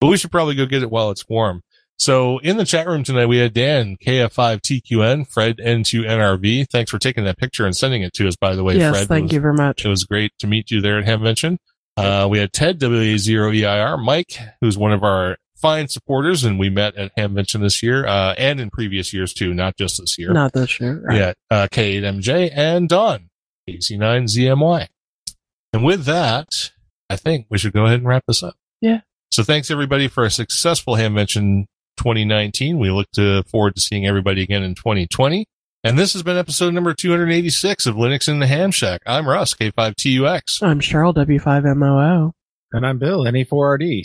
but 0.01 0.07
we 0.09 0.17
should 0.17 0.31
probably 0.31 0.55
go 0.55 0.67
get 0.67 0.83
it 0.83 0.91
while 0.91 1.11
it's 1.11 1.29
warm. 1.29 1.63
So 1.99 2.39
in 2.39 2.57
the 2.59 2.65
chat 2.67 2.87
room 2.87 3.03
tonight, 3.05 3.27
we 3.27 3.39
had 3.39 3.55
Dan, 3.55 3.97
KF5TQN, 4.05 5.29
Fred 5.33 5.57
N2NRV. 5.59 6.69
Thanks 6.71 6.91
for 6.91 6.99
taking 6.99 7.25
that 7.25 7.39
picture 7.39 7.65
and 7.65 7.75
sending 7.75 8.03
it 8.03 8.13
to 8.15 8.29
us, 8.29 8.37
by 8.37 8.55
the 8.55 8.63
way, 8.63 8.77
Yes, 8.77 8.95
Fred. 8.95 9.09
Thank 9.09 9.23
was- 9.25 9.33
you 9.33 9.41
very 9.41 9.55
much. 9.55 9.85
It 9.85 9.89
was 9.89 10.05
great 10.05 10.33
to 10.41 10.47
meet 10.47 10.71
you 10.71 10.81
there 10.81 10.99
at 10.99 11.07
Hamvention. 11.07 11.59
Uh, 11.97 12.29
we 12.31 12.39
had 12.39 12.53
Ted, 12.53 12.79
WA0EIR, 12.79 14.03
Mike, 14.03 14.39
who's 14.61 14.77
one 14.77 14.93
of 14.93 15.03
our 15.03 15.39
fine 15.57 15.89
supporters, 15.89 16.45
and 16.45 16.59
we 16.59 16.69
met 16.69 16.95
at 16.97 17.17
Hamvention 17.17 17.61
this 17.61 17.83
year, 17.83 18.07
uh, 18.07 18.35
and 18.37 18.61
in 18.61 18.71
previous 18.71 19.13
years 19.13 19.33
too, 19.33 19.55
not 19.55 19.77
just 19.77 19.99
this 20.01 20.19
year. 20.19 20.33
Not 20.33 20.53
this 20.53 20.79
year. 20.79 21.03
Right. 21.03 21.17
Yeah, 21.17 21.33
uh, 21.51 21.69
K8MJ 21.71 22.53
and 22.55 22.89
Don, 22.89 23.31
AC9ZMY. 23.69 24.89
And 25.73 25.85
with 25.85 26.05
that, 26.05 26.71
I 27.09 27.17
think 27.17 27.47
we 27.49 27.59
should 27.59 27.73
go 27.73 27.87
ahead 27.87 27.99
and 27.99 28.09
wrap 28.09 28.25
this 28.29 28.43
up. 28.43 28.57
Yeah. 28.81 29.01
So 29.31 29.43
thanks 29.43 29.71
everybody 29.71 30.09
for 30.09 30.25
a 30.25 30.31
successful 30.31 30.95
Hamvention 30.95 31.67
2019. 31.97 32.79
We 32.79 32.91
look 32.91 33.11
to 33.13 33.43
forward 33.45 33.75
to 33.75 33.81
seeing 33.81 34.07
everybody 34.07 34.43
again 34.43 34.63
in 34.63 34.75
2020. 34.75 35.47
And 35.87 35.97
this 35.97 36.15
has 36.15 36.25
been 36.25 36.37
episode 36.37 36.75
number 36.75 36.93
286 36.93 37.87
of 37.87 37.95
Linux 37.95 38.29
in 38.29 38.41
the 38.41 38.49
Ham 38.49 38.73
Shack. 38.73 39.03
I'm 39.07 39.29
Russ, 39.29 39.55
K5TUX. 39.55 40.61
I'm 40.61 40.81
Cheryl 40.81 41.15
W5MOO. 41.15 42.33
and 42.73 42.85
I'm 42.85 42.99
Bill, 42.99 43.21
NE4RD 43.21 44.05